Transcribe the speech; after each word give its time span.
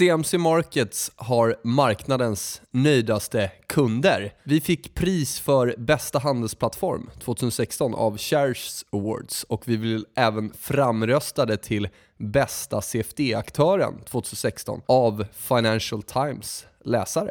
CMC 0.00 0.38
Markets 0.38 1.12
har 1.16 1.56
marknadens 1.64 2.62
nöjdaste 2.70 3.50
kunder. 3.66 4.34
Vi 4.44 4.60
fick 4.60 4.94
pris 4.94 5.40
för 5.40 5.74
bästa 5.78 6.18
handelsplattform 6.18 7.10
2016 7.18 7.94
av 7.94 8.18
Shares 8.18 8.84
Awards 8.92 9.44
och 9.44 9.62
vi 9.68 9.78
blev 9.78 10.04
även 10.16 10.52
framröstade 10.58 11.56
till 11.56 11.88
bästa 12.18 12.80
CFD-aktören 12.80 14.00
2016 14.04 14.80
av 14.86 15.24
Financial 15.32 16.02
Times 16.02 16.66
läsare. 16.84 17.30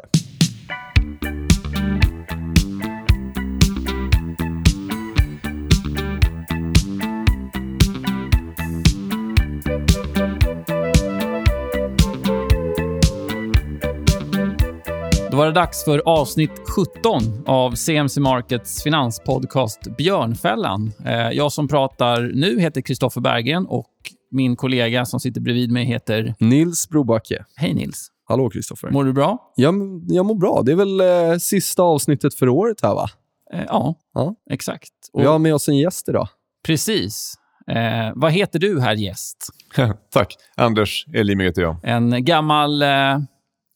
Var 15.40 15.46
det 15.46 15.52
dags 15.52 15.84
för 15.84 16.02
avsnitt 16.04 16.50
17 16.76 17.44
av 17.46 17.74
CMC 17.74 18.20
Markets 18.20 18.82
finanspodcast 18.82 19.96
Björnfällan. 19.96 20.92
Eh, 21.04 21.30
jag 21.30 21.52
som 21.52 21.68
pratar 21.68 22.20
nu 22.34 22.60
heter 22.60 22.80
Kristoffer 22.80 23.20
Berggren 23.20 23.66
och 23.66 23.90
min 24.30 24.56
kollega 24.56 25.04
som 25.04 25.20
sitter 25.20 25.40
bredvid 25.40 25.72
mig 25.72 25.84
heter... 25.84 26.34
Nils 26.38 26.88
Brobacke. 26.88 27.44
Hej 27.56 27.74
Nils. 27.74 28.08
Hallå 28.24 28.50
Kristoffer. 28.50 28.90
Mår 28.90 29.04
du 29.04 29.12
bra? 29.12 29.52
Jag, 29.56 29.74
jag 30.08 30.26
mår 30.26 30.34
bra. 30.34 30.62
Det 30.64 30.72
är 30.72 30.76
väl 30.76 31.00
eh, 31.00 31.38
sista 31.38 31.82
avsnittet 31.82 32.34
för 32.34 32.48
året 32.48 32.80
här 32.82 32.94
va? 32.94 33.08
Eh, 33.52 33.64
ja, 33.66 33.94
Ja. 34.14 34.34
exakt. 34.50 34.92
Och 35.12 35.20
vi 35.20 35.26
har 35.26 35.38
med 35.38 35.54
oss 35.54 35.68
en 35.68 35.76
gäst 35.78 36.08
idag. 36.08 36.28
Precis. 36.66 37.34
Eh, 37.66 38.12
vad 38.14 38.32
heter 38.32 38.58
du, 38.58 38.80
herr 38.80 38.94
gäst? 38.94 39.48
Tack. 40.12 40.34
Anders 40.56 41.06
Elimi 41.14 41.44
heter 41.44 41.62
jag. 41.62 41.76
En 41.82 42.24
gammal... 42.24 42.82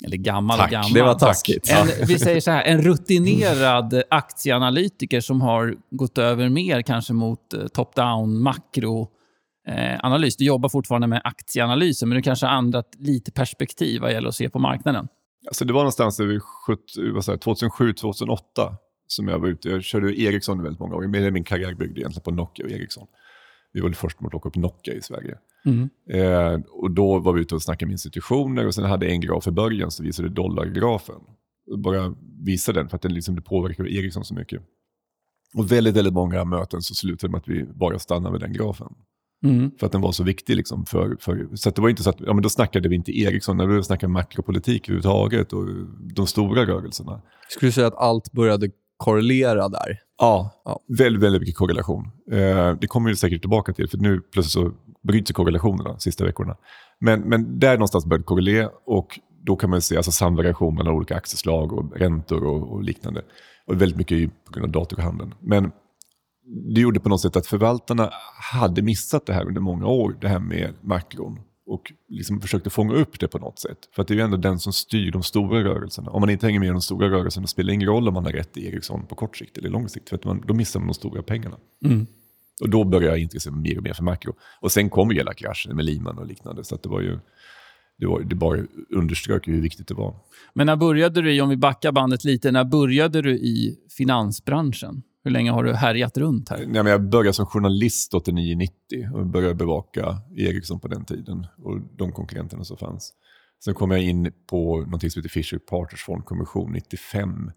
Eh, 0.03 0.07
eller 0.07 0.17
gammal 0.17 0.55
och 0.55 0.61
Tack. 0.61 0.71
gammal. 0.71 0.93
Det 0.93 1.03
var 1.03 1.15
taskigt. 1.15 1.71
En, 1.71 2.07
vi 2.07 2.19
säger 2.19 2.41
så 2.41 2.51
här, 2.51 2.65
en 2.65 2.83
rutinerad 2.83 4.03
aktieanalytiker 4.11 5.21
som 5.21 5.41
har 5.41 5.77
gått 5.91 6.19
över 6.19 6.49
mer 6.49 6.83
kanske 6.83 7.13
mot 7.13 7.55
eh, 7.55 7.61
top-down 7.61 8.43
makroanalys. 8.43 10.37
Du 10.37 10.45
jobbar 10.45 10.69
fortfarande 10.69 11.07
med 11.07 11.21
aktieanalyser, 11.25 12.07
men 12.07 12.17
du 12.17 12.23
kanske 12.23 12.47
har 12.47 12.59
ändrat 12.59 12.89
lite 12.99 13.33
perspektiv 13.33 14.01
vad 14.01 14.13
gäller 14.13 14.29
att 14.29 14.35
se 14.35 14.51
på 14.51 14.59
marknaden. 14.59 15.09
Alltså 15.47 15.65
det 15.65 15.73
var 15.73 15.81
någonstans 15.81 16.21
över 16.21 16.41
2007-2008 17.47 18.39
som 19.07 19.29
jag 19.29 19.39
var 19.39 19.49
ute. 19.49 19.69
Jag 19.69 19.85
körde 19.85 20.21
Ericsson 20.21 20.63
väldigt 20.63 20.81
många 20.81 20.95
år. 20.95 21.31
Min 21.31 21.45
karriär 21.45 21.75
byggde 21.75 22.01
egentligen 22.01 22.23
på 22.23 22.31
Nokia 22.31 22.67
och 22.67 22.73
Ericsson. 22.73 23.07
Vi 23.75 23.81
var 23.81 23.89
väl 23.89 23.95
först 23.95 24.21
med 24.21 24.27
att 24.27 24.31
plocka 24.31 24.49
upp 24.49 24.57
Nokia 24.57 24.95
i 24.95 25.03
Sverige. 25.03 25.39
Eh, 26.11 26.61
och 26.71 26.91
då 26.91 27.19
var 27.19 27.33
vi 27.33 27.41
ute 27.41 27.55
och 27.55 27.63
snackade 27.63 27.87
med 27.87 27.93
institutioner 27.93 28.67
och 28.67 28.75
sen 28.75 28.85
hade 28.85 29.07
en 29.07 29.21
graf 29.21 29.47
i 29.47 29.51
början 29.51 29.91
som 29.91 30.07
visade 30.07 30.29
dollargrafen. 30.29 31.21
Bara 31.77 32.15
visa 32.45 32.73
den 32.73 32.89
för 32.89 32.97
att 32.97 33.03
den 33.03 33.15
liksom 33.15 33.43
påverkade 33.43 33.95
Ericsson 33.95 34.25
så 34.25 34.35
mycket. 34.35 34.63
Och 35.55 35.73
väldigt, 35.73 35.97
väldigt 35.97 36.15
många 36.15 36.45
möten 36.45 36.83
så 36.83 36.95
slutade 36.95 37.31
med 37.31 37.39
att 37.39 37.49
vi 37.49 37.65
bara 37.65 37.99
stannade 37.99 38.33
med 38.33 38.41
den 38.41 38.53
grafen. 38.53 38.95
Mm. 39.45 39.71
För 39.79 39.87
att 39.87 39.93
den 39.93 40.01
var 40.01 40.13
så 40.13 40.25
viktig. 40.25 40.57
Liksom 40.57 40.87
för, 40.87 41.17
för, 41.21 41.49
så 41.55 41.71
det 41.71 41.83
var 41.83 41.89
inte 41.89 42.03
så 42.03 42.11
att, 42.11 42.21
ja 42.21 42.35
men 42.35 42.43
då 42.43 42.49
snackade 42.49 42.89
vi 42.89 42.95
inte 42.95 43.19
Ericsson, 43.19 43.57
när 43.57 43.67
vi 43.67 43.83
snackade 43.83 44.13
makropolitik 44.13 44.89
överhuvudtaget 44.89 45.53
och 45.53 45.65
de 46.15 46.27
stora 46.27 46.67
rörelserna. 46.67 47.23
Skulle 47.49 47.69
du 47.69 47.73
säga 47.73 47.87
att 47.87 47.97
allt 47.97 48.33
började 48.33 48.71
korrelera 48.97 49.69
där? 49.69 50.01
Ja, 50.19 50.55
Ja. 50.65 50.81
Väldigt, 50.99 51.23
väldigt 51.23 51.41
mycket 51.43 51.57
korrelation. 51.57 52.11
Eh, 52.33 52.73
det 52.81 52.87
kommer 52.87 53.11
vi 53.11 53.17
säkert 53.17 53.41
tillbaka 53.41 53.73
till, 53.73 53.89
för 53.89 53.99
nu 53.99 54.21
plötsligt 54.21 54.53
så 54.53 54.73
bryts 55.03 55.33
korrelationerna 55.33 55.91
de 55.91 56.01
sista 56.01 56.25
veckorna. 56.25 56.57
Men, 57.01 57.21
men 57.21 57.59
där 57.59 57.73
någonstans 57.73 58.07
började 58.07 58.25
korrelera 58.25 58.71
och 58.87 59.21
då 59.47 59.57
kan 59.57 59.71
man 59.71 59.83
se 59.83 59.97
alltså 59.97 60.13
samvariation 60.13 60.75
mellan 60.75 60.95
olika 60.95 61.17
aktieslag 61.17 61.73
och 61.73 61.97
räntor 61.97 62.45
och, 62.45 62.73
och 62.73 62.83
liknande. 62.83 63.23
Och 63.67 63.83
väldigt 63.83 63.99
mycket 63.99 64.45
på 64.45 64.53
grund 64.53 64.65
av 64.65 64.83
datorhandeln. 64.83 65.35
Men 65.41 65.73
det 66.75 66.81
gjorde 66.81 67.01
på 67.01 67.09
något 67.09 67.21
sätt 67.21 67.37
att 67.37 67.47
förvaltarna 67.47 68.11
hade 68.53 68.83
missat 68.83 69.27
det 69.27 69.33
här 69.33 69.47
under 69.47 69.61
många 69.61 69.87
år, 69.87 70.17
det 70.21 70.29
här 70.29 70.39
med 70.39 70.75
makron. 70.81 71.41
Och 71.67 71.93
liksom 72.09 72.41
försökte 72.41 72.71
fånga 72.71 72.95
upp 72.95 73.21
det 73.21 73.29
på 73.29 73.39
något 73.39 73.59
sätt. 73.59 73.79
För 73.95 74.03
att 74.03 74.09
det 74.09 74.15
är 74.15 74.17
ju 74.17 74.23
ändå 74.23 74.37
den 74.37 74.59
som 74.59 74.73
styr 74.73 75.11
de 75.11 75.23
stora 75.23 75.65
rörelserna. 75.65 76.11
Om 76.11 76.21
man 76.21 76.31
inte 76.31 76.47
hänger 76.47 76.61
med 76.61 76.67
i 76.67 76.73
de 76.73 76.83
stora 76.83 77.11
rörelserna 77.11 77.47
spelar 77.47 77.67
det 77.67 77.75
ingen 77.75 77.89
roll 77.89 78.09
om 78.09 78.15
man 78.15 78.25
har 78.25 78.33
rätt 78.33 78.57
i 78.57 78.67
Ericsson 78.67 79.07
på 79.07 79.15
kort 79.15 79.37
sikt 79.37 79.59
eller 79.59 79.69
lång 79.69 79.89
sikt. 79.89 80.09
För 80.09 80.17
att 80.17 80.25
man, 80.25 80.43
då 80.47 80.55
missar 80.55 80.81
man 80.81 80.87
de 80.87 80.95
stora 80.95 81.23
pengarna. 81.23 81.57
Och 82.63 82.71
då 82.71 82.85
började 82.85 83.07
jag 83.07 83.19
intressera 83.19 83.55
mig 83.55 83.63
mer 83.63 83.79
och 83.79 83.85
mer 83.85 83.93
för 83.93 84.03
makro. 84.03 84.35
Och 84.61 84.73
sen 84.73 84.91
kom 84.91 85.11
ju 85.11 85.17
hela 85.17 85.35
kraschen 85.35 85.77
med 85.77 85.85
Lehman 85.85 86.19
och 86.19 86.27
liknande. 86.27 86.65
Så 86.65 86.75
att 86.75 86.83
det 86.83 86.89
var 86.89 87.01
ju, 87.01 87.19
det, 87.99 88.07
var, 88.07 88.21
det 88.21 88.35
bara 88.35 88.61
underströk 88.91 89.49
hur 89.49 89.61
viktigt 89.61 89.89
det 89.89 89.95
var. 89.95 90.17
Men 90.55 90.67
när 90.67 90.77
började 90.77 91.23
du, 91.23 91.41
om 91.41 91.49
vi 91.49 91.57
backar 91.57 91.93
bandet 91.93 92.25
lite, 92.25 92.53
när 92.53 92.65
började 92.65 93.23
du 93.23 93.33
i 93.33 93.79
finansbranschen? 93.97 95.03
Hur 95.25 95.31
länge 95.31 95.51
har 95.51 95.65
du 95.65 95.73
härjat 95.73 96.17
runt 96.17 96.49
här? 96.49 96.59
Nej, 96.59 96.83
men 96.83 96.87
jag 96.87 97.09
började 97.09 97.33
som 97.33 97.47
journalist 97.47 98.13
89-90 98.13 98.69
och 99.15 99.27
började 99.27 99.55
bevaka 99.55 100.19
Ericsson 100.37 100.81
på 100.81 100.89
den 100.89 101.05
tiden 101.05 101.47
och 101.65 101.81
de 101.99 102.13
konkurrenterna 102.13 102.65
som 102.65 102.77
fanns. 102.77 103.13
Sen 103.65 103.75
kom 103.75 103.91
jag 103.91 104.03
in 104.03 104.33
på 104.51 104.81
något 104.81 105.01
som 105.01 105.21
heter 105.21 105.29
Fisher 105.29 105.59
Partners 105.59 106.05
fondkommission 106.05 106.73
95. 106.73 107.51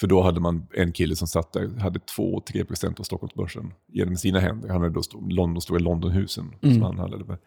För 0.00 0.06
då 0.06 0.22
hade 0.22 0.40
man 0.40 0.66
en 0.74 0.92
kille 0.92 1.16
som 1.16 1.28
satt 1.28 1.52
där, 1.52 1.80
hade 1.80 1.98
2-3 1.98 2.64
procent 2.64 3.00
av 3.00 3.04
Stockholmsbörsen 3.04 3.72
genom 3.92 4.16
sina 4.16 4.40
händer. 4.40 4.68
Han 4.68 4.82
hade 4.82 4.94
då 4.94 5.02
London, 5.28 5.60
stora 5.60 5.78
Londonhusen 5.78 6.52
som 6.60 6.82
han 6.82 6.98
hade. 6.98 7.38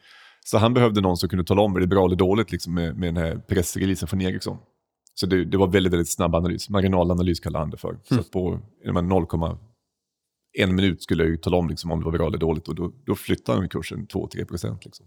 Så 0.45 0.57
han 0.57 0.73
behövde 0.73 1.01
någon 1.01 1.17
som 1.17 1.29
kunde 1.29 1.45
tala 1.45 1.61
om 1.61 1.75
är 1.75 1.79
det 1.79 1.87
bra 1.87 2.05
eller 2.05 2.15
dåligt 2.15 2.51
liksom, 2.51 2.73
med, 2.73 2.97
med 2.97 3.13
den 3.13 3.23
här 3.23 3.35
pressreleasen 3.35 4.07
från 4.07 4.21
Ericsson. 4.21 4.57
Så 5.21 5.27
det, 5.27 5.45
det 5.45 5.57
var 5.57 5.67
väldigt, 5.67 5.93
väldigt 5.93 6.09
snabb 6.09 6.35
analys. 6.35 6.69
Marginalanalys 6.69 7.39
kallade 7.39 7.63
han 7.63 7.69
det 7.69 7.77
för. 7.77 7.97
Så 8.09 8.19
att 8.19 8.31
på 8.31 8.59
jag 8.83 8.93
menar, 8.93 9.09
0, 9.09 9.57
en 10.57 10.75
minut 10.75 11.03
skulle 11.03 11.23
jag 11.23 11.29
ju 11.29 11.37
tala 11.37 11.57
om 11.57 11.69
liksom, 11.69 11.91
om 11.91 11.99
det 11.99 12.05
var 12.05 12.11
bra 12.11 12.27
eller 12.27 12.37
dåligt 12.37 12.67
och 12.67 12.75
då, 12.75 12.91
då 13.05 13.15
flyttade 13.15 13.57
han 13.57 13.69
kursen 13.69 14.07
2-3 14.07 14.45
procent. 14.45 14.85
Liksom. 14.85 15.05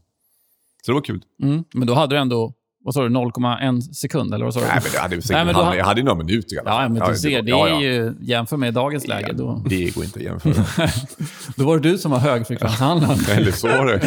Så 0.87 0.91
det 0.93 0.95
var 0.95 1.01
kul. 1.03 1.25
Mm. 1.43 1.65
Men 1.75 1.87
då 1.87 1.95
hade 1.95 2.15
du 2.15 2.19
ändå, 2.21 2.53
vad 2.85 2.95
sa 2.95 3.03
du, 3.03 3.09
0,1 3.09 3.81
sekund? 3.81 4.35
Eller 4.35 4.45
vad 4.45 4.55
sa 4.55 4.61
du? 4.61 4.67
Nej, 4.67 4.81
men 4.83 4.93
det 4.93 4.99
hade, 4.99 5.15
säkert, 5.23 5.31
Nej, 5.31 5.45
men 5.45 5.55
då 5.55 5.61
han, 5.61 5.69
ha- 5.69 5.77
jag 5.77 5.85
hade 5.85 6.03
några 6.03 6.19
minuter 6.25 6.57
i 6.57 6.59
alla 6.59 6.71
Ja, 6.71 6.77
fall. 6.79 6.91
men 6.93 7.09
du 7.13 7.17
ser, 7.19 7.43
det 7.43 7.53
var- 7.53 7.67
är 7.69 7.71
ja, 7.73 7.83
ja. 7.83 7.83
ju, 7.83 8.15
jämför 8.21 8.57
med 8.57 8.75
dagens 8.75 9.09
läge, 9.09 9.33
då, 9.33 9.63
Det 9.67 9.95
går 9.95 10.05
inte 10.05 10.19
att 10.19 10.25
jämföra. 10.25 10.89
då 11.57 11.65
var 11.65 11.79
det 11.79 11.91
du 11.91 11.99
som 11.99 12.11
var 12.11 12.19
högfrekvenshandlaren. 12.19 13.19
Eller 13.39 13.53
så 13.53 13.69
var 13.69 13.87
det. 13.87 14.01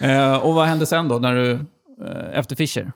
eh, 0.14 0.36
och 0.36 0.54
vad 0.54 0.66
hände 0.66 0.86
sen 0.86 1.08
då, 1.08 1.18
när 1.18 1.34
du, 1.34 1.50
eh, 1.52 2.38
efter 2.38 2.56
Fischer? 2.56 2.92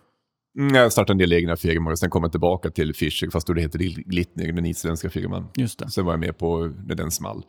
Mm, 0.59 0.75
Jag 0.75 0.93
startade 0.93 1.15
en 1.15 1.19
del 1.19 1.33
egna 1.33 1.57
firmor 1.57 1.91
och 1.93 1.99
sen 1.99 2.11
kom 2.11 2.23
jag 2.23 2.31
tillbaka 2.33 2.71
till 2.71 2.95
Fischer, 2.95 3.31
fast 3.31 3.47
då 3.47 3.53
det 3.53 3.61
heter 3.61 3.79
Glittner, 3.79 4.53
den 4.53 4.67
isländska 4.67 5.11
firman. 5.11 5.49
Just 5.57 5.79
det. 5.79 5.91
Sen 5.91 6.05
var 6.05 6.13
jag 6.13 6.21
med 6.21 6.39
på 6.39 6.73
när 6.87 6.95
den 6.95 7.11
small, 7.11 7.45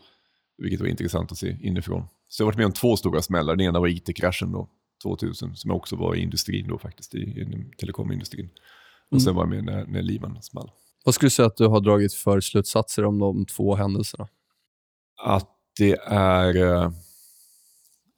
vilket 0.58 0.80
var 0.80 0.88
intressant 0.88 1.32
att 1.32 1.38
se 1.38 1.58
inifrån. 1.62 2.08
Så 2.28 2.42
jag 2.42 2.46
har 2.46 2.52
varit 2.52 2.58
med 2.58 2.66
om 2.66 2.72
två 2.72 2.96
stora 2.98 3.22
smällar. 3.22 3.56
Den 3.56 3.66
ena 3.68 3.80
var 3.80 3.88
IT-kraschen 3.88 4.52
då, 4.52 4.70
2000, 5.04 5.56
som 5.56 5.72
också 5.72 5.96
var 5.96 6.16
i 6.16 6.20
industrin 6.22 6.68
då 6.68 6.78
faktiskt, 6.78 7.16
i, 7.16 7.18
i 7.18 7.72
telekomindustrin. 7.78 8.50
Och 9.12 9.22
sen 9.22 9.36
var 9.36 9.42
jag 9.44 9.50
med 9.50 9.64
när, 9.64 9.86
när 9.86 10.02
Lehman 10.02 10.42
small. 10.42 10.72
Vad 11.06 11.16
skulle 11.16 11.26
du 11.28 11.32
säga 11.32 11.46
att 11.46 11.58
du 11.58 11.68
har 11.68 11.80
dragit 11.82 12.14
för 12.14 12.40
slutsatser 12.42 13.06
om 13.06 13.20
de 13.20 13.46
två 13.46 13.76
händelserna? 13.76 14.28
Att 15.24 15.50
det 15.78 15.98
är... 16.08 16.56
eh, 16.56 16.92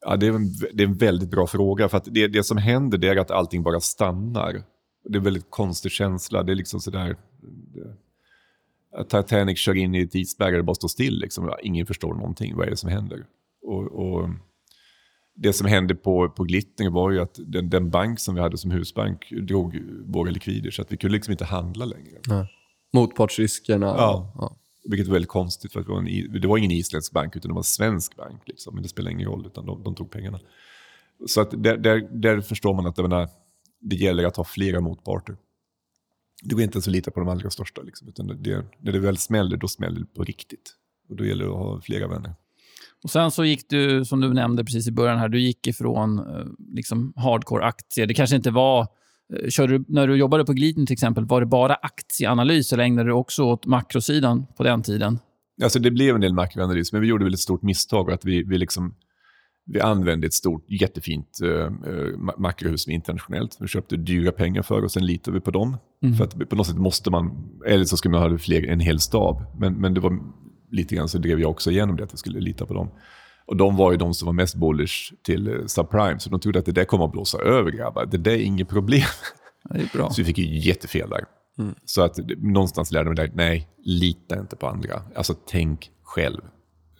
Ja, 0.00 0.16
det, 0.16 0.26
är 0.26 0.32
en, 0.32 0.52
det 0.72 0.82
är 0.82 0.86
en 0.86 0.94
väldigt 0.96 1.30
bra 1.30 1.46
fråga. 1.46 1.88
För 1.88 1.96
att 1.96 2.04
det, 2.10 2.28
det 2.28 2.42
som 2.44 2.56
händer 2.56 3.04
är 3.04 3.16
att 3.16 3.30
allting 3.30 3.62
bara 3.62 3.80
stannar. 3.80 4.62
Det 5.08 5.16
är 5.16 5.18
en 5.18 5.24
väldigt 5.24 5.50
konstig 5.50 5.92
känsla. 5.92 6.42
Det 6.42 6.52
är 6.52 6.56
liksom 6.56 6.80
sådär... 6.80 7.16
det- 7.74 7.96
att 8.92 9.10
Titanic 9.10 9.58
kör 9.58 9.74
in 9.74 9.94
i 9.94 10.02
ett 10.02 10.14
isberg 10.14 10.58
och 10.58 10.64
bara 10.64 10.74
står 10.74 10.88
still. 10.88 11.18
Liksom. 11.18 11.54
Ingen 11.62 11.86
förstår 11.86 12.14
någonting. 12.14 12.56
Vad 12.56 12.66
är 12.66 12.70
det 12.70 12.76
som 12.76 12.90
händer? 12.90 13.26
Och, 13.62 13.82
och 13.82 14.28
det 15.34 15.52
som 15.52 15.66
hände 15.66 15.94
på, 15.94 16.28
på 16.30 16.44
Glittner 16.44 16.90
var 16.90 17.10
ju 17.10 17.20
att 17.20 17.40
den, 17.46 17.70
den 17.70 17.90
bank 17.90 18.20
som 18.20 18.34
vi 18.34 18.40
hade 18.40 18.58
som 18.58 18.70
husbank 18.70 19.30
drog 19.30 19.80
våra 20.06 20.30
likvider. 20.30 20.70
Så 20.70 20.82
att 20.82 20.92
vi 20.92 20.96
kunde 20.96 21.12
liksom 21.12 21.32
inte 21.32 21.44
handla 21.44 21.84
längre. 21.84 22.18
Motpartsriskerna? 22.92 23.86
Ja. 23.86 24.32
ja. 24.38 24.56
Vilket 24.84 25.06
var 25.06 25.12
väldigt 25.12 25.30
konstigt, 25.30 25.72
för 25.72 25.80
det 25.80 25.88
var, 25.88 25.98
en, 25.98 26.40
det 26.40 26.48
var 26.48 26.58
ingen 26.58 26.70
isländsk 26.70 27.12
bank 27.12 27.36
utan 27.36 27.48
det 27.48 27.54
var 27.54 27.60
en 27.60 27.64
svensk 27.64 28.16
bank. 28.16 28.42
Liksom. 28.46 28.74
Men 28.74 28.82
det 28.82 28.88
spelar 28.88 29.10
ingen 29.10 29.28
roll, 29.28 29.46
utan 29.46 29.66
de, 29.66 29.82
de 29.82 29.94
tog 29.94 30.10
pengarna. 30.10 30.40
Så 31.26 31.40
att 31.40 31.50
där, 31.62 31.76
där, 31.76 32.08
där 32.10 32.40
förstår 32.40 32.74
man 32.74 32.86
att 32.86 32.96
menar, 32.96 33.28
det 33.88 33.96
gäller 33.96 34.24
att 34.24 34.36
ha 34.36 34.44
flera 34.44 34.80
motparter. 34.80 35.36
Det 36.42 36.54
går 36.54 36.62
inte 36.62 36.76
ens 36.76 36.88
att 36.88 36.92
lita 36.92 37.10
på 37.10 37.20
de 37.20 37.28
allra 37.28 37.50
största. 37.50 37.82
Liksom, 37.82 38.08
utan 38.08 38.42
det, 38.42 38.64
när 38.80 38.92
det 38.92 38.98
väl 38.98 39.16
smäller, 39.16 39.56
då 39.56 39.68
smäller 39.68 40.00
det 40.00 40.06
på 40.06 40.24
riktigt. 40.24 40.74
Och 41.08 41.16
då 41.16 41.24
gäller 41.24 41.44
det 41.44 41.50
att 41.50 41.56
ha 41.56 41.80
flera 41.80 42.08
vänner. 42.08 42.34
Och 43.04 43.10
sen 43.10 43.30
så 43.30 43.44
gick 43.44 43.68
du, 43.68 44.04
som 44.04 44.20
du 44.20 44.32
nämnde 44.34 44.64
precis 44.64 44.88
i 44.88 44.92
början 44.92 45.18
här, 45.18 45.28
du 45.28 45.40
gick 45.40 45.66
ifrån 45.66 46.18
eh, 46.18 46.46
liksom 46.74 47.12
hardcore-aktier. 47.16 48.06
Det 48.06 48.14
kanske 48.14 48.36
inte 48.36 48.50
var... 48.50 48.80
eh, 49.34 49.48
Körde 49.48 49.84
när 49.88 50.08
du 50.08 50.16
jobbade 50.16 50.44
på 50.44 50.52
Gliden 50.52 50.86
till 50.86 50.92
exempel, 50.94 51.24
var 51.24 51.40
det 51.40 51.46
bara 51.46 51.74
aktieanalys 51.74 52.72
eller 52.72 52.84
ägnade 52.84 53.08
du 53.08 53.12
också 53.12 53.42
åt 53.44 53.66
makrosidan 53.66 54.46
på 54.56 54.62
den 54.62 54.82
tiden? 54.82 55.18
Alltså 55.62 55.78
det 55.78 55.90
blev 55.90 56.14
en 56.14 56.20
del 56.20 56.34
makroanalys, 56.34 56.92
men 56.92 57.00
vi 57.00 57.08
gjorde 57.08 57.24
väl 57.24 57.34
ett 57.34 57.40
stort 57.40 57.62
misstag. 57.62 58.12
Att 58.12 58.24
vi, 58.24 58.42
vi 58.42 58.58
liksom, 58.58 58.94
Vi 59.68 59.80
använde 59.80 60.26
ett 60.26 60.34
stort, 60.34 60.64
jättefint 60.68 61.38
uh, 61.42 61.48
uh, 61.48 62.32
makrohus 62.38 62.88
internationellt. 62.88 63.56
Vi 63.60 63.68
köpte 63.68 63.96
dyra 63.96 64.32
pengar 64.32 64.62
för 64.62 64.82
och 64.82 64.92
sen 64.92 65.06
litar 65.06 65.32
vi 65.32 65.40
på 65.40 65.50
dem. 65.50 65.76
För 66.18 66.24
att 66.24 66.48
på 66.48 66.56
något 66.56 66.66
sätt 66.66 66.76
måste 66.76 67.10
man, 67.10 67.48
eller 67.66 67.84
så 67.84 67.96
ska 67.96 68.08
man 68.08 68.32
ha 68.32 68.38
fler, 68.38 68.66
en 68.66 68.80
hel 68.80 69.00
stab. 69.00 69.42
Men, 69.58 69.74
men 69.74 69.94
det 69.94 70.00
var 70.00 70.18
lite 70.70 70.94
grann 70.94 71.08
så 71.08 71.18
drev 71.18 71.40
jag 71.40 71.50
också 71.50 71.70
igenom 71.70 71.96
det, 71.96 72.04
att 72.04 72.12
jag 72.12 72.18
skulle 72.18 72.40
lita 72.40 72.66
på 72.66 72.74
dem. 72.74 72.90
Och 73.46 73.56
de 73.56 73.76
var 73.76 73.92
ju 73.92 73.98
de 73.98 74.14
som 74.14 74.26
var 74.26 74.32
mest 74.32 74.56
bullish 74.56 75.12
till 75.22 75.48
uh, 75.48 75.66
subprime, 75.66 76.20
så 76.20 76.30
de 76.30 76.40
trodde 76.40 76.58
att 76.58 76.66
det 76.66 76.72
där 76.72 76.84
kommer 76.84 77.04
att 77.04 77.12
blåsa 77.12 77.38
över 77.38 77.70
grabbar. 77.70 78.06
Det 78.06 78.18
där 78.18 78.32
är 78.32 78.42
inget 78.42 78.68
problem. 78.68 79.06
Det 79.70 79.80
är 79.80 79.90
bra. 79.92 80.10
Så 80.10 80.22
vi 80.22 80.24
fick 80.24 80.38
ju 80.38 80.58
jättefel 80.58 81.10
där. 81.10 81.24
Så 81.84 82.02
att 82.02 82.18
någonstans 82.38 82.92
lärde 82.92 83.08
jag 83.08 83.16
mig 83.16 83.30
nej, 83.34 83.68
lita 83.84 84.40
inte 84.40 84.56
på 84.56 84.66
andra. 84.66 85.02
Alltså 85.14 85.34
tänk 85.46 85.90
själv. 86.02 86.40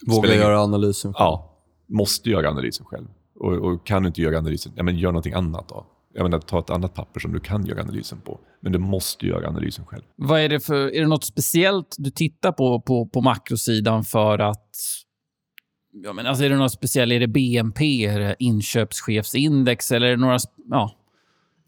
Våga 0.07 0.35
göra 0.35 0.61
analysen. 0.61 1.13
Ja, 1.19 1.56
måste 1.89 2.31
göra 2.31 2.51
analysen 2.51 2.87
själv. 2.87 3.07
Och, 3.35 3.53
och 3.53 3.87
kan 3.87 4.03
du 4.03 4.07
inte 4.07 4.23
göra 4.23 4.39
analysen, 4.39 4.73
ja, 4.77 4.83
men 4.83 4.99
gör 4.99 5.13
någonting 5.13 5.33
annat 5.33 5.69
då. 5.69 5.87
Jag 6.17 6.23
menar, 6.23 6.39
ta 6.39 6.59
ett 6.59 6.71
annat 6.71 6.95
papper 6.95 7.21
som 7.21 7.33
du 7.33 7.41
kan 7.41 7.67
göra 7.67 7.81
analysen 7.81 8.21
på. 8.21 8.41
Men 8.61 8.73
du 8.73 8.79
måste 8.79 9.27
göra 9.27 9.49
analysen 9.49 9.85
själv. 9.85 10.03
Vad 10.17 10.41
är 10.41 10.49
det 10.49 10.61
för... 10.61 10.95
Är 10.95 11.01
det 11.01 11.07
något 11.07 11.25
speciellt 11.25 11.95
du 11.99 12.11
tittar 12.11 12.53
på 12.53 12.81
på, 12.81 13.07
på 13.07 13.21
makrosidan 13.21 14.05
för 14.05 14.39
att... 14.39 14.71
Ja, 15.93 16.13
men 16.13 16.27
alltså 16.27 16.45
är 16.45 16.51
det 16.51 16.57
något 16.57 16.73
speciellt? 16.73 17.13
Är 17.13 17.21
det 17.21 17.27
BNP? 17.27 18.07
Är 18.07 18.19
det 18.19 18.37
inköpschefsindex? 18.39 19.93
Eller 19.93 20.07
är 20.07 20.11
det 20.11 20.17
några 20.17 20.39
ja, 20.71 20.97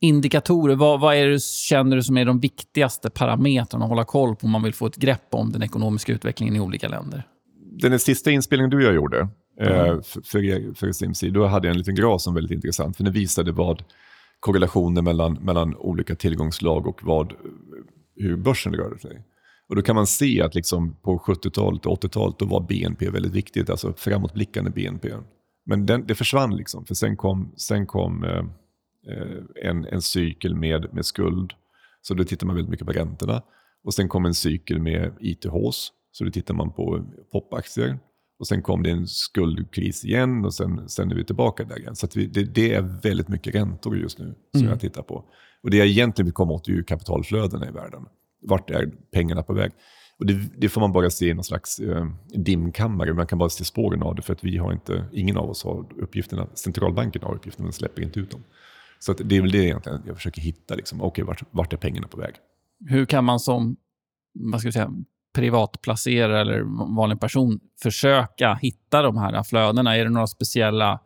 indikatorer? 0.00 0.74
Vad, 0.74 1.00
vad 1.00 1.16
är 1.16 1.26
det, 1.26 1.42
känner 1.42 1.96
du 1.96 2.02
som 2.02 2.16
är 2.16 2.24
de 2.24 2.40
viktigaste 2.40 3.10
parametrarna 3.10 3.84
att 3.84 3.90
hålla 3.90 4.04
koll 4.04 4.36
på 4.36 4.46
om 4.46 4.50
man 4.50 4.62
vill 4.62 4.74
få 4.74 4.86
ett 4.86 4.96
grepp 4.96 5.28
om 5.30 5.52
den 5.52 5.62
ekonomiska 5.62 6.12
utvecklingen 6.12 6.56
i 6.56 6.60
olika 6.60 6.88
länder? 6.88 7.26
Den 7.80 7.98
sista 7.98 8.30
inspelningen 8.30 8.70
du 8.70 8.76
och 8.76 8.82
jag 8.82 8.94
gjorde 8.94 9.28
eh, 9.60 10.00
för, 10.02 10.20
för, 10.22 10.44
er- 10.44 10.74
för 10.74 11.30
då 11.30 11.46
hade 11.46 11.66
jag 11.68 11.72
en 11.72 11.78
liten 11.78 11.94
graf 11.94 12.22
som 12.22 12.34
var 12.34 12.40
väldigt 12.40 12.54
intressant. 12.56 12.96
För 12.96 13.04
den 13.04 13.12
visade 13.12 13.52
vad 13.52 13.84
korrelationer 14.40 15.02
mellan, 15.02 15.34
mellan 15.34 15.76
olika 15.76 16.14
tillgångslag 16.14 16.86
och 16.86 17.00
vad, 17.02 17.32
hur 18.16 18.36
börsen 18.36 18.74
rörde 18.74 18.98
sig. 18.98 19.22
Och 19.68 19.76
då 19.76 19.82
kan 19.82 19.94
man 19.96 20.06
se 20.06 20.42
att 20.42 20.54
liksom 20.54 20.96
på 21.02 21.18
70-talet 21.18 21.86
och 21.86 22.02
80-talet 22.04 22.38
då 22.38 22.46
var 22.46 22.60
BNP 22.60 23.10
väldigt 23.10 23.32
viktigt, 23.32 23.70
alltså 23.70 23.92
framåtblickande 23.96 24.70
BNP. 24.70 25.08
Men 25.66 25.86
den, 25.86 26.06
det 26.06 26.14
försvann 26.14 26.56
liksom, 26.56 26.84
för 26.84 26.94
sen 26.94 27.16
kom, 27.16 27.52
sen 27.56 27.86
kom 27.86 28.24
eh, 28.24 28.44
eh, 29.14 29.68
en, 29.70 29.84
en 29.84 30.02
cykel 30.02 30.54
med, 30.54 30.94
med 30.94 31.06
skuld. 31.06 31.52
Så 32.02 32.14
då 32.14 32.24
tittar 32.24 32.46
man 32.46 32.56
väldigt 32.56 32.70
mycket 32.70 32.86
på 32.86 32.92
räntorna. 32.92 33.42
Och 33.84 33.94
sen 33.94 34.08
kom 34.08 34.24
en 34.24 34.34
cykel 34.34 34.80
med 34.80 35.12
ITHs, 35.20 35.92
så 36.12 36.24
då 36.24 36.30
tittar 36.30 36.54
man 36.54 36.72
på 36.72 37.04
popaktier. 37.32 37.98
Och 38.38 38.46
sen 38.46 38.62
kom 38.62 38.82
det 38.82 38.90
en 38.90 39.06
skuldkris 39.06 40.04
igen 40.04 40.44
och 40.44 40.54
sen, 40.54 40.88
sen 40.88 41.10
är 41.10 41.14
vi 41.14 41.24
tillbaka 41.24 41.64
där 41.64 41.78
igen. 41.78 41.96
Så 41.96 42.08
vi, 42.14 42.26
det, 42.26 42.44
det 42.44 42.74
är 42.74 42.82
väldigt 43.02 43.28
mycket 43.28 43.54
räntor 43.54 43.98
just 43.98 44.18
nu 44.18 44.34
som 44.52 44.64
jag 44.64 44.80
tittar 44.80 45.02
på. 45.02 45.24
Och 45.62 45.70
det 45.70 45.76
jag 45.76 45.86
egentligen 45.86 46.26
vill 46.26 46.34
komma 46.34 46.52
åt 46.52 46.68
är 46.68 46.72
ju 46.72 46.84
kapitalflödena 46.84 47.68
i 47.68 47.70
världen. 47.70 48.06
Vart 48.42 48.70
är 48.70 48.86
pengarna 49.12 49.42
på 49.42 49.52
väg? 49.52 49.72
Och 50.18 50.26
det, 50.26 50.34
det 50.56 50.68
får 50.68 50.80
man 50.80 50.92
bara 50.92 51.10
se 51.10 51.28
i 51.28 51.34
någon 51.34 51.44
slags 51.44 51.78
eh, 51.78 52.06
dimkammare. 52.34 53.14
Man 53.14 53.26
kan 53.26 53.38
bara 53.38 53.48
se 53.48 53.64
spåren 53.64 54.02
av 54.02 54.14
det 54.14 54.22
för 54.22 54.32
att 54.32 54.44
vi 54.44 54.56
har 54.56 54.72
inte, 54.72 55.04
ingen 55.12 55.36
av 55.36 55.50
oss 55.50 55.64
har 55.64 55.86
uppgifterna. 56.02 56.46
Centralbanken 56.54 57.22
har 57.22 57.34
uppgifterna 57.34 57.64
men 57.64 57.72
släpper 57.72 58.02
inte 58.02 58.20
ut 58.20 58.30
dem. 58.30 58.44
Så 58.98 59.12
det 59.12 59.36
är 59.36 59.42
väl 59.42 59.52
det 59.52 59.64
egentligen 59.64 60.02
jag 60.06 60.16
försöker 60.16 60.42
hitta. 60.42 60.74
Liksom. 60.74 61.02
Okej, 61.02 61.24
vart, 61.24 61.42
vart 61.50 61.72
är 61.72 61.76
pengarna 61.76 62.08
på 62.08 62.16
väg? 62.16 62.34
Hur 62.86 63.06
kan 63.06 63.24
man 63.24 63.40
som 63.40 63.76
vad 64.34 64.60
ska 64.60 64.66
jag 64.66 64.74
säga, 64.74 64.92
privatplacerare 65.34 66.40
eller 66.40 66.60
vanlig 66.96 67.20
person 67.20 67.60
försöka 67.82 68.54
hitta 68.54 69.02
de 69.02 69.16
här 69.16 69.42
flödena? 69.42 69.96
Är 69.96 70.04
det 70.04 70.10
några 70.10 70.26
speciella 70.26 71.00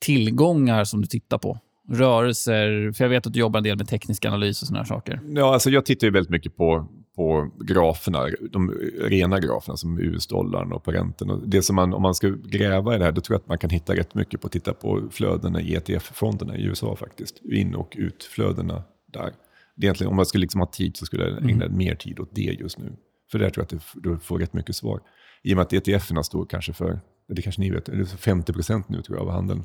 tillgångar 0.00 0.84
som 0.84 1.00
du 1.00 1.06
tittar 1.06 1.38
på? 1.38 1.58
Rörelser? 1.88 2.92
För 2.92 3.04
jag 3.04 3.08
vet 3.08 3.26
att 3.26 3.32
du 3.32 3.40
jobbar 3.40 3.58
en 3.58 3.64
del 3.64 3.76
med 3.76 3.88
teknisk 3.88 4.24
analys 4.24 4.62
och 4.62 4.68
såna 4.68 4.78
här 4.78 4.86
saker. 4.86 5.20
Ja, 5.24 5.52
alltså 5.52 5.70
jag 5.70 5.86
tittar 5.86 6.06
ju 6.06 6.12
väldigt 6.12 6.30
mycket 6.30 6.56
på, 6.56 6.86
på 7.16 7.50
graferna, 7.60 8.26
de 8.50 8.70
rena 9.00 9.40
graferna 9.40 9.76
som 9.76 9.98
US-dollarn 9.98 10.72
och 10.72 10.84
på 10.84 10.92
räntorna. 10.92 11.40
Det 11.44 11.62
som 11.62 11.76
man, 11.76 11.94
om 11.94 12.02
man 12.02 12.14
ska 12.14 12.28
gräva 12.28 12.94
i 12.94 12.98
det 12.98 13.04
här, 13.04 13.12
då 13.12 13.20
tror 13.20 13.34
jag 13.34 13.40
att 13.40 13.48
man 13.48 13.58
kan 13.58 13.70
hitta 13.70 13.96
rätt 13.96 14.14
mycket 14.14 14.40
på 14.40 14.46
att 14.46 14.52
titta 14.52 14.72
på 14.72 15.02
flödena 15.10 15.60
i 15.60 15.74
ETF-fonderna 15.74 16.56
i 16.56 16.62
USA 16.62 16.96
faktiskt. 16.96 17.40
In 17.44 17.74
och 17.74 17.96
utflödena 17.98 18.82
där. 19.12 19.32
Det 19.76 19.84
är 19.84 19.86
egentligen, 19.86 20.12
om 20.12 20.18
jag 20.18 20.26
skulle 20.26 20.42
liksom 20.42 20.60
ha 20.60 20.66
tid 20.66 20.96
så 20.96 21.06
skulle 21.06 21.24
jag 21.24 21.50
ägna 21.50 21.68
mer 21.68 21.94
tid 21.94 22.20
åt 22.20 22.34
det 22.34 22.42
just 22.42 22.78
nu. 22.78 22.92
För 23.30 23.38
där 23.38 23.50
tror 23.50 23.66
jag 23.70 23.76
att 23.78 23.84
du, 24.02 24.10
du 24.10 24.18
får 24.18 24.38
rätt 24.38 24.52
mycket 24.52 24.76
svar. 24.76 25.00
I 25.42 25.52
och 25.52 25.56
med 25.56 25.62
att 25.62 25.72
ETF-erna 25.72 26.22
står 26.22 26.46
kanske 26.46 26.72
för, 26.72 27.00
det 27.28 27.42
kanske 27.42 27.60
ni 27.60 27.70
vet, 27.70 27.86
det 27.86 27.92
är 27.92 28.04
50% 28.04 28.84
nu 28.88 29.02
tror 29.02 29.18
jag 29.18 29.26
av 29.26 29.32
handeln 29.32 29.64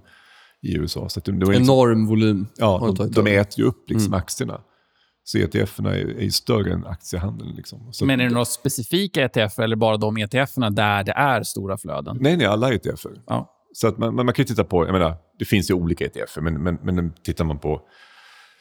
i 0.61 0.77
USA. 0.77 1.09
Så 1.09 1.19
att 1.19 1.25
det, 1.25 1.31
det 1.31 1.45
var 1.45 1.53
liksom- 1.53 1.73
Enorm 1.75 2.07
volym. 2.07 2.47
har 2.59 2.87
Ja, 2.87 2.93
de 2.97 3.09
de, 3.11 3.23
de 3.23 3.37
äter 3.37 3.59
ju 3.59 3.65
upp 3.65 3.89
liksom 3.89 4.13
aktierna. 4.13 4.61
Så 5.23 5.37
ETF-erna 5.37 5.95
är, 5.95 6.05
är 6.17 6.21
ju 6.23 6.31
större 6.31 6.73
än 6.73 6.85
aktiehandeln. 6.85 7.55
Liksom. 7.55 7.93
Så 7.93 8.05
Men 8.05 8.19
är 8.19 8.23
det 8.23 8.29
några 8.31 8.45
specifika 8.45 9.23
ETF 9.23 9.59
eller 9.59 9.75
bara 9.75 9.97
de 9.97 10.17
ETF-erna 10.17 10.69
där 10.69 11.03
det 11.03 11.11
är 11.11 11.43
stora 11.43 11.77
flöden? 11.77 12.17
Nej, 12.21 12.37
nej, 12.37 12.47
alla 12.47 12.73
ETFer. 12.73 13.11
Ja. 13.27 13.51
Så 13.73 13.87
att 13.87 13.97
man, 13.97 14.15
man, 14.15 14.25
man 14.25 14.33
kan 14.33 14.43
ju 14.43 14.47
titta 14.47 14.63
på, 14.63 14.85
jag 14.85 14.93
menar, 14.93 15.15
det 15.39 15.45
finns 15.45 15.69
ju 15.69 15.73
olika 15.73 16.05
ETFer, 16.05 16.41
men, 16.41 16.63
men, 16.63 16.75
men 16.83 17.13
tittar 17.23 17.45
man 17.45 17.59
på 17.59 17.81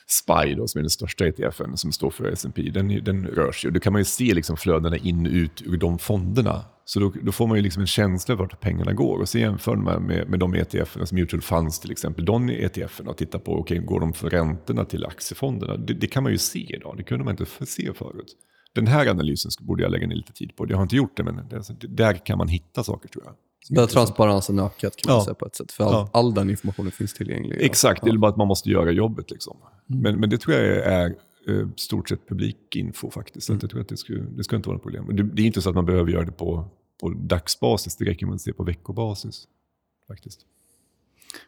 SPY 0.06 0.54
då, 0.54 0.68
som 0.68 0.78
är 0.78 0.82
den 0.82 0.90
största 0.90 1.26
ETFen 1.26 1.76
som 1.76 1.92
står 1.92 2.10
för 2.10 2.24
S&P, 2.24 2.70
den, 2.74 3.04
den 3.04 3.26
rör 3.26 3.52
sig. 3.52 3.68
Och 3.68 3.74
då 3.74 3.80
kan 3.80 3.92
man 3.92 4.00
ju 4.00 4.04
se 4.04 4.34
liksom 4.34 4.56
flödena 4.56 4.96
in 4.96 5.26
och 5.26 5.32
ut 5.32 5.62
ur 5.62 5.76
de 5.76 5.98
fonderna. 5.98 6.64
Så 6.84 7.00
då, 7.00 7.12
då 7.22 7.32
får 7.32 7.46
man 7.46 7.56
ju 7.56 7.62
liksom 7.62 7.80
en 7.80 7.86
känsla 7.86 8.34
vart 8.34 8.60
pengarna 8.60 8.92
går. 8.92 9.18
Och 9.18 9.28
så 9.28 9.38
jämför 9.38 9.76
man 9.76 10.02
med, 10.02 10.28
med 10.28 10.38
de 10.38 10.54
ETFerna, 10.54 11.06
som 11.06 11.18
mutual 11.18 11.42
funds 11.42 11.80
till 11.80 11.90
exempel, 11.90 12.24
de 12.24 12.50
ETFerna 12.50 13.10
och 13.10 13.16
tittar 13.16 13.38
på, 13.38 13.58
okej, 13.58 13.78
går 13.78 14.00
de 14.00 14.12
för 14.12 14.30
räntorna 14.30 14.84
till 14.84 15.06
aktiefonderna? 15.06 15.76
Det, 15.76 15.94
det 15.94 16.06
kan 16.06 16.22
man 16.22 16.32
ju 16.32 16.38
se 16.38 16.76
idag, 16.76 16.94
det 16.96 17.02
kunde 17.02 17.24
man 17.24 17.36
inte 17.40 17.66
se 17.66 17.92
förut. 17.92 18.36
Den 18.74 18.86
här 18.86 19.06
analysen 19.06 19.50
borde 19.60 19.82
jag 19.82 19.92
lägga 19.92 20.06
ner 20.06 20.16
lite 20.16 20.32
tid 20.32 20.56
på. 20.56 20.66
Jag 20.68 20.76
har 20.76 20.82
inte 20.82 20.96
gjort 20.96 21.16
det, 21.16 21.22
men 21.22 21.48
det, 21.48 21.56
alltså, 21.56 21.72
där 21.72 22.26
kan 22.26 22.38
man 22.38 22.48
hitta 22.48 22.84
saker 22.84 23.08
tror 23.08 23.24
jag. 23.24 23.34
Där 23.70 23.86
transparensen 23.86 24.58
ökat 24.58 24.96
kan 24.96 25.10
man 25.12 25.18
Ja. 25.18 25.24
säga 25.24 25.34
på 25.34 25.46
ett 25.46 25.56
sätt. 25.56 25.72
För 25.72 25.84
all, 25.84 25.92
Ja. 25.92 26.08
all 26.12 26.34
den 26.34 26.50
informationen 26.50 26.92
finns 26.92 27.14
tillgänglig. 27.14 27.58
Exakt, 27.62 28.02
det 28.04 28.08
Ja. 28.10 28.14
är 28.14 28.18
bara 28.18 28.30
att 28.30 28.36
man 28.36 28.48
måste 28.48 28.70
göra 28.70 28.90
jobbet. 28.92 29.30
Liksom. 29.30 29.56
Men, 29.86 30.20
men 30.20 30.30
det 30.30 30.38
tror 30.38 30.56
jag 30.56 30.76
är 30.76 31.16
eh, 31.48 31.68
stort 31.76 32.08
sett 32.08 32.28
publikinfo 32.28 33.10
faktiskt. 33.10 33.46
Så 33.46 33.52
att 33.54 33.62
jag 33.62 33.70
tror 33.70 33.80
att 33.80 33.88
det 33.88 33.96
ska, 33.96 34.12
det 34.12 34.44
ska 34.44 34.56
inte 34.56 34.68
vara 34.68 34.76
något 34.76 34.82
problem. 34.82 35.16
Det, 35.16 35.22
det 35.22 35.42
är 35.42 35.46
inte 35.46 35.62
så 35.62 35.68
att 35.68 35.74
man 35.74 35.86
behöver 35.86 36.10
göra 36.12 36.24
det 36.24 36.32
på, 36.32 36.68
på 37.00 37.08
dagsbasis, 37.08 37.96
det 37.96 38.04
räcker 38.04 38.26
med 38.26 38.34
att 38.34 38.40
se 38.40 38.52
på 38.52 38.62
veckobasis. 38.64 39.44
Faktiskt. 40.08 40.40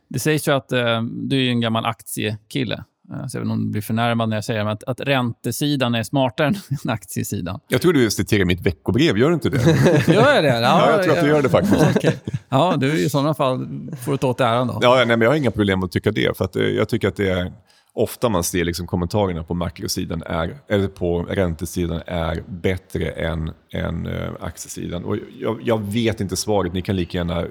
Det 0.09 0.19
sägs 0.19 0.49
ju 0.49 0.53
att 0.53 0.73
eh, 0.73 1.03
du 1.03 1.37
är 1.37 1.41
ju 1.41 1.49
en 1.51 1.61
gammal 1.61 1.85
aktiekille. 1.87 2.85
Eh, 3.13 3.17
jag 3.19 3.23
vet 3.23 3.35
inte 3.35 3.53
om 3.53 3.65
du 3.65 3.71
blir 3.71 3.83
förnärmad 3.83 4.29
när 4.29 4.37
jag 4.37 4.45
säger 4.45 4.65
det, 4.65 4.71
att, 4.71 4.85
att 4.85 5.01
räntesidan 5.01 5.95
är 5.95 6.03
smartare 6.03 6.47
än 6.85 6.91
aktiesidan. 6.91 7.61
Jag 7.69 7.83
tror 7.83 7.93
du 7.93 8.11
citerar 8.11 8.45
mitt 8.45 8.61
veckobrev, 8.61 9.19
gör 9.19 9.29
du 9.29 9.35
inte 9.35 9.51
det? 9.51 9.63
Gör 10.13 10.35
jag 10.35 10.45
det? 10.45 10.61
Ja, 10.61 10.91
jag 10.91 11.03
tror 11.03 11.17
att 11.17 11.25
du 11.25 11.29
gör 11.29 11.43
det 11.43 11.49
faktiskt. 11.49 11.87
Okej. 11.97 12.17
Ja, 12.49 12.77
du 12.79 13.05
i 13.05 13.11
sådana 13.11 13.35
fall 13.35 13.69
får 14.05 14.13
du 14.13 14.19
ta 14.19 14.29
åt 14.29 14.41
äran 14.41 14.67
då. 14.67 14.79
Ja, 14.83 14.95
nej, 14.97 15.07
men 15.07 15.21
jag 15.21 15.31
har 15.31 15.37
inga 15.37 15.51
problem 15.51 15.83
att 15.83 15.93
tycka 15.93 16.11
det. 16.11 16.37
För 16.37 16.45
att, 16.45 16.57
eh, 16.57 16.63
jag 16.63 16.89
tycker 16.89 17.09
att 17.09 17.17
det 17.17 17.31
är 17.31 17.53
ofta 17.95 18.29
man 18.29 18.45
ser 18.45 18.65
liksom 18.65 18.87
kommentarerna 18.87 19.45
på 19.45 19.55
makrosidan 19.55 20.23
är, 20.27 20.59
eller 20.69 20.89
på 20.89 21.23
räntesidan 21.23 22.03
är 22.07 22.43
bättre 22.47 23.11
än, 23.11 23.53
än 23.73 24.07
äh, 24.07 24.31
aktiesidan. 24.41 25.05
Och 25.05 25.17
jag, 25.41 25.61
jag 25.63 25.93
vet 25.93 26.21
inte 26.21 26.37
svaret, 26.37 26.73
ni 26.73 26.83
kan 26.83 26.97
lika 26.97 27.19
gärna 27.19 27.45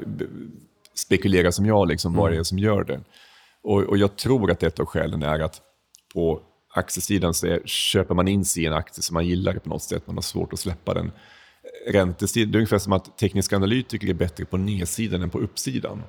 spekulera 0.96 1.52
som 1.52 1.66
jag, 1.66 1.88
liksom, 1.88 2.14
vad 2.14 2.32
det 2.32 2.38
är 2.38 2.44
som 2.44 2.60
gör 2.60 2.84
det. 2.84 3.00
Och, 3.66 3.84
och 3.84 3.98
jag 3.98 4.16
tror 4.16 4.52
att 4.52 4.64
ett 4.64 4.80
av 4.80 4.86
skälen 4.86 5.24
är 5.24 5.40
att 5.40 5.62
på 6.14 6.42
aktiesidan 6.74 7.34
så 7.34 7.48
är, 7.48 7.62
köper 7.66 8.16
man 8.16 8.28
in 8.28 8.46
sig 8.46 8.64
i 8.64 8.66
en 8.66 8.74
aktie 8.74 9.04
som 9.04 9.14
man 9.14 9.28
gillar 9.28 9.54
på 9.54 9.70
något 9.70 9.82
sätt, 9.82 10.08
man 10.08 10.16
har 10.16 10.22
svårt 10.22 10.54
att 10.54 10.60
släppa 10.60 10.94
den. 10.94 11.12
Räntesidan, 11.88 12.52
det 12.52 12.56
är 12.56 12.60
ungefär 12.60 12.78
som 12.78 12.94
att 12.94 13.18
tekniska 13.18 13.56
analytiker 13.56 14.10
är 14.10 14.14
bättre 14.14 14.46
på 14.46 14.58
nedsidan 14.58 15.22
än 15.22 15.30
på 15.30 15.40
uppsidan. 15.40 16.04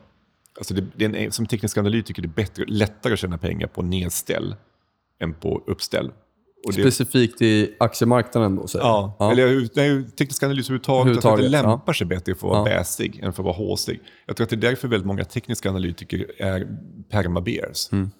Alltså 0.58 0.74
det, 0.74 0.86
det 0.96 1.04
är 1.04 1.14
en, 1.14 1.32
som 1.32 1.46
teknisk 1.46 1.78
analytiker 1.78 2.22
är 2.22 2.26
det 2.26 2.34
bättre, 2.34 2.64
lättare 2.66 3.12
att 3.12 3.18
tjäna 3.18 3.38
pengar 3.38 3.66
på 3.66 3.82
nedställ 3.82 4.56
än 5.20 5.34
på 5.34 5.62
uppställ. 5.66 6.12
Det, 6.64 6.72
Specifikt 6.72 7.42
i 7.42 7.76
aktiemarknaden 7.80 8.56
då, 8.56 8.66
du? 8.72 8.78
ja, 8.78 9.16
Eller 9.32 9.68
nej, 9.76 10.10
teknisk 10.10 10.42
analys 10.42 10.66
överhuvudtaget, 10.66 11.14
jag 11.14 11.22
tror 11.22 11.34
att 11.34 11.40
det 11.40 11.48
lämpar 11.48 11.92
sig 11.92 12.06
bättre 12.06 12.34
för 12.34 12.46
att 12.48 12.50
vara 12.52 12.70
Ja. 12.70 12.78
bäsig 12.78 13.20
än 13.22 13.32
för 13.32 13.42
att 13.42 13.44
vara 13.44 13.54
håsig. 13.56 14.00
Jag 14.26 14.36
tror 14.36 14.44
att 14.44 14.50
det 14.50 14.56
är 14.56 14.60
därför 14.70 14.88
väldigt 14.88 15.06
många 15.06 15.24
tekniska 15.24 15.70
analytiker 15.70 16.42
är 16.42 16.68
permabears. 17.10 17.92
Mm. 17.92 18.10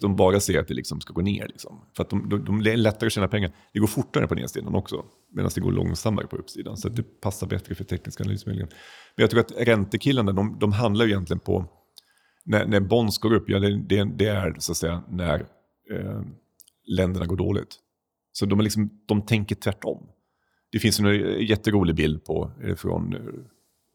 De 0.00 0.16
bara 0.16 0.40
ser 0.40 0.60
att 0.60 0.68
det 0.68 0.74
liksom 0.74 1.00
ska 1.00 1.12
gå 1.12 1.20
ner. 1.20 1.46
Liksom. 1.48 1.80
För 1.96 2.02
att 2.02 2.10
de, 2.10 2.28
de, 2.28 2.44
de 2.44 2.58
är 2.66 2.76
lättare 2.76 3.06
att 3.06 3.12
tjäna 3.12 3.28
pengar. 3.28 3.52
Det 3.72 3.78
går 3.78 3.86
fortare 3.86 4.26
på 4.26 4.34
nedsidan 4.34 4.74
också, 4.74 5.04
medan 5.34 5.50
det 5.54 5.60
går 5.60 5.72
långsammare 5.72 6.26
på 6.26 6.36
uppsidan. 6.36 6.76
Så 6.76 6.88
det 6.88 7.20
passar 7.20 7.46
bättre 7.46 7.74
för 7.74 7.84
teknisk 7.84 8.20
analys. 8.20 8.46
Men 8.46 8.68
jag 9.16 9.30
tror 9.30 9.40
att 9.40 9.52
räntekillarna, 9.58 10.32
de, 10.32 10.56
de 10.60 10.72
handlar 10.72 11.04
ju 11.04 11.10
egentligen 11.10 11.40
på 11.40 11.64
när, 12.44 12.66
när 12.66 12.80
bonds 12.80 13.18
går 13.18 13.32
upp, 13.34 13.44
ja, 13.48 13.58
det, 13.58 13.76
det, 13.88 14.04
det 14.04 14.26
är 14.26 14.56
så 14.58 14.72
att 14.72 14.78
säga 14.78 15.02
när 15.08 15.40
eh, 15.92 16.20
länderna 16.86 17.26
går 17.26 17.36
dåligt. 17.36 17.76
Så 18.38 18.46
de, 18.46 18.58
är 18.58 18.62
liksom, 18.62 18.90
de 19.06 19.22
tänker 19.22 19.54
tvärtom. 19.54 20.06
Det 20.72 20.78
finns 20.78 21.00
en 21.00 21.06
jätterolig 21.46 21.94
bild 21.94 22.24
på, 22.24 22.50
är 22.62 22.68
det 22.68 22.76
från 22.76 23.14
eh, 23.14 23.20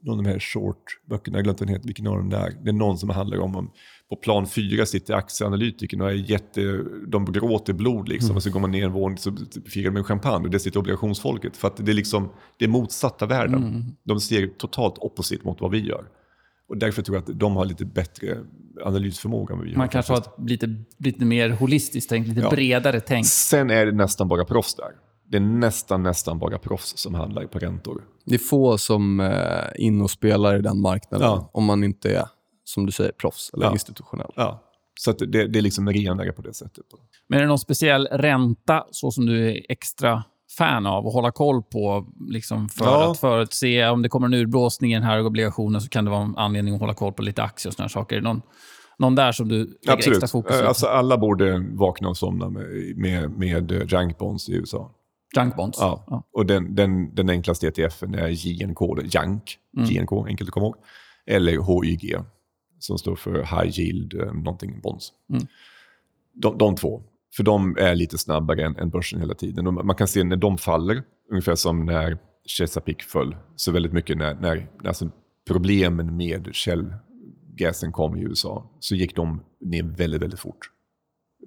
någon 0.02 0.20
av 0.20 0.24
de 0.24 0.30
här 0.30 0.40
short-böckerna, 0.40 1.38
jag 1.38 1.44
glömt 1.44 1.58
den 1.60 1.68
heter, 1.68 1.86
vilken 1.86 2.08
av 2.08 2.18
dem 2.18 2.30
det 2.30 2.38
är. 2.38 2.58
Det 2.64 2.70
är 2.70 2.74
någon 2.74 2.98
som 2.98 3.10
handlar 3.10 3.40
om, 3.40 3.56
om 3.56 3.72
på 4.10 4.16
plan 4.16 4.48
fyra 4.48 4.86
sitter 4.86 5.14
aktieanalytikerna 5.14 6.04
och 6.04 6.12
är 6.12 6.16
jätte, 6.16 6.86
de 7.08 7.26
gråter 7.26 7.74
blod 7.74 8.10
liksom. 8.10 8.36
Och 8.36 8.44
så 8.44 8.52
går 8.52 8.60
man 8.60 8.72
ner 8.72 8.86
en 8.86 8.92
våning 8.92 9.18
så 9.18 9.36
firar 9.66 9.92
med 9.92 10.06
champagne 10.06 10.46
och 10.46 10.52
det 10.52 10.60
sitter 10.60 10.80
obligationsfolket. 10.80 11.58
För 11.58 11.68
att 11.68 11.86
det 11.86 11.92
är 11.92 11.94
liksom, 11.94 12.30
det 12.58 12.66
är 12.66 12.70
motsatta 12.70 13.26
världen. 13.26 13.96
De 14.04 14.20
ser 14.20 14.48
totalt 14.48 14.98
opposite 14.98 15.46
mot 15.46 15.62
vad 15.62 15.72
vi 15.72 15.80
gör. 15.80 16.06
Och 16.70 16.78
därför 16.78 17.02
tror 17.02 17.18
jag 17.18 17.30
att 17.30 17.40
de 17.40 17.56
har 17.56 17.66
lite 17.66 17.86
bättre 17.86 18.38
analysförmåga 18.84 19.56
vi 19.56 19.70
har. 19.70 19.78
Man 19.78 19.90
kanske 19.90 20.14
har 20.14 20.18
ett 20.20 20.30
lite, 20.50 20.76
lite 20.98 21.26
mer 21.26 21.50
holistiskt 21.50 22.10
tänk, 22.10 22.28
lite 22.28 22.42
Ja. 22.42 22.50
bredare 22.50 23.00
tänk. 23.00 23.26
Sen 23.28 23.70
är 23.72 23.86
det 23.86 23.92
nästan 23.92 24.28
bara 24.28 24.46
proffs 24.46 24.76
där. 24.76 24.92
Det 25.32 25.38
är 25.38 25.42
nästan, 25.42 26.04
nästan 26.04 26.40
bara 26.40 26.58
proffs 26.58 26.98
som 26.98 27.14
handlar 27.16 27.46
på 27.46 27.60
räntor. 27.60 28.04
Det 28.26 28.36
är 28.36 28.40
få 28.40 28.78
som 28.78 29.20
är 29.20 29.82
in 29.82 30.02
och 30.02 30.12
spelar 30.12 30.56
i 30.60 30.62
den 30.62 30.82
marknaden 30.82 31.28
Ja. 31.28 31.50
om 31.54 31.66
man 31.66 31.84
inte 31.84 32.12
är, 32.16 32.26
som 32.64 32.86
du 32.86 32.92
säger, 32.92 33.12
proffs 33.12 33.50
eller 33.54 33.66
Ja. 33.66 33.72
institutionell. 33.72 34.32
Ja. 34.36 34.64
Så 35.00 35.12
att 35.12 35.20
det, 35.20 35.48
det 35.48 35.60
är 35.60 35.62
liksom 35.62 35.90
renare 35.90 36.32
på 36.32 36.42
det 36.42 36.54
sättet. 36.54 36.86
Men 37.28 37.38
är 37.40 37.44
det 37.44 37.48
någon 37.50 37.60
speciell 37.60 38.08
ränta 38.12 38.84
så 38.92 39.12
som 39.12 39.26
du 39.26 39.50
är 39.52 39.66
extra 39.70 40.24
fan 40.58 40.86
av 40.86 41.08
att 41.08 41.14
hålla 41.14 41.32
koll 41.32 41.64
på 41.64 42.06
liksom 42.30 42.70
för 42.70 42.86
Ja. 42.86 43.12
att 43.12 43.20
förutse 43.20 43.88
om 43.88 44.02
det 44.02 44.10
kommer 44.10 44.28
en 44.28 44.34
urblåsning 44.34 44.92
i 44.92 44.96
den 44.96 45.04
här 45.04 45.26
obligationen 45.26 45.82
så 45.82 45.90
kan 45.90 46.06
det 46.06 46.12
vara 46.12 46.22
en 46.24 46.38
anledning 46.38 46.74
att 46.74 46.80
hålla 46.82 46.94
koll 46.94 47.14
på 47.14 47.22
lite 47.22 47.44
aktier 47.44 47.70
och 47.70 47.74
sådana 47.74 47.90
saker. 47.90 48.22
Någon, 48.22 48.42
någon 48.98 49.16
där 49.16 49.32
som 49.32 49.48
du 49.48 49.56
lägger 49.58 49.74
extra 49.74 49.94
Absolut. 49.94 50.32
fokus 50.32 50.56
Eh, 50.56 50.62
på? 50.62 50.68
Alltså, 50.68 50.88
alla 50.88 51.18
borde 51.18 51.66
vakna 51.72 52.10
och 52.10 52.18
somna 52.18 52.50
med, 52.50 52.66
med, 52.98 53.32
med 53.32 53.72
junk 53.92 54.18
bonds 54.18 54.50
i 54.50 54.54
USA. 54.54 54.92
Junk 55.38 55.56
bonds? 55.56 55.78
Ja. 55.82 56.24
Och 56.34 56.46
den, 56.46 56.76
den, 56.76 57.16
den 57.16 57.30
enklaste 57.30 57.68
ETFen 57.68 58.16
är 58.16 58.28
JNK, 58.28 58.82
är 58.82 59.16
JANK, 59.16 59.58
JNK, 59.78 60.12
enkelt 60.28 60.48
att 60.50 60.54
komma 60.54 60.66
ihåg. 60.66 60.76
Eller 61.26 61.52
HYG, 61.52 62.16
som 62.80 62.98
står 62.98 63.16
för 63.16 63.34
High 63.34 63.80
Yield 63.80 64.14
eh, 64.22 64.34
någonting 64.34 64.80
bonds. 64.82 65.10
Mm. 65.34 65.48
De, 66.34 66.58
de 66.58 66.76
två. 66.76 67.02
För 67.36 67.44
de 67.44 67.78
är 67.80 67.96
lite 67.96 68.18
snabbare 68.18 68.66
än, 68.66 68.76
än 68.78 68.90
börsen 68.90 69.20
hela 69.20 69.34
tiden. 69.34 69.68
Och 69.68 69.74
man 69.74 69.96
kan 69.96 70.08
se 70.08 70.24
när 70.24 70.36
de 70.36 70.58
faller, 70.58 71.04
ungefär 71.32 71.56
som 71.56 71.86
när 71.86 72.18
Chesapeake 72.46 73.04
föll, 73.04 73.36
så 73.56 73.72
väldigt 73.72 73.94
mycket 73.94 74.18
när, 74.18 74.36
när 74.36 74.68
alltså 74.86 75.10
problemen 75.48 76.18
med 76.18 76.50
källgasen 76.52 77.92
kom 77.92 78.18
i 78.18 78.22
USA, 78.22 78.78
så 78.80 78.96
gick 78.96 79.16
de 79.16 79.44
ner 79.62 79.84
väldigt, 79.84 80.22
väldigt 80.22 80.40
fort. 80.40 80.72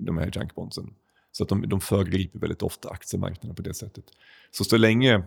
De 0.01 0.19
här 0.19 0.31
junkbondsen. 0.35 0.95
Så 1.33 1.43
att 1.43 1.49
de, 1.49 1.69
de 1.69 1.81
föregriper 1.81 2.39
väldigt 2.39 2.63
ofta 2.63 2.89
aktiemarknaden 2.89 3.55
på 3.57 3.63
det 3.63 3.75
sättet. 3.75 4.05
Så 4.51 4.65
så 4.65 4.77
länge 4.77 5.23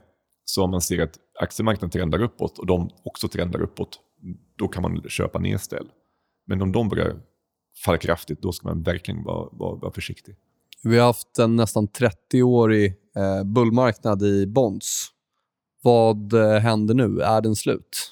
som 0.45 0.71
man 0.71 0.81
ser 0.81 1.01
att 1.03 1.19
aktiemarknaden 1.39 1.89
trendar 1.89 2.21
uppåt 2.21 2.59
och 2.59 2.65
de 2.65 2.89
också 3.03 3.27
trendar 3.27 3.61
uppåt, 3.61 3.99
då 4.55 4.67
kan 4.67 4.81
man 4.81 5.09
köpa 5.09 5.39
nedställ. 5.39 5.87
Men 6.45 6.61
om 6.61 6.71
de 6.71 6.89
börjar 6.89 7.21
falla 7.77 7.97
kraftigt, 7.97 8.41
då 8.41 8.51
ska 8.51 8.67
man 8.67 8.83
verkligen 8.83 9.23
vara, 9.23 9.49
vara, 9.51 9.75
vara 9.75 9.91
försiktig. 9.91 10.35
Vi 10.83 10.97
har 10.97 11.05
haft 11.05 11.39
en 11.39 11.55
nästan 11.55 11.87
30-årig 11.87 12.93
eh, 13.15 13.43
bullmarknad 13.43 14.23
i 14.23 14.47
bonds. 14.47 15.07
Vad 15.81 16.33
eh, 16.33 16.59
händer 16.59 16.93
nu? 16.93 17.21
Är 17.21 17.41
den 17.41 17.55
slut? 17.55 18.11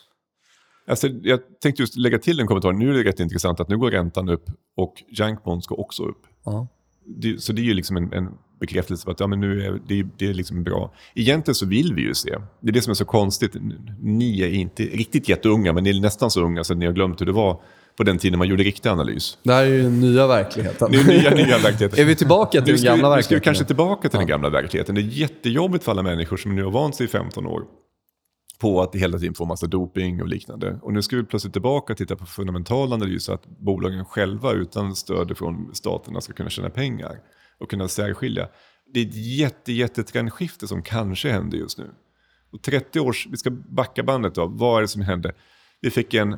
Alltså, 0.88 1.08
jag 1.08 1.40
tänkte 1.62 1.82
just 1.82 1.96
lägga 1.96 2.20
till 2.20 2.40
en 2.40 2.48
kommentar. 2.48 2.74
Nu 2.74 2.90
är 2.90 2.94
det 2.94 3.10
rätt 3.10 3.20
intressant 3.20 3.60
att 3.60 3.70
nu 3.70 3.78
går 3.78 3.92
räntan 3.92 4.30
upp 4.30 4.50
och 4.76 4.94
junkbonds 5.10 5.68
går 5.68 5.80
också 5.80 6.04
upp. 6.04 6.22
Ja. 6.46 6.68
Det, 7.06 7.42
så 7.42 7.54
det 7.54 7.62
är 7.62 7.64
ju 7.64 7.74
liksom 7.74 7.98
en, 7.98 8.14
en 8.14 8.30
bekräftelse 8.60 9.06
på 9.06 9.12
att 9.12 9.20
ja, 9.20 9.28
men 9.28 9.40
nu 9.40 9.66
är 9.66 9.82
det, 9.88 10.08
det 10.18 10.26
är 10.30 10.34
liksom 10.34 10.64
bra. 10.64 10.94
Egentligen 11.16 11.56
så 11.56 11.66
vill 11.66 11.94
vi 11.94 12.02
ju 12.02 12.14
se. 12.14 12.38
Det 12.60 12.70
är 12.70 12.72
det 12.72 12.82
som 12.82 12.92
är 12.92 12.96
så 12.96 13.06
konstigt. 13.06 13.56
Ni 14.00 14.42
är 14.42 14.50
inte 14.50 14.84
riktigt 14.84 15.30
jätteunga, 15.30 15.74
men 15.74 15.84
ni 15.84 15.90
är 15.90 16.02
nästan 16.02 16.32
så 16.32 16.42
unga 16.42 16.64
så 16.64 16.74
ni 16.74 16.86
har 16.86 16.94
glömt 16.94 17.22
hur 17.22 17.26
det 17.26 17.32
var 17.32 17.62
på 17.98 18.04
den 18.04 18.18
tiden 18.18 18.40
man 18.40 18.48
gjorde 18.48 18.64
riktig 18.64 18.90
analys. 18.90 19.38
Det 19.44 19.54
här 19.54 19.64
är 19.64 19.68
ju 19.68 19.90
nya 19.90 20.28
verkligheten. 20.28 20.92
Det 20.92 20.98
är 20.98 21.08
nya, 21.08 21.30
nya 21.30 21.58
verkligheten. 21.58 22.00
är 22.00 22.06
vi 22.06 22.16
tillbaka 22.16 22.62
till 22.62 22.76
den 22.76 22.84
gamla 22.84 23.10
vi, 23.10 23.16
nu 23.16 23.24
ska 23.24 23.30
vi 23.30 23.36
verkligheten? 23.36 23.44
kanske 23.44 23.66
tillbaka 23.66 24.10
till 24.10 24.20
den 24.20 24.28
gamla 24.28 24.50
verkligheten. 24.50 24.96
Det 24.96 25.02
är 25.02 25.04
jättejobbigt 25.04 25.84
för 25.84 25.92
alla 25.92 26.04
människor 26.04 26.38
som 26.38 26.56
nu 26.56 26.64
har 26.64 26.72
vant 26.72 26.96
sig 26.96 27.06
i 27.06 27.10
15 27.10 27.48
år 27.48 27.64
på 28.60 28.82
att 28.82 28.96
hela 28.96 29.20
tiden 29.20 29.34
få 29.34 29.46
massa 29.46 29.68
doping 29.68 30.22
och 30.22 30.28
liknande. 30.28 30.80
Och 30.82 30.94
nu 30.94 31.02
ska 31.02 31.16
vi 31.16 31.24
plötsligt 31.24 31.54
tillbaka 31.54 31.94
och 31.94 31.98
titta 31.98 32.16
på 32.16 32.26
fundamental 32.26 32.94
analys 32.94 33.24
så 33.24 33.34
att 33.34 33.46
bolagen 33.46 34.06
själva 34.06 34.52
utan 34.52 34.96
stöd 34.96 35.38
från 35.38 35.70
staterna 35.74 36.22
ska 36.22 36.34
kunna 36.34 36.50
tjäna 36.50 36.70
pengar 36.70 37.20
och 37.60 37.70
kunna 37.70 37.88
särskilja. 37.88 38.48
Det 38.94 39.00
är 39.00 39.06
ett 39.08 39.38
jätte, 39.38 39.74
jättetrendskifte 39.74 40.68
som 40.68 40.84
kanske 40.84 41.30
händer 41.30 41.58
just 41.58 41.78
nu. 41.78 41.92
Och 42.52 42.62
30 42.62 43.00
års, 43.00 43.28
vi 43.32 43.38
ska 43.38 43.50
backa 43.50 44.04
bandet 44.04 44.36
då, 44.36 44.48
vad 44.48 44.78
är 44.78 44.82
det 44.82 44.88
som 44.88 45.02
hände? 45.02 45.34
Vi 45.82 45.90
fick 45.90 46.14
en 46.14 46.38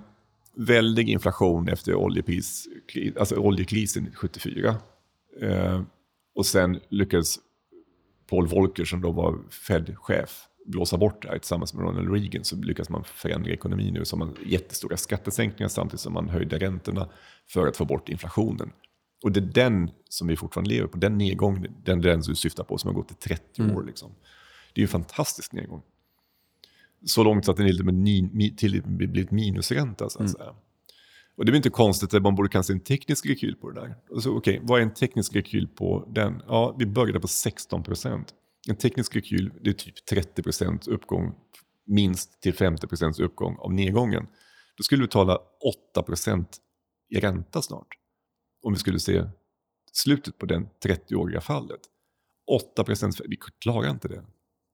väldig 0.55 1.09
inflation 1.09 1.67
efter 1.67 1.95
oljepris, 1.95 2.67
alltså 3.19 3.35
oljekrisen 3.35 4.11
74. 4.15 4.75
Eh, 5.41 5.81
och 6.35 6.45
sen 6.45 6.79
lyckades 6.89 7.35
Paul 8.29 8.47
Volcker 8.47 8.85
som 8.85 9.01
då 9.01 9.11
var 9.11 9.39
Fed-chef 9.49 10.47
blåsa 10.65 10.97
bort 10.97 11.21
det 11.21 11.27
här 11.27 11.37
tillsammans 11.37 11.73
med 11.73 11.83
Ronald 11.83 12.11
Reagan 12.11 12.43
så 12.43 12.55
lyckas 12.55 12.89
man 12.89 13.03
förändra 13.03 13.51
ekonomin 13.51 13.93
nu. 13.93 14.05
Så 14.05 14.17
man 14.17 14.35
jättestora 14.45 14.97
skattesänkningar 14.97 15.69
samtidigt 15.69 16.01
som 16.01 16.13
man 16.13 16.29
höjde 16.29 16.57
räntorna 16.57 17.09
för 17.47 17.67
att 17.67 17.77
få 17.77 17.85
bort 17.85 18.09
inflationen. 18.09 18.71
Och 19.23 19.31
det 19.31 19.39
är 19.39 19.41
den 19.41 19.91
som 20.09 20.27
vi 20.27 20.35
fortfarande 20.35 20.69
lever 20.69 20.87
på, 20.87 20.97
den 20.97 21.17
nedgången, 21.17 21.75
den, 21.83 22.01
den 22.01 22.21
du 22.21 22.35
syftar 22.35 22.63
på 22.63 22.77
som 22.77 22.87
har 22.87 22.95
gått 22.95 23.11
i 23.11 23.13
30 23.13 23.63
år. 23.63 23.83
Liksom. 23.83 24.11
Det 24.73 24.81
är 24.81 24.83
en 24.83 24.87
fantastisk 24.87 25.51
nedgång. 25.51 25.81
Så 27.05 27.23
långt 27.23 27.45
så 27.45 27.51
att 27.51 27.57
den 27.57 27.65
är 27.65 27.71
lite 27.71 27.83
med 27.83 27.93
ni, 27.93 28.29
mi, 28.33 28.55
till 28.55 28.83
blivit 28.85 29.31
minusränta. 29.31 30.09
Så 30.09 30.23
att 30.23 30.31
säga. 30.31 30.55
Och 31.37 31.45
det 31.45 31.51
är 31.51 31.55
inte 31.55 31.69
konstigt 31.69 32.13
att 32.13 32.21
man 32.21 32.35
borde 32.35 32.49
kanske 32.49 32.73
en 32.73 32.79
teknisk 32.79 33.25
rekyl 33.25 33.55
på 33.55 33.71
det 33.71 33.81
där. 33.81 33.95
Och 34.09 34.23
så, 34.23 34.37
Okej, 34.37 34.59
vad 34.63 34.79
är 34.79 34.83
en 34.83 34.93
teknisk 34.93 35.35
rekyl 35.35 35.67
på 35.67 36.07
den? 36.15 36.41
Ja, 36.47 36.75
vi 36.79 36.85
började 36.85 37.19
på 37.19 37.27
16 37.27 37.83
procent. 37.83 38.33
En 38.67 38.75
teknisk 38.75 39.15
rekyl, 39.15 39.51
det 39.61 39.69
är 39.69 39.73
typ 39.73 40.05
30 40.05 40.43
procent 40.43 40.87
uppgång, 40.87 41.35
minst 41.85 42.41
till 42.41 42.53
50 42.53 42.87
procents 42.87 43.19
uppgång 43.19 43.57
av 43.59 43.73
nedgången. 43.73 44.27
Då 44.77 44.83
skulle 44.83 45.01
vi 45.01 45.07
betala 45.07 45.39
8 45.91 46.03
procent 46.03 46.57
i 47.09 47.19
ränta 47.19 47.61
snart. 47.61 47.87
Om 48.63 48.73
vi 48.73 48.79
skulle 48.79 48.99
se 48.99 49.23
slutet 49.91 50.37
på 50.37 50.45
den 50.45 50.67
30-åriga 50.85 51.41
fallet. 51.41 51.79
8 52.51 52.83
procent, 52.83 53.21
vi 53.25 53.37
klarar 53.61 53.89
inte 53.89 54.07
det. 54.07 54.23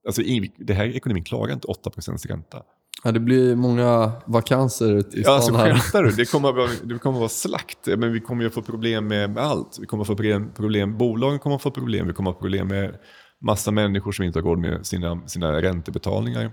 Alltså, 0.06 0.22
det 0.58 0.74
här 0.74 0.96
ekonomin 0.96 1.24
klarar 1.24 1.52
inte 1.52 1.66
8 1.66 1.90
procents 1.90 2.26
ränta. 2.26 2.62
Ja, 3.04 3.12
det 3.12 3.20
blir 3.20 3.56
många 3.56 4.12
vakanser 4.26 4.92
ute 4.92 5.16
i 5.16 5.22
Ja, 5.22 5.34
alltså, 5.34 5.50
stan 5.52 5.60
här. 5.60 5.74
skämtar 5.74 6.02
du? 6.02 6.10
Det 6.10 6.24
kommer, 6.32 6.48
att 6.48 6.54
vara, 6.56 6.68
det 6.84 6.98
kommer 6.98 7.16
att 7.16 7.20
vara 7.20 7.28
slakt. 7.28 7.86
Men 7.86 8.12
vi 8.12 8.20
kommer 8.20 8.44
ju 8.44 8.50
få 8.50 8.62
problem 8.62 9.06
med, 9.06 9.38
allt. 9.38 9.78
Vi 9.80 9.86
kommer 9.86 10.02
att 10.02 10.06
få 10.06 10.14
problem, 10.16 10.50
problem, 10.54 10.98
bolagen 10.98 11.38
kommer 11.38 11.56
att 11.56 11.62
få 11.62 11.70
problem. 11.70 12.06
Vi 12.06 12.12
kommer 12.12 12.30
att 12.30 12.36
få 12.36 12.40
problem 12.40 12.68
med 12.68 12.98
massa 13.40 13.70
människor 13.70 14.12
som 14.12 14.24
inte 14.24 14.38
har 14.38 14.44
råd 14.44 14.58
med 14.58 14.86
sina, 14.86 15.28
sina 15.28 15.62
räntebetalningar. 15.62 16.52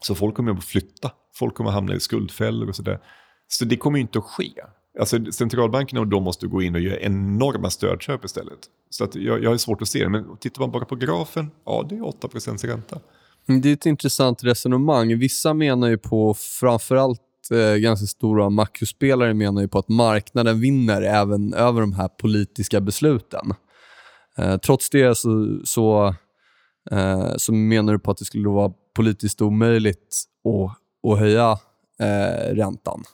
Så 0.00 0.14
folk 0.14 0.34
kommer 0.34 0.52
att 0.52 0.64
flytta. 0.64 1.10
Folk 1.34 1.54
kommer 1.54 1.70
att 1.70 1.74
hamna 1.74 1.94
i 1.94 2.00
skuldfällor 2.00 2.68
och 2.68 2.76
sådär. 2.76 2.98
Så 3.48 3.64
det 3.64 3.76
kommer 3.76 3.98
inte 3.98 4.18
att 4.18 4.24
ske. 4.24 4.52
Alltså, 4.98 5.32
centralbankerna 5.32 6.00
och 6.00 6.06
de 6.06 6.22
måste 6.22 6.46
gå 6.46 6.62
in 6.62 6.74
och 6.74 6.80
göra 6.80 7.00
enorma 7.00 7.70
stödköp 7.70 8.24
istället. 8.24 8.58
Så 8.90 9.04
att 9.04 9.14
jag, 9.14 9.42
jag 9.42 9.50
har 9.50 9.56
svårt 9.56 9.82
att 9.82 9.88
se 9.88 10.02
det. 10.04 10.08
Men 10.08 10.36
tittar 10.36 10.60
man 10.60 10.70
bara 10.70 10.84
på 10.84 10.96
grafen, 10.96 11.50
ja 11.66 11.86
det 11.88 11.94
är 11.96 12.04
8 12.04 12.28
ränta. 12.62 13.00
Mm, 13.48 13.60
det 13.60 13.68
är 13.68 13.72
ett 13.72 13.86
intressant 13.86 14.44
resonemang. 14.44 15.18
Vissa 15.18 15.54
menar 15.54 15.88
ju 15.88 15.98
på, 15.98 16.34
framförallt 16.34 17.20
eh, 17.50 17.76
ganska 17.76 18.06
stora 18.06 18.50
makrospelare 18.50 19.34
menar 19.34 19.62
ju 19.62 19.68
på 19.68 19.78
att 19.78 19.88
marknaden 19.88 20.60
vinner 20.60 21.02
även 21.02 21.54
över 21.54 21.80
de 21.80 21.92
här 21.92 22.08
politiska 22.08 22.80
besluten. 22.80 23.54
Eh, 24.38 24.56
trots 24.56 24.90
det 24.90 25.18
så, 25.18 25.60
så, 25.64 26.14
eh, 26.90 27.32
så 27.36 27.52
menar 27.52 27.92
du 27.92 27.98
på 27.98 28.10
att 28.10 28.18
det 28.18 28.24
skulle 28.24 28.48
vara 28.48 28.72
politiskt 28.94 29.42
omöjligt 29.42 30.14
att, 30.44 31.12
att 31.12 31.18
höja 31.18 31.58
eh, 32.00 32.54
räntan. 32.54 33.04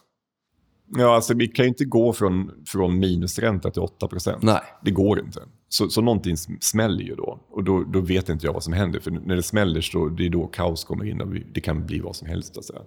Ja, 0.99 1.15
alltså 1.15 1.35
vi 1.35 1.49
kan 1.49 1.65
ju 1.65 1.69
inte 1.69 1.85
gå 1.85 2.13
från, 2.13 2.51
från 2.67 2.99
minusränta 2.99 3.71
till 3.71 3.83
8% 3.83 4.39
Nej. 4.43 4.61
Det 4.83 4.91
går 4.91 5.21
inte. 5.21 5.41
Så, 5.69 5.89
så 5.89 6.01
någonting 6.01 6.37
smäller 6.61 7.05
ju 7.05 7.15
då. 7.15 7.41
Och 7.51 7.65
då, 7.65 7.85
då 7.85 8.01
vet 8.01 8.29
inte 8.29 8.47
jag 8.47 8.53
vad 8.53 8.65
som 8.65 8.73
händer. 8.73 9.01
För 9.01 9.11
när 9.11 9.37
det 9.37 9.43
smäller 9.43 9.81
så 9.81 10.09
det 10.09 10.27
är 10.27 10.31
då 10.31 10.47
kaos 10.47 10.85
kommer 10.85 11.05
in. 11.05 11.21
Och 11.21 11.35
vi, 11.35 11.47
det 11.55 11.61
kan 11.61 11.87
bli 11.87 12.01
vad 12.01 12.17
som 12.17 12.29
helst. 12.29 12.57
Alltså. 12.57 12.83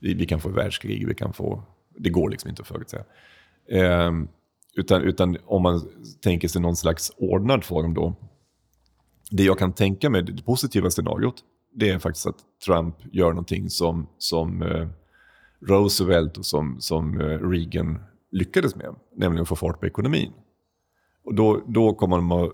Vi, 0.00 0.14
vi 0.14 0.26
kan 0.26 0.40
få 0.40 0.48
världskrig, 0.48 1.08
vi 1.08 1.14
kan 1.14 1.32
få... 1.32 1.62
Det 1.98 2.10
går 2.10 2.30
liksom 2.30 2.50
inte 2.50 2.62
att 2.62 2.68
förutsäga. 2.68 3.04
Ehm, 3.70 4.28
utan, 4.76 5.02
utan 5.02 5.36
om 5.44 5.62
man 5.62 5.88
tänker 6.22 6.48
sig 6.48 6.62
någon 6.62 6.76
slags 6.76 7.12
ordnad 7.16 7.64
form 7.64 7.94
då. 7.94 8.14
Det 9.30 9.42
jag 9.42 9.58
kan 9.58 9.72
tänka 9.72 10.10
mig, 10.10 10.22
det 10.22 10.44
positiva 10.44 10.90
scenariot, 10.90 11.34
det 11.74 11.90
är 11.90 11.98
faktiskt 11.98 12.26
att 12.26 12.38
Trump 12.66 12.96
gör 13.12 13.28
någonting 13.28 13.70
som, 13.70 14.06
som 14.18 14.62
eh, 14.62 14.88
Roosevelt 15.60 16.38
och 16.38 16.46
som, 16.46 16.80
som 16.80 17.20
eh, 17.20 17.48
Reagan 17.48 17.98
lyckades 18.30 18.76
med, 18.76 18.94
nämligen 19.16 19.42
att 19.42 19.48
få 19.48 19.56
fart 19.56 19.80
på 19.80 19.86
ekonomin. 19.86 20.32
Och 21.24 21.34
då, 21.34 21.64
då 21.66 21.94
kommer 21.94 22.16
de 22.16 22.32
att, 22.32 22.52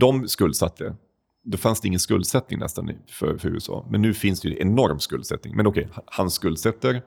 de 0.00 0.28
skuldsatte, 0.28 0.96
då 1.44 1.58
fanns 1.58 1.80
det 1.80 1.88
ingen 1.88 2.00
skuldsättning 2.00 2.58
nästan 2.58 2.92
för, 3.08 3.38
för 3.38 3.48
USA. 3.48 3.86
Men 3.90 4.02
nu 4.02 4.14
finns 4.14 4.40
det 4.40 4.48
ju 4.48 4.58
enorm 4.60 4.98
skuldsättning. 4.98 5.56
Men 5.56 5.66
okej, 5.66 5.88
han 6.06 6.30
skuldsätter 6.30 7.02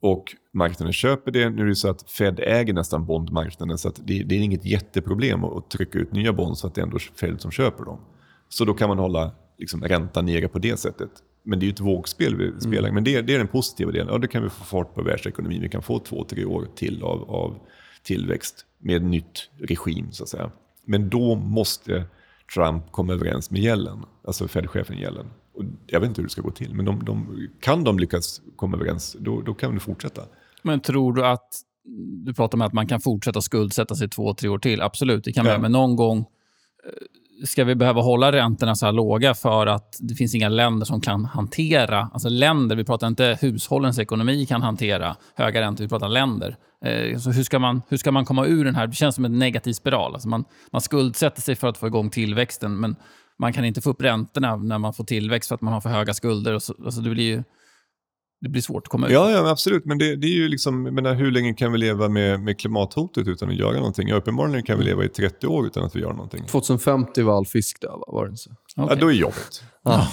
och 0.00 0.36
marknaden 0.52 0.92
köper 0.92 1.30
det. 1.30 1.50
Nu 1.50 1.62
är 1.62 1.66
det 1.66 1.76
så 1.76 1.90
att 1.90 2.10
Fed 2.10 2.40
äger 2.40 2.72
nästan 2.72 3.06
bondmarknaden 3.06 3.78
så 3.78 3.88
att 3.88 4.00
det, 4.06 4.22
det 4.22 4.34
är 4.34 4.40
inget 4.40 4.64
jätteproblem 4.64 5.44
att, 5.44 5.56
att 5.56 5.70
trycka 5.70 5.98
ut 5.98 6.12
nya 6.12 6.32
bonds 6.32 6.60
så 6.60 6.66
att 6.66 6.74
det 6.74 6.80
är 6.80 6.82
ändå 6.82 6.98
Fed 6.98 7.40
som 7.40 7.50
köper 7.50 7.84
dem. 7.84 8.00
Så 8.48 8.64
då 8.64 8.74
kan 8.74 8.88
man 8.88 8.98
hålla 8.98 9.32
liksom, 9.58 9.82
räntan 9.82 10.26
nere 10.26 10.48
på 10.48 10.58
det 10.58 10.76
sättet. 10.76 11.10
Men 11.42 11.58
det 11.58 11.64
är 11.64 11.66
ju 11.66 11.72
ett 11.72 11.80
vågspel 11.80 12.36
vi 12.36 12.60
spelar. 12.60 12.88
Mm. 12.88 12.94
Men 12.94 13.04
det, 13.04 13.22
det, 13.22 13.34
är 13.34 13.38
den 13.38 13.48
positiva 13.48 13.92
delen. 13.92 14.08
Ja, 14.10 14.18
då 14.18 14.28
kan 14.28 14.42
vi 14.42 14.48
få 14.48 14.64
fart 14.64 14.94
på 14.94 15.02
världsekonomin. 15.02 15.62
Vi 15.62 15.68
kan 15.68 15.82
få 15.82 15.98
två, 15.98 16.24
tre 16.24 16.44
år 16.44 16.68
till 16.74 17.02
av, 17.02 17.30
av 17.30 17.58
tillväxt 18.02 18.66
med 18.78 19.02
nytt 19.02 19.50
regim 19.58 20.12
så 20.12 20.22
att 20.22 20.28
säga. 20.28 20.50
Men 20.84 21.08
då 21.08 21.34
måste 21.34 22.04
Trump 22.54 22.92
komma 22.92 23.12
överens 23.12 23.50
med 23.50 23.62
Yellen, 23.62 24.04
alltså 24.24 24.48
Fed-chefen 24.48 24.98
Yellen. 24.98 25.26
Och 25.54 25.64
jag 25.86 26.00
vet 26.00 26.08
inte 26.08 26.20
hur 26.20 26.26
det 26.26 26.32
ska 26.32 26.42
gå 26.42 26.50
till, 26.50 26.74
men 26.74 26.84
de, 26.84 27.04
de, 27.04 27.48
kan 27.60 27.84
de 27.84 27.98
lyckas 27.98 28.40
komma 28.56 28.76
överens, 28.76 29.16
då, 29.20 29.40
då 29.40 29.54
kan 29.54 29.74
vi 29.74 29.80
fortsätta. 29.80 30.22
Men 30.62 30.80
tror 30.80 31.12
du 31.12 31.26
att, 31.26 31.48
du 32.24 32.34
pratar 32.34 32.58
om 32.58 32.62
att 32.62 32.72
man 32.72 32.86
kan 32.86 33.00
fortsätta 33.00 33.40
skuldsätta 33.40 33.94
sig 33.94 34.08
två, 34.08 34.34
tre 34.34 34.48
år 34.48 34.58
till. 34.58 34.82
Absolut, 34.82 35.24
det 35.24 35.32
kan 35.32 35.44
man 35.44 35.52
ja. 35.52 35.58
men 35.58 35.72
någon 35.72 35.96
gång 35.96 36.18
eh, 36.18 36.24
ska 37.44 37.64
vi 37.64 37.74
behöva 37.74 38.00
hålla 38.00 38.32
räntorna 38.32 38.74
så 38.74 38.86
här 38.86 38.92
låga 38.92 39.34
för 39.34 39.66
att 39.66 39.96
det 40.00 40.14
finns 40.14 40.34
inga 40.34 40.48
länder 40.48 40.86
som 40.86 41.00
kan 41.00 41.24
hantera... 41.24 42.10
Alltså 42.12 42.28
länder, 42.28 42.76
vi 42.76 42.84
pratar 42.84 43.06
inte 43.06 43.38
hushållens 43.40 43.98
ekonomi 43.98 44.46
kan 44.46 44.62
hantera 44.62 45.16
höga 45.34 45.60
räntor, 45.60 45.84
vi 45.84 45.88
pratar 45.88 46.08
länder. 46.08 46.56
Eh, 46.84 47.18
så 47.18 47.30
hur, 47.30 47.42
ska 47.42 47.58
man, 47.58 47.82
hur 47.88 47.96
ska 47.96 48.12
man 48.12 48.24
komma 48.24 48.46
ur 48.46 48.64
den 48.64 48.74
här? 48.74 48.86
Det 48.86 48.94
känns 48.94 49.14
som 49.14 49.24
en 49.24 49.38
negativ 49.38 49.72
spiral. 49.72 50.14
Alltså 50.14 50.28
man, 50.28 50.44
man 50.70 50.80
skuldsätter 50.80 51.42
sig 51.42 51.56
för 51.56 51.68
att 51.68 51.78
få 51.78 51.86
igång 51.86 52.10
tillväxten, 52.10 52.80
men 52.80 52.96
man 53.38 53.52
kan 53.52 53.64
inte 53.64 53.80
få 53.80 53.90
upp 53.90 54.02
räntorna 54.02 54.56
när 54.56 54.78
man 54.78 54.94
får 54.94 55.04
tillväxt 55.04 55.48
för 55.48 55.54
att 55.54 55.60
man 55.60 55.72
har 55.72 55.80
för 55.80 55.90
höga 55.90 56.14
skulder. 56.14 56.54
Och 56.54 56.62
så, 56.62 56.74
alltså 56.84 57.00
det 57.00 57.10
blir 57.10 57.24
ju 57.24 57.42
det 58.42 58.48
blir 58.48 58.62
svårt 58.62 58.82
att 58.86 58.88
komma 58.88 59.06
ut. 59.06 59.12
Ja, 59.12 59.30
ja 59.30 59.50
absolut. 59.50 59.84
Men 59.84 59.98
det, 59.98 60.16
det 60.16 60.26
är 60.26 60.34
ju 60.34 60.48
liksom, 60.48 60.82
menar, 60.82 61.14
hur 61.14 61.30
länge 61.30 61.54
kan 61.54 61.72
vi 61.72 61.78
leva 61.78 62.08
med, 62.08 62.40
med 62.40 62.58
klimathotet 62.58 63.28
utan 63.28 63.48
att 63.48 63.54
göra 63.56 63.76
någonting? 63.76 64.08
Ja, 64.08 64.16
uppenbarligen 64.16 64.62
kan 64.62 64.78
vi 64.78 64.84
leva 64.84 65.04
i 65.04 65.08
30 65.08 65.46
år 65.46 65.66
utan 65.66 65.84
att 65.84 65.96
vi 65.96 66.00
gör 66.00 66.12
någonting. 66.12 66.44
2050 66.46 67.22
var 67.22 67.36
all 67.36 67.46
fisk 67.46 67.80
död, 67.80 68.02
var 68.06 68.28
det 68.28 68.36
så? 68.36 68.50
Okay. 68.76 68.96
Ja, 68.96 69.00
då 69.00 69.08
är 69.08 69.12
jobbigt. 69.12 69.62
Ja. 69.84 70.08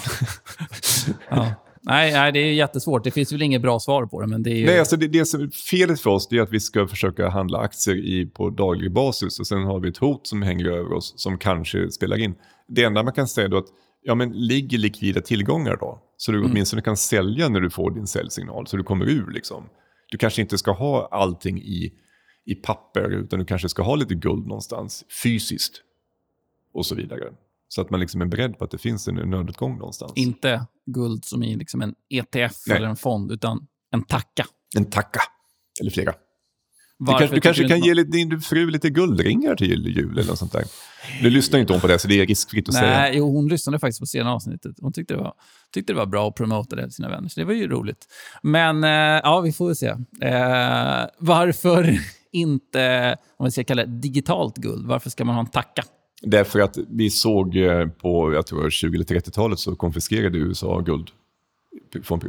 ja. 1.30 1.54
Nej, 1.82 2.12
nej, 2.12 2.32
det 2.32 2.38
är 2.38 2.52
jättesvårt. 2.52 3.04
Det 3.04 3.10
finns 3.10 3.32
väl 3.32 3.42
inget 3.42 3.62
bra 3.62 3.80
svar 3.80 4.06
på 4.06 4.20
det. 4.20 4.26
Men 4.26 4.42
det 4.42 4.50
är 4.50 4.54
ju... 4.54 4.66
Nej, 4.66 4.78
alltså 4.78 4.96
det, 4.96 5.08
det 5.08 5.24
som 5.24 5.50
felet 5.50 6.00
för 6.00 6.10
oss 6.10 6.32
är 6.32 6.40
att 6.40 6.52
vi 6.52 6.60
ska 6.60 6.86
försöka 6.86 7.28
handla 7.28 7.58
aktier 7.58 7.96
i, 7.96 8.26
på 8.26 8.50
daglig 8.50 8.92
basis 8.92 9.40
och 9.40 9.46
sen 9.46 9.64
har 9.64 9.80
vi 9.80 9.88
ett 9.88 9.98
hot 9.98 10.26
som 10.26 10.42
hänger 10.42 10.66
över 10.66 10.92
oss 10.92 11.14
som 11.16 11.38
kanske 11.38 11.90
spelar 11.90 12.18
in. 12.18 12.34
Det 12.68 12.84
enda 12.84 13.02
man 13.02 13.12
kan 13.12 13.28
säga 13.28 13.46
är 13.46 13.58
att 13.58 13.66
ja, 14.02 14.14
men 14.14 14.32
ligger 14.32 14.78
likvida 14.78 15.20
tillgångar 15.20 15.76
då? 15.80 15.98
Så 16.20 16.32
du 16.32 16.38
mm. 16.38 16.50
åtminstone 16.50 16.82
kan 16.82 16.96
sälja 16.96 17.48
när 17.48 17.60
du 17.60 17.70
får 17.70 17.90
din 17.90 18.06
säljsignal, 18.06 18.66
så 18.66 18.76
du 18.76 18.82
kommer 18.82 19.08
ur. 19.08 19.30
Liksom. 19.30 19.68
Du 20.10 20.18
kanske 20.18 20.42
inte 20.42 20.58
ska 20.58 20.72
ha 20.72 21.08
allting 21.10 21.62
i, 21.62 21.92
i 22.44 22.54
papper, 22.54 23.10
utan 23.10 23.38
du 23.38 23.44
kanske 23.44 23.68
ska 23.68 23.82
ha 23.82 23.94
lite 23.94 24.14
guld 24.14 24.46
någonstans, 24.46 25.04
fysiskt. 25.22 25.82
Och 26.72 26.86
så 26.86 26.94
vidare. 26.94 27.32
Så 27.68 27.80
att 27.80 27.90
man 27.90 28.00
liksom 28.00 28.20
är 28.20 28.26
beredd 28.26 28.58
på 28.58 28.64
att 28.64 28.70
det 28.70 28.78
finns 28.78 29.08
en 29.08 29.14
nödutgång 29.14 29.78
någonstans. 29.78 30.12
Inte 30.16 30.66
guld 30.86 31.24
som 31.24 31.42
i 31.42 31.56
liksom 31.56 31.82
en 31.82 31.94
ETF 32.08 32.62
Nej. 32.66 32.76
eller 32.76 32.88
en 32.88 32.96
fond, 32.96 33.32
utan 33.32 33.66
en 33.90 34.02
tacka. 34.02 34.46
En 34.76 34.84
tacka, 34.84 35.20
eller 35.80 35.90
flera. 35.90 36.14
Du 37.02 37.06
kanske, 37.06 37.34
du 37.34 37.40
kanske 37.40 37.68
kan 37.68 37.80
ge 37.80 37.94
din 37.94 38.40
fru 38.40 38.70
lite 38.70 38.90
guldringar 38.90 39.54
till 39.54 39.86
jul 39.86 40.18
eller 40.18 40.28
något 40.28 40.38
sånt 40.38 40.52
där. 40.52 40.64
Nu 41.22 41.30
lyssnar 41.30 41.58
inte 41.58 41.72
hon 41.72 41.80
på 41.80 41.86
det, 41.86 41.98
så 41.98 42.08
det 42.08 42.20
är 42.20 42.26
riskfritt 42.26 42.68
att 42.68 42.74
Nej, 42.74 42.82
säga. 42.82 42.98
Nej, 42.98 43.18
hon 43.18 43.48
lyssnade 43.48 43.78
faktiskt 43.78 44.00
på 44.00 44.06
sena 44.06 44.32
avsnittet. 44.32 44.76
Hon 44.80 44.92
tyckte 44.92 45.14
det 45.14 45.20
var, 45.20 45.32
tyckte 45.74 45.92
det 45.92 45.96
var 45.96 46.06
bra 46.06 46.28
att 46.28 46.34
promota 46.34 46.76
det 46.76 46.82
till 46.82 46.92
sina 46.92 47.08
vänner, 47.08 47.28
så 47.28 47.40
det 47.40 47.46
var 47.46 47.52
ju 47.52 47.68
roligt. 47.68 48.06
Men 48.42 48.84
eh, 48.84 48.90
ja, 49.22 49.40
vi 49.40 49.52
får 49.52 49.66
väl 49.66 49.76
se. 49.76 49.86
Eh, 50.22 51.06
varför 51.18 51.98
inte, 52.32 53.16
om 53.36 53.44
vi 53.44 53.50
ska 53.50 53.64
kalla 53.64 53.86
det 53.86 54.00
digitalt 54.00 54.56
guld, 54.56 54.86
varför 54.86 55.10
ska 55.10 55.24
man 55.24 55.34
ha 55.34 55.40
en 55.40 55.50
tacka? 55.50 55.82
Därför 56.22 56.60
att 56.60 56.78
vi 56.88 57.10
såg 57.10 57.56
eh, 57.56 57.86
på 57.86 58.32
jag 58.32 58.46
tror 58.46 58.70
20 58.70 58.94
eller 58.94 59.04
30-talet 59.04 59.58
så 59.58 59.76
konfiskerade 59.76 60.38
USA 60.38 60.80
guld. 60.80 61.08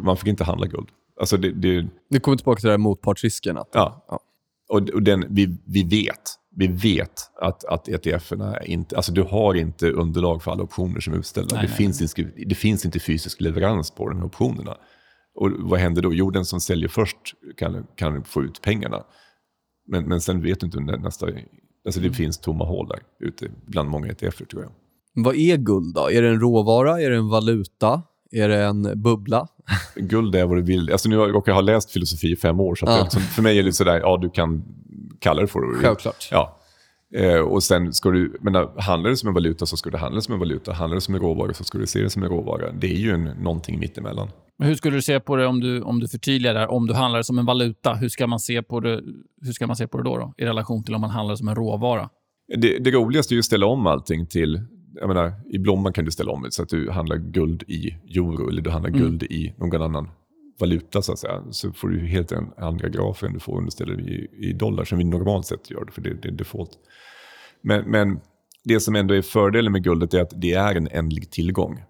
Man 0.02 0.18
fick 0.18 0.28
inte 0.28 0.44
handla 0.44 0.68
guld. 0.68 0.88
Alltså 1.20 1.38
det, 1.38 1.52
det... 1.52 1.88
Vi 2.10 2.20
kommer 2.20 2.38
tillbaka 2.38 2.60
till 2.60 2.68
det 2.68 2.74
här 2.74 2.78
motpartsrisken. 2.78 3.58
Att, 3.58 3.70
ja. 3.74 4.06
ja. 4.08 4.20
Och, 4.72 5.04
den, 5.04 5.26
vi, 5.30 5.58
vi 5.66 5.84
vet 5.84 6.42
vi 6.56 6.68
vet 6.68 7.22
att, 7.42 7.66
att 7.66 7.88
ETF-erna 7.88 8.64
inte... 8.64 8.96
Alltså 8.96 9.12
du 9.12 9.24
har 9.24 9.54
inte 9.54 9.92
underlag 9.92 10.44
för 10.44 10.52
alla 10.52 10.64
optioner 10.64 11.00
som 11.00 11.14
är 11.14 11.18
utställda. 11.18 11.56
Nej, 11.56 11.64
det, 11.64 11.68
nej, 11.68 11.78
finns 11.78 12.14
det 12.48 12.56
finns 12.56 12.86
inte 12.86 13.00
fysisk 13.00 13.42
leverans 13.42 13.92
på 13.92 14.10
de 14.10 14.18
här 14.18 14.26
optionerna. 14.26 14.78
Och 15.36 15.52
vad 15.60 15.80
händer 15.80 16.02
då? 16.02 16.14
Jo, 16.14 16.32
den 16.32 16.46
som 16.46 16.62
säljer 16.62 16.90
först 16.90 17.18
kan, 17.58 17.88
kan 17.96 18.24
få 18.24 18.44
ut 18.44 18.62
pengarna. 18.62 19.04
Men, 19.88 20.04
men 20.08 20.22
sen 20.22 20.42
vet 20.42 20.60
du 20.60 20.66
inte 20.66 20.80
nästa... 20.80 21.28
Alltså 21.86 22.00
det 22.02 22.08
mm. 22.08 22.14
finns 22.14 22.38
tomma 22.38 22.66
hål 22.66 22.88
där 22.88 23.00
ute 23.28 23.52
bland 23.66 23.90
många 23.90 24.08
ETF 24.08 24.38
tror 24.38 24.62
jag. 24.62 24.72
Vad 25.14 25.36
är 25.36 25.58
guld 25.58 25.96
då? 25.96 26.12
Är 26.12 26.22
det 26.22 26.30
en 26.30 26.40
råvara? 26.40 27.02
Är 27.02 27.10
det 27.10 27.16
en 27.16 27.30
valuta? 27.30 28.02
Är 28.32 28.50
det 28.50 28.64
en 28.64 29.02
bubbla? 29.02 29.48
Guld 29.96 30.36
är 30.36 30.46
vad 30.46 30.58
du 30.58 30.62
vill. 30.62 30.92
Alltså 30.92 31.10
nu 31.10 31.16
råkar 31.16 31.52
jag 31.52 31.56
ha 31.56 31.62
läst 31.62 31.92
filosofi 31.92 32.32
i 32.32 32.36
fem 32.36 32.60
år, 32.60 32.76
så 32.76 32.86
ja. 32.86 33.02
liksom, 33.04 33.22
för 33.22 33.42
mig 33.42 33.60
är 33.60 33.64
det 33.64 33.74
sådär, 33.74 34.00
ja 34.00 34.18
du 34.22 34.30
kan 34.30 34.64
kalla 35.20 35.42
det 35.42 35.48
för 35.48 35.60
det. 35.60 35.78
Självklart. 35.78 36.28
Ja. 36.32 36.58
Eh, 37.16 37.40
och 37.40 37.64
sen 37.64 37.94
ska 37.94 38.10
du, 38.10 38.38
menar, 38.42 38.82
handlar 38.82 39.10
det 39.10 39.18
som 39.18 39.28
en 39.28 39.34
valuta 39.34 39.66
så 39.66 39.78
ska 39.78 39.90
du 39.90 39.98
handla 39.98 40.22
som 40.22 40.34
en 40.34 40.40
valuta. 40.40 40.74
Handlar 40.74 40.96
det 40.96 41.02
som 41.02 41.16
en 41.16 41.22
råvara 41.22 41.54
så 41.54 41.64
ska 41.64 41.78
du 41.78 41.88
se 41.88 42.02
det 42.02 42.10
som 42.10 42.24
en 42.24 42.30
råvara. 42.30 42.72
Det 42.72 42.88
är 42.88 42.98
ju 42.98 43.12
en, 43.12 43.24
någonting 43.24 43.80
mittemellan. 43.80 44.30
Men 44.58 44.68
hur 44.68 44.76
skulle 44.76 44.98
du 44.98 45.02
se 45.02 45.20
på 45.20 45.36
det 45.36 45.48
om 45.48 45.60
du, 45.60 45.82
om 45.82 46.00
du 46.00 46.08
förtydligar 46.08 46.54
där? 46.54 46.72
Om 46.72 46.88
du 46.88 46.94
handlar 46.94 47.18
det 47.18 47.24
som 47.24 47.40
en 47.40 47.46
valuta, 47.46 47.94
hur 47.94 48.10
ska 48.10 48.28
man 48.28 48.40
se 48.40 48.64
på 48.64 48.80
det, 48.80 49.02
hur 49.42 49.52
ska 49.54 49.68
man 49.68 49.76
se 49.76 49.88
på 49.88 49.98
det 49.98 50.04
då, 50.04 50.18
då? 50.18 50.34
I 50.38 50.46
relation 50.46 50.84
till 50.84 50.96
om 50.96 51.02
man 51.02 51.10
handlar 51.10 51.34
det 51.34 51.38
som 51.38 51.48
en 51.48 51.56
råvara? 51.56 52.10
Det, 52.58 52.78
det 52.80 52.92
roligaste 52.92 53.34
är 53.34 53.36
ju 53.36 53.40
att 53.40 53.46
ställa 53.46 53.66
om 53.66 53.88
allting 53.88 54.28
till 54.28 54.62
jag 54.94 55.08
menar, 55.08 55.34
I 55.50 55.58
Blomman 55.58 55.94
kan 55.94 56.06
du 56.06 56.12
ställa 56.12 56.32
om 56.32 56.44
det 56.44 56.52
så 56.52 56.64
att 56.64 56.70
du 56.70 56.90
handlar 56.90 57.18
guld 57.18 57.64
i 57.68 57.98
euro 58.16 58.50
eller 58.50 58.62
du 58.62 58.70
handlar 58.70 58.90
mm. 58.90 59.02
guld 59.02 59.24
i 59.24 59.54
någon 59.58 59.82
annan 59.82 60.10
valuta 60.60 61.02
så 61.02 61.12
att 61.12 61.20
säga. 61.20 61.44
Så 61.52 61.74
får 61.74 61.90
du 61.90 62.00
helt 62.00 62.32
en 62.32 62.52
andra 62.58 62.90
grafer 62.90 63.28
än 63.28 63.34
du 63.34 63.40
får 63.40 63.58
om 63.58 63.66
du 63.66 63.72
ställer 63.72 64.10
i, 64.10 64.28
i 64.32 64.54
dollar 64.54 64.84
som 64.84 64.98
vi 64.98 65.04
normalt 65.04 65.46
sett 65.46 65.72
gör 65.72 65.90
för 65.92 66.02
det, 66.02 66.14
det 66.14 66.28
är 66.28 66.32
default. 66.32 66.72
Men, 67.62 67.92
men 67.92 68.20
det 68.64 68.80
som 68.80 68.96
ändå 68.96 69.14
är 69.14 69.22
fördelen 69.22 69.72
med 69.72 69.84
guldet 69.84 70.14
är 70.14 70.22
att 70.22 70.34
det 70.42 70.54
är 70.54 70.76
en 70.76 70.88
ändlig 70.88 71.32
tillgång. 71.32 71.84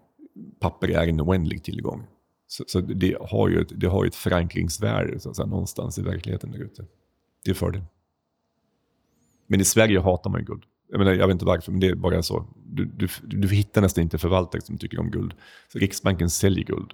Papper 0.60 0.88
är 0.90 1.08
en 1.08 1.20
oändlig 1.20 1.64
tillgång. 1.64 2.06
Så, 2.46 2.64
så 2.66 2.80
det, 2.80 3.16
har 3.20 3.48
ju 3.48 3.60
ett, 3.60 3.80
det 3.80 3.86
har 3.86 4.06
ett 4.06 4.14
förankringsvärde 4.14 5.20
så 5.20 5.30
att 5.30 5.36
säga, 5.36 5.46
någonstans 5.46 5.98
i 5.98 6.02
verkligheten 6.02 6.52
där 6.52 6.58
ute. 6.58 6.84
Det 7.44 7.50
är 7.50 7.54
fördel. 7.54 7.82
Men 9.46 9.60
i 9.60 9.64
Sverige 9.64 10.00
hatar 10.00 10.30
man 10.30 10.40
ju 10.40 10.46
guld. 10.46 10.62
Jag, 10.92 10.98
menar, 10.98 11.12
jag 11.12 11.26
vet 11.26 11.34
inte 11.34 11.44
varför, 11.44 11.72
men 11.72 11.80
det 11.80 11.86
är 11.86 11.94
bara 11.94 12.22
så. 12.22 12.46
Du, 12.66 12.84
du, 12.84 13.08
du 13.22 13.48
hittar 13.48 13.80
nästan 13.80 14.02
inte 14.02 14.18
förvaltare 14.18 14.62
som 14.62 14.78
tycker 14.78 15.00
om 15.00 15.10
guld. 15.10 15.34
Så 15.72 15.78
Riksbanken 15.78 16.30
säljer 16.30 16.64
guld. 16.64 16.92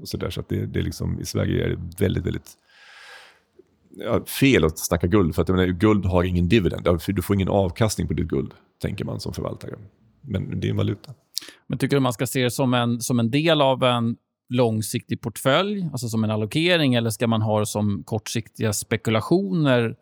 Och 0.00 0.08
så 0.08 0.16
där, 0.16 0.30
så 0.30 0.40
att 0.40 0.48
det, 0.48 0.66
det 0.66 0.78
är 0.78 0.82
liksom, 0.82 1.20
I 1.20 1.24
Sverige 1.24 1.64
är 1.64 1.68
det 1.68 1.78
väldigt, 1.98 2.26
väldigt 2.26 2.56
ja, 3.90 4.24
fel 4.24 4.64
att 4.64 4.78
snacka 4.78 5.06
guld. 5.06 5.34
För 5.34 5.42
att 5.42 5.48
menar, 5.48 5.66
guld 5.66 6.06
har 6.06 6.24
ingen 6.24 6.48
dividend. 6.48 7.00
Du 7.06 7.22
får 7.22 7.36
ingen 7.36 7.48
avkastning 7.48 8.08
på 8.08 8.14
ditt 8.14 8.28
guld, 8.28 8.54
tänker 8.82 9.04
man 9.04 9.20
som 9.20 9.32
förvaltare. 9.32 9.74
Men 10.20 10.60
det 10.60 10.66
är 10.66 10.70
en 10.70 10.76
valuta. 10.76 11.14
Men 11.66 11.78
tycker 11.78 11.96
du 11.96 12.00
man 12.00 12.12
ska 12.12 12.26
se 12.26 12.42
det 12.42 12.50
som 12.50 12.74
en, 12.74 13.00
som 13.00 13.20
en 13.20 13.30
del 13.30 13.60
av 13.60 13.82
en 13.82 14.16
långsiktig 14.48 15.20
portfölj, 15.20 15.88
alltså 15.92 16.08
som 16.08 16.24
en 16.24 16.30
allokering, 16.30 16.94
eller 16.94 17.10
ska 17.10 17.26
man 17.26 17.42
ha 17.42 17.60
det 17.60 17.66
som 17.66 18.02
kortsiktiga 18.04 18.72
spekulationer? 18.72 19.96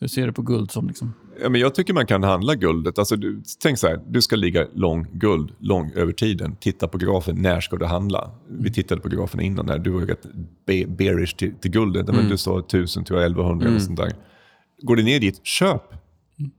Hur 0.00 0.08
ser 0.08 0.26
du 0.26 0.32
på 0.32 0.42
guld 0.42 0.70
som 0.70 0.88
liksom? 0.88 1.14
Ja, 1.42 1.48
men 1.48 1.60
jag 1.60 1.74
tycker 1.74 1.94
man 1.94 2.06
kan 2.06 2.22
handla 2.22 2.54
guldet. 2.54 2.98
Alltså, 2.98 3.16
du, 3.16 3.42
tänk 3.62 3.78
så 3.78 3.88
här, 3.88 4.00
du 4.08 4.22
ska 4.22 4.36
ligga 4.36 4.66
lång 4.74 5.06
guld, 5.12 5.52
lång 5.58 5.92
över 5.94 6.12
tiden. 6.12 6.56
Titta 6.60 6.88
på 6.88 6.98
grafen, 6.98 7.42
när 7.42 7.60
ska 7.60 7.76
du 7.76 7.86
handla? 7.86 8.30
Vi 8.48 8.72
tittade 8.72 9.00
på 9.00 9.08
grafen 9.08 9.40
innan 9.40 9.68
här, 9.68 9.78
du 9.78 9.90
var 9.90 10.00
rätt 10.00 10.26
bearish 10.88 11.36
till, 11.36 11.54
till 11.54 11.70
guldet. 11.70 12.08
Mm. 12.08 12.20
Men 12.20 12.30
du 12.30 12.38
sa 12.38 12.58
1000 12.58 13.04
till 13.04 13.16
1100 13.16 13.52
mm. 13.52 13.66
eller 13.66 13.86
sånt 13.86 13.98
där. 13.98 14.12
Går 14.82 14.96
det 14.96 15.02
ner 15.02 15.20
dit, 15.20 15.46
köp. 15.46 15.82
Mm. 16.38 16.50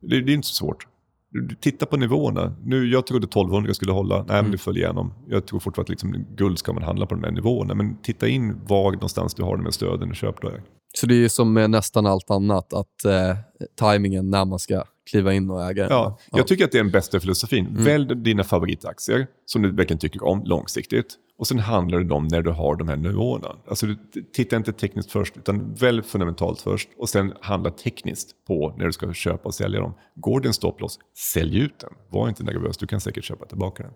Det, 0.00 0.20
det 0.20 0.32
är 0.32 0.34
inte 0.34 0.48
så 0.48 0.54
svårt. 0.54 0.86
Du, 1.30 1.54
tittar 1.54 1.86
på 1.86 1.96
nivåerna. 1.96 2.54
Nu, 2.64 2.88
jag 2.88 3.06
trodde 3.06 3.24
1200 3.24 3.74
skulle 3.74 3.92
hålla, 3.92 4.16
nej 4.16 4.26
men 4.28 4.38
mm. 4.38 4.50
det 4.50 4.58
föll 4.58 4.76
igenom. 4.76 5.12
Jag 5.28 5.46
tror 5.46 5.60
fortfarande 5.60 5.86
att 5.86 5.88
liksom, 5.88 6.26
guld 6.36 6.58
ska 6.58 6.72
man 6.72 6.82
handla 6.82 7.06
på 7.06 7.14
de 7.14 7.24
här 7.24 7.30
nivåerna. 7.30 7.74
Men 7.74 7.96
titta 8.02 8.28
in 8.28 8.60
var 8.66 8.92
någonstans 8.92 9.34
du 9.34 9.42
har 9.42 9.56
de 9.56 9.64
här 9.64 9.72
stöden 9.72 10.10
och 10.10 10.16
köp 10.16 10.42
där. 10.42 10.62
Så 10.94 11.06
det 11.06 11.24
är 11.24 11.28
som 11.28 11.52
med 11.52 11.70
nästan 11.70 12.06
allt 12.06 12.30
annat, 12.30 12.72
att 12.72 13.04
eh, 13.04 13.36
tajmingen 13.76 14.30
när 14.30 14.44
man 14.44 14.58
ska 14.58 14.84
kliva 15.10 15.32
in 15.32 15.50
och 15.50 15.64
äga 15.70 15.82
den. 15.82 15.92
Ja, 15.92 16.18
jag 16.32 16.46
tycker 16.46 16.64
att 16.64 16.72
det 16.72 16.78
är 16.78 16.82
den 16.82 16.92
bästa 16.92 17.20
filosofin. 17.20 17.66
Mm. 17.66 17.84
Välj 17.84 18.14
dina 18.14 18.44
favoritaktier 18.44 19.26
som 19.46 19.62
du 19.62 19.72
verkligen 19.72 19.98
tycker 19.98 20.24
om 20.24 20.42
långsiktigt. 20.44 21.16
Och 21.38 21.46
sen 21.46 21.58
handlar 21.58 22.00
det 22.00 22.14
om 22.14 22.28
när 22.28 22.42
du 22.42 22.50
har 22.50 22.76
de 22.76 22.88
här 22.88 22.96
nivåerna. 22.96 23.56
Alltså 23.68 23.86
du 23.86 23.96
tittar 24.32 24.56
inte 24.56 24.72
tekniskt 24.72 25.12
först, 25.12 25.36
utan 25.36 25.74
väldigt 25.74 26.06
fundamentalt 26.06 26.60
först. 26.60 26.88
Och 26.98 27.08
sen 27.08 27.32
handla 27.40 27.70
tekniskt 27.70 28.46
på 28.46 28.74
när 28.78 28.86
du 28.86 28.92
ska 28.92 29.12
köpa 29.12 29.44
och 29.44 29.54
sälja 29.54 29.80
dem. 29.80 29.94
Går 30.14 30.40
det 30.40 30.48
en 30.48 30.54
stopploss, 30.54 30.98
sälj 31.32 31.58
ut 31.58 31.78
den. 31.78 31.90
Var 32.08 32.28
inte 32.28 32.44
nervös, 32.44 32.76
du 32.76 32.86
kan 32.86 33.00
säkert 33.00 33.24
köpa 33.24 33.46
tillbaka 33.46 33.82
den. 33.82 33.92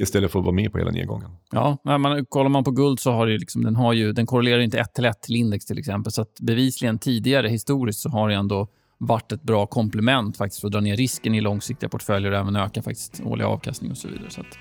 Istället 0.00 0.32
för 0.32 0.38
att 0.38 0.44
vara 0.44 0.54
med 0.54 0.72
på 0.72 0.78
hela 0.78 0.90
nedgången. 0.90 1.30
Ja, 1.50 1.78
när 1.84 1.98
man, 1.98 2.26
kollar 2.26 2.48
man 2.48 2.64
på 2.64 2.70
guld 2.70 3.00
så 3.00 3.12
har 3.12 3.26
det 3.26 3.38
liksom, 3.38 3.64
den, 3.64 3.76
har 3.76 3.92
ju, 3.92 4.12
den 4.12 4.26
korrelerar 4.26 4.60
inte 4.60 4.78
ett 4.78 4.94
till 4.94 5.04
ett 5.04 5.22
till 5.22 5.36
index 5.36 5.64
till 5.64 5.78
exempel. 5.78 6.12
Så 6.12 6.22
att 6.22 6.40
bevisligen 6.40 6.98
tidigare 6.98 7.48
historiskt 7.48 8.00
så 8.00 8.08
har 8.08 8.28
det 8.28 8.34
ändå 8.34 8.68
varit 8.98 9.32
ett 9.32 9.42
bra 9.42 9.66
komplement 9.66 10.36
faktiskt 10.36 10.60
för 10.60 10.68
att 10.68 10.72
dra 10.72 10.80
ner 10.80 10.96
risken 10.96 11.34
i 11.34 11.40
långsiktiga 11.40 11.88
portföljer 11.88 12.32
och 12.32 12.38
även 12.38 12.56
öka 12.56 12.82
faktiskt 12.82 13.20
årlig 13.24 13.44
avkastning 13.44 13.90
och 13.90 13.96
så 13.96 14.08
vidare. 14.08 14.30
Så 14.30 14.40
att, 14.40 14.58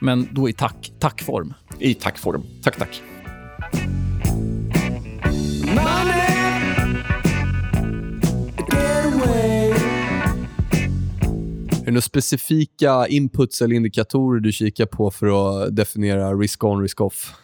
men 0.00 0.28
då 0.32 0.48
i 0.48 0.52
tack, 0.52 0.92
tackform. 0.98 1.54
I 1.78 1.94
tackform. 1.94 2.42
Tack, 2.62 2.76
tack. 2.76 3.02
Är 11.86 11.90
det 11.90 11.94
några 11.94 12.02
specifika 12.02 13.06
inputs 13.06 13.62
eller 13.62 13.76
indikatorer 13.76 14.40
du 14.40 14.52
kikar 14.52 14.86
på 14.86 15.10
för 15.10 15.26
att 15.26 15.76
definiera 15.76 16.34
risk-on, 16.34 16.82
risk-off? 16.82 17.34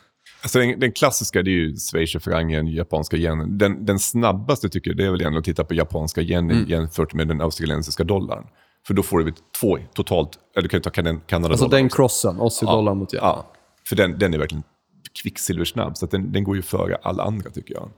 Alltså 0.42 0.58
den, 0.58 0.80
den, 0.80 0.92
klassiska 0.92 1.42
det 1.42 1.50
är 1.50 1.52
ju 1.52 1.76
schweizerfrancen, 1.76 2.66
japanska 2.66 3.16
yen. 3.16 3.58
Den, 3.58 3.86
den 3.86 3.98
snabbaste 3.98 4.68
tycker 4.68 4.90
jag 4.90 4.96
det 4.96 5.04
är 5.04 5.10
väl 5.10 5.22
ändå 5.22 5.38
att 5.38 5.44
titta 5.44 5.64
på 5.64 5.74
japanska 5.74 6.20
yen 6.20 6.50
mm. 6.50 6.68
jämfört 6.68 7.14
med 7.14 7.28
den 7.28 7.40
australiensiska 7.40 8.04
dollarn. 8.04 8.44
För 8.86 8.94
då 8.94 9.02
får 9.02 9.18
du 9.18 9.34
två 9.60 9.78
totalt, 9.94 10.38
eller 10.56 10.62
du 10.62 10.68
kan 10.68 10.78
ju 10.78 10.82
ta 10.82 11.18
Kanada 11.26 11.52
Alltså 11.52 11.68
den 11.68 11.88
crossen, 11.88 12.40
Aussie-dollar 12.40 12.90
ja. 12.90 12.94
mot 12.94 13.14
yen. 13.14 13.20
Ja, 13.22 13.52
för 13.88 13.96
den, 13.96 14.18
den 14.18 14.34
är 14.34 14.38
verkligen 14.38 14.62
kvicksilversnabb, 15.22 15.96
så 15.96 16.06
den, 16.06 16.32
den 16.32 16.44
går 16.44 16.56
ju 16.56 16.62
före 16.62 16.96
alla 17.02 17.22
andra 17.22 17.50
tycker 17.50 17.74
jag. 17.74 17.90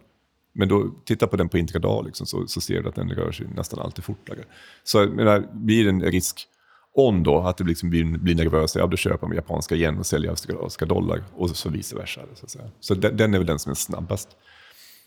Men 0.55 0.69
då, 0.69 0.91
titta 1.05 1.27
på 1.27 1.37
den 1.37 1.49
på 1.49 1.59
intradag 1.59 2.05
liksom, 2.05 2.27
så, 2.27 2.47
så 2.47 2.61
ser 2.61 2.83
du 2.83 2.89
att 2.89 2.95
den 2.95 3.11
rör 3.11 3.33
sig 3.33 3.47
nästan 3.57 3.81
alltid 3.81 4.05
fortare. 4.05 4.39
Så 4.85 5.07
menar, 5.07 5.49
blir 5.53 5.85
det 5.85 5.91
en 5.91 6.03
risk 6.03 6.49
on 6.95 7.23
då, 7.23 7.39
att 7.39 7.57
det 7.57 7.65
liksom 7.65 7.91
blir, 7.91 8.19
blir 8.19 8.35
nervösa, 8.35 8.79
ja 8.79 8.87
då 8.87 8.97
köper 8.97 9.27
man 9.27 9.37
japanska 9.37 9.75
yen 9.75 9.99
och 9.99 10.07
säljer 10.07 10.31
australienska 10.31 10.87
dollar 10.87 11.25
och 11.35 11.51
så 11.51 11.69
vice 11.69 11.97
versa. 11.97 12.21
Så, 12.35 12.59
så 12.81 12.95
den, 12.95 13.17
den, 13.17 13.35
är 13.35 13.39
väl 13.39 13.47
den 13.47 13.59
som 13.59 13.71
är 13.71 13.75
snabbast. 13.75 14.29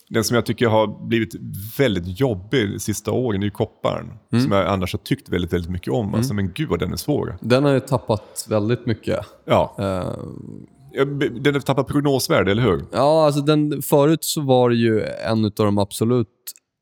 Den 0.10 0.24
som 0.24 0.36
jag 0.36 0.46
tycker 0.46 0.68
har 0.68 1.08
blivit 1.08 1.36
väldigt 1.78 2.20
jobbig 2.20 2.72
de 2.72 2.80
sista 2.80 3.12
åren 3.12 3.42
är 3.42 3.46
ju 3.46 3.52
kopparn. 3.52 4.14
Mm. 4.32 4.44
Som 4.44 4.52
jag 4.52 4.68
annars 4.68 4.94
har 4.94 5.00
tyckt 5.00 5.30
väldigt, 5.30 5.54
väldigt 5.54 5.72
mycket 5.72 5.94
om. 5.94 6.06
Mm. 6.06 6.16
Alltså, 6.16 6.34
men 6.34 6.52
gud 6.52 6.70
vad 6.70 6.80
den 6.80 6.94
är 6.94 6.98
svår. 6.98 7.38
Den 7.42 7.64
har 7.64 7.72
ju 7.72 7.80
tappat 7.80 8.46
väldigt 8.50 8.86
mycket. 8.86 9.20
Ja. 9.46 9.76
Uh, 9.80 10.28
den 11.06 11.54
har 11.54 11.60
tappat 11.60 11.88
prognosvärde, 11.88 12.52
eller 12.52 12.64
hur? 12.64 12.86
Ja, 12.92 13.26
alltså 13.26 13.42
den, 13.42 13.82
förut 13.82 14.24
så 14.24 14.42
var 14.42 14.70
det 14.70 14.76
ju 14.76 15.04
en 15.04 15.46
av 15.46 15.52
de 15.56 15.78
absolut 15.78 16.28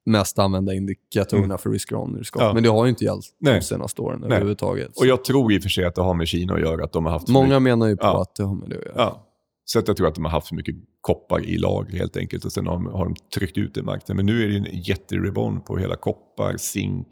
mest 0.05 0.39
använda 0.39 0.73
indikatorerna 0.73 1.45
mm. 1.45 1.57
för 1.57 1.69
risk 1.69 1.91
ja. 1.91 2.53
Men 2.53 2.63
det 2.63 2.69
har 2.69 2.85
ju 2.85 2.89
inte 2.89 3.03
gällt 3.05 3.25
Nej. 3.39 3.53
de 3.53 3.61
senaste 3.61 4.01
åren 4.01 4.19
Nej. 4.19 4.27
överhuvudtaget. 4.27 4.97
Och 4.97 5.05
jag 5.05 5.23
tror 5.23 5.53
i 5.53 5.59
och 5.59 5.61
för 5.61 5.69
sig 5.69 5.85
att 5.85 5.95
det 5.95 6.01
har 6.01 6.13
med 6.13 6.27
Kina 6.27 6.53
att 6.53 6.61
göra. 6.61 6.83
Att 6.83 6.93
de 6.93 7.05
har 7.05 7.11
haft 7.11 7.27
Många 7.27 7.47
mycket... 7.47 7.61
menar 7.61 7.87
ju 7.87 7.97
på 7.97 8.05
ja. 8.05 8.21
att 8.21 8.35
det 8.35 8.43
har 8.43 8.55
med 8.55 8.69
det 8.69 8.77
att 8.77 8.85
göra. 8.85 8.95
Ja. 8.97 9.21
Så 9.65 9.79
att 9.79 9.87
jag 9.87 9.97
tror 9.97 10.07
att 10.07 10.15
de 10.15 10.25
har 10.25 10.31
haft 10.31 10.47
för 10.47 10.55
mycket 10.55 10.75
koppar 11.01 11.45
i 11.45 11.57
lager 11.57 11.97
helt 11.97 12.17
enkelt. 12.17 12.45
Och 12.45 12.51
sen 12.51 12.67
har 12.67 12.73
de, 12.73 12.85
har 12.85 13.05
de 13.05 13.15
tryckt 13.35 13.57
ut 13.57 13.73
det 13.73 13.79
i 13.79 13.83
marknaden. 13.83 14.15
Men 14.15 14.25
nu 14.25 14.43
är 14.43 14.47
det 14.47 14.55
en 14.55 14.81
jätteribon 14.81 15.61
på 15.61 15.77
hela 15.77 15.95
koppar, 15.95 16.57
zink, 16.57 17.07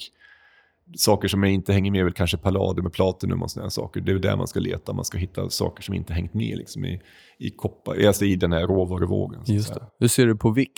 saker 0.96 1.28
som 1.28 1.44
inte 1.44 1.74
hänger 1.74 1.92
med 1.92 2.04
väl 2.04 2.14
kanske 2.14 2.38
palladium 2.38 2.86
och 2.86 2.94
platinum 2.94 3.44
och 3.44 3.52
sådana 3.52 3.70
saker. 3.70 4.02
Det 4.02 4.12
är 4.12 4.20
där 4.20 4.36
man 4.36 4.48
ska 4.48 4.60
leta. 4.60 4.94
Man 4.94 5.06
ska 5.06 5.18
hitta 5.18 5.50
saker 5.50 5.84
som 5.84 5.96
inte 5.96 6.14
hängt 6.14 6.34
med 6.34 6.58
liksom, 6.58 6.86
i, 6.86 7.02
i, 7.38 7.50
koppar, 7.50 8.06
alltså 8.08 8.26
i 8.26 8.36
den 8.36 8.52
här 8.52 8.68
råvaruvågen. 8.68 9.42
Just 9.46 9.74
det. 9.74 9.82
Hur 10.00 10.08
ser 10.08 10.26
du 10.26 10.36
på 10.36 10.52
VIX? 10.52 10.74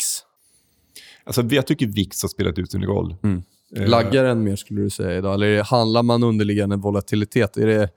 Alltså, 1.23 1.41
jag 1.41 1.67
tycker 1.67 1.87
VIX 1.87 2.21
har 2.21 2.29
spelat 2.29 2.57
ut 2.57 2.71
sin 2.71 2.83
roll. 2.83 3.15
Mm. 3.23 3.43
Eh, 3.75 3.87
Laggar 3.87 4.23
den 4.23 4.43
mer 4.43 4.55
skulle 4.55 4.81
du 4.81 4.89
säga 4.89 5.17
idag? 5.17 5.33
Eller 5.33 5.63
handlar 5.63 6.03
man 6.03 6.23
underliggande 6.23 6.75
volatilitet? 6.75 7.57
Är 7.57 7.67
det... 7.67 7.89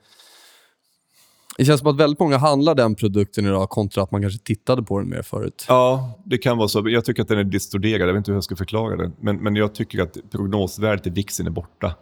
Det 1.59 1.65
känns 1.65 1.79
som 1.79 1.89
att 1.89 1.97
väldigt 1.97 2.19
många 2.19 2.37
handlar 2.37 2.75
den 2.75 2.95
produkten 2.95 3.45
idag 3.45 3.69
kontra 3.69 4.03
att 4.03 4.11
man 4.11 4.21
kanske 4.21 4.39
tittade 4.39 4.83
på 4.83 4.99
den 4.99 5.09
mer 5.09 5.21
förut. 5.21 5.65
Ja, 5.67 6.19
det 6.25 6.37
kan 6.37 6.57
vara 6.57 6.67
så. 6.67 6.89
Jag 6.89 7.05
tycker 7.05 7.21
att 7.21 7.27
den 7.27 7.39
är 7.39 7.43
distorderad. 7.43 8.01
Jag 8.01 8.07
vet 8.07 8.17
inte 8.17 8.31
hur 8.31 8.35
jag 8.35 8.43
ska 8.43 8.55
förklara 8.55 8.95
det. 8.95 9.11
Men, 9.21 9.37
men 9.37 9.55
jag 9.55 9.75
tycker 9.75 10.01
att 10.01 10.17
prognosvärdet 10.31 11.07
i 11.07 11.09
VIXen 11.09 11.47
är 11.47 11.51
borta. 11.51 11.95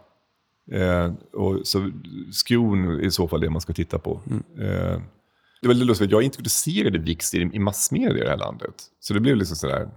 Eh, 0.72 1.12
och 1.32 1.66
så 1.66 1.90
skon 2.32 2.84
är 2.84 3.00
i 3.00 3.10
så 3.10 3.28
fall 3.28 3.40
det 3.40 3.50
man 3.50 3.60
ska 3.60 3.72
titta 3.72 3.98
på. 3.98 4.20
Mm. 4.26 4.42
Eh, 4.58 5.00
det 5.60 5.66
är 5.66 5.68
väldigt 5.68 5.86
lustigt, 5.86 6.10
jag 6.10 6.22
introducerade 6.22 6.98
VIX 6.98 7.34
i, 7.34 7.50
i 7.52 7.58
massmedia 7.58 8.18
i 8.18 8.20
det 8.20 8.30
här 8.30 8.36
landet. 8.36 8.74
Så 9.00 9.14
det 9.14 9.20
blev 9.20 9.36
liksom 9.36 9.56
sådär, 9.56 9.88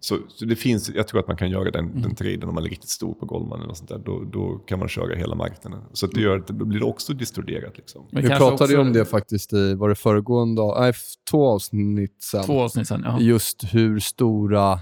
Så, 0.00 0.18
så, 0.28 0.44
det 0.44 0.56
finns, 0.56 0.90
jag 0.94 1.08
tror 1.08 1.20
att 1.20 1.28
man 1.28 1.36
kan 1.36 1.50
göra 1.50 1.70
den, 1.70 1.84
mm. 1.84 2.02
den 2.02 2.14
traden 2.14 2.48
om 2.48 2.54
man 2.54 2.64
är 2.64 2.68
riktigt 2.68 2.90
stor 2.90 3.14
på 3.14 3.26
Goldman 3.26 3.62
eller 3.62 3.74
sånt 3.74 3.88
där. 3.88 3.98
Då, 3.98 4.24
då 4.32 4.58
kan 4.58 4.78
man 4.78 4.88
köra 4.88 5.16
hela 5.16 5.34
marknaden. 5.34 5.80
Så 5.92 6.06
det 6.06 6.20
gör 6.20 6.38
att 6.38 6.46
det 6.46 6.52
blir 6.52 6.82
också 6.82 7.12
distorderat. 7.12 7.76
Liksom. 7.76 8.06
Vi 8.10 8.22
pratade 8.22 8.64
också... 8.64 8.80
om 8.80 8.92
det 8.92 9.04
faktiskt 9.04 9.52
i, 9.52 9.74
var 9.74 9.88
det 9.88 9.94
föregående, 9.94 10.62
nej, 10.80 10.92
två 11.30 11.48
avsnitt 11.48 12.22
sen. 12.22 12.44
Två 12.44 12.60
avsnitt 12.60 12.88
sen, 12.88 13.02
ja. 13.04 13.20
Just 13.20 13.64
hur 13.64 14.00
stora 14.00 14.80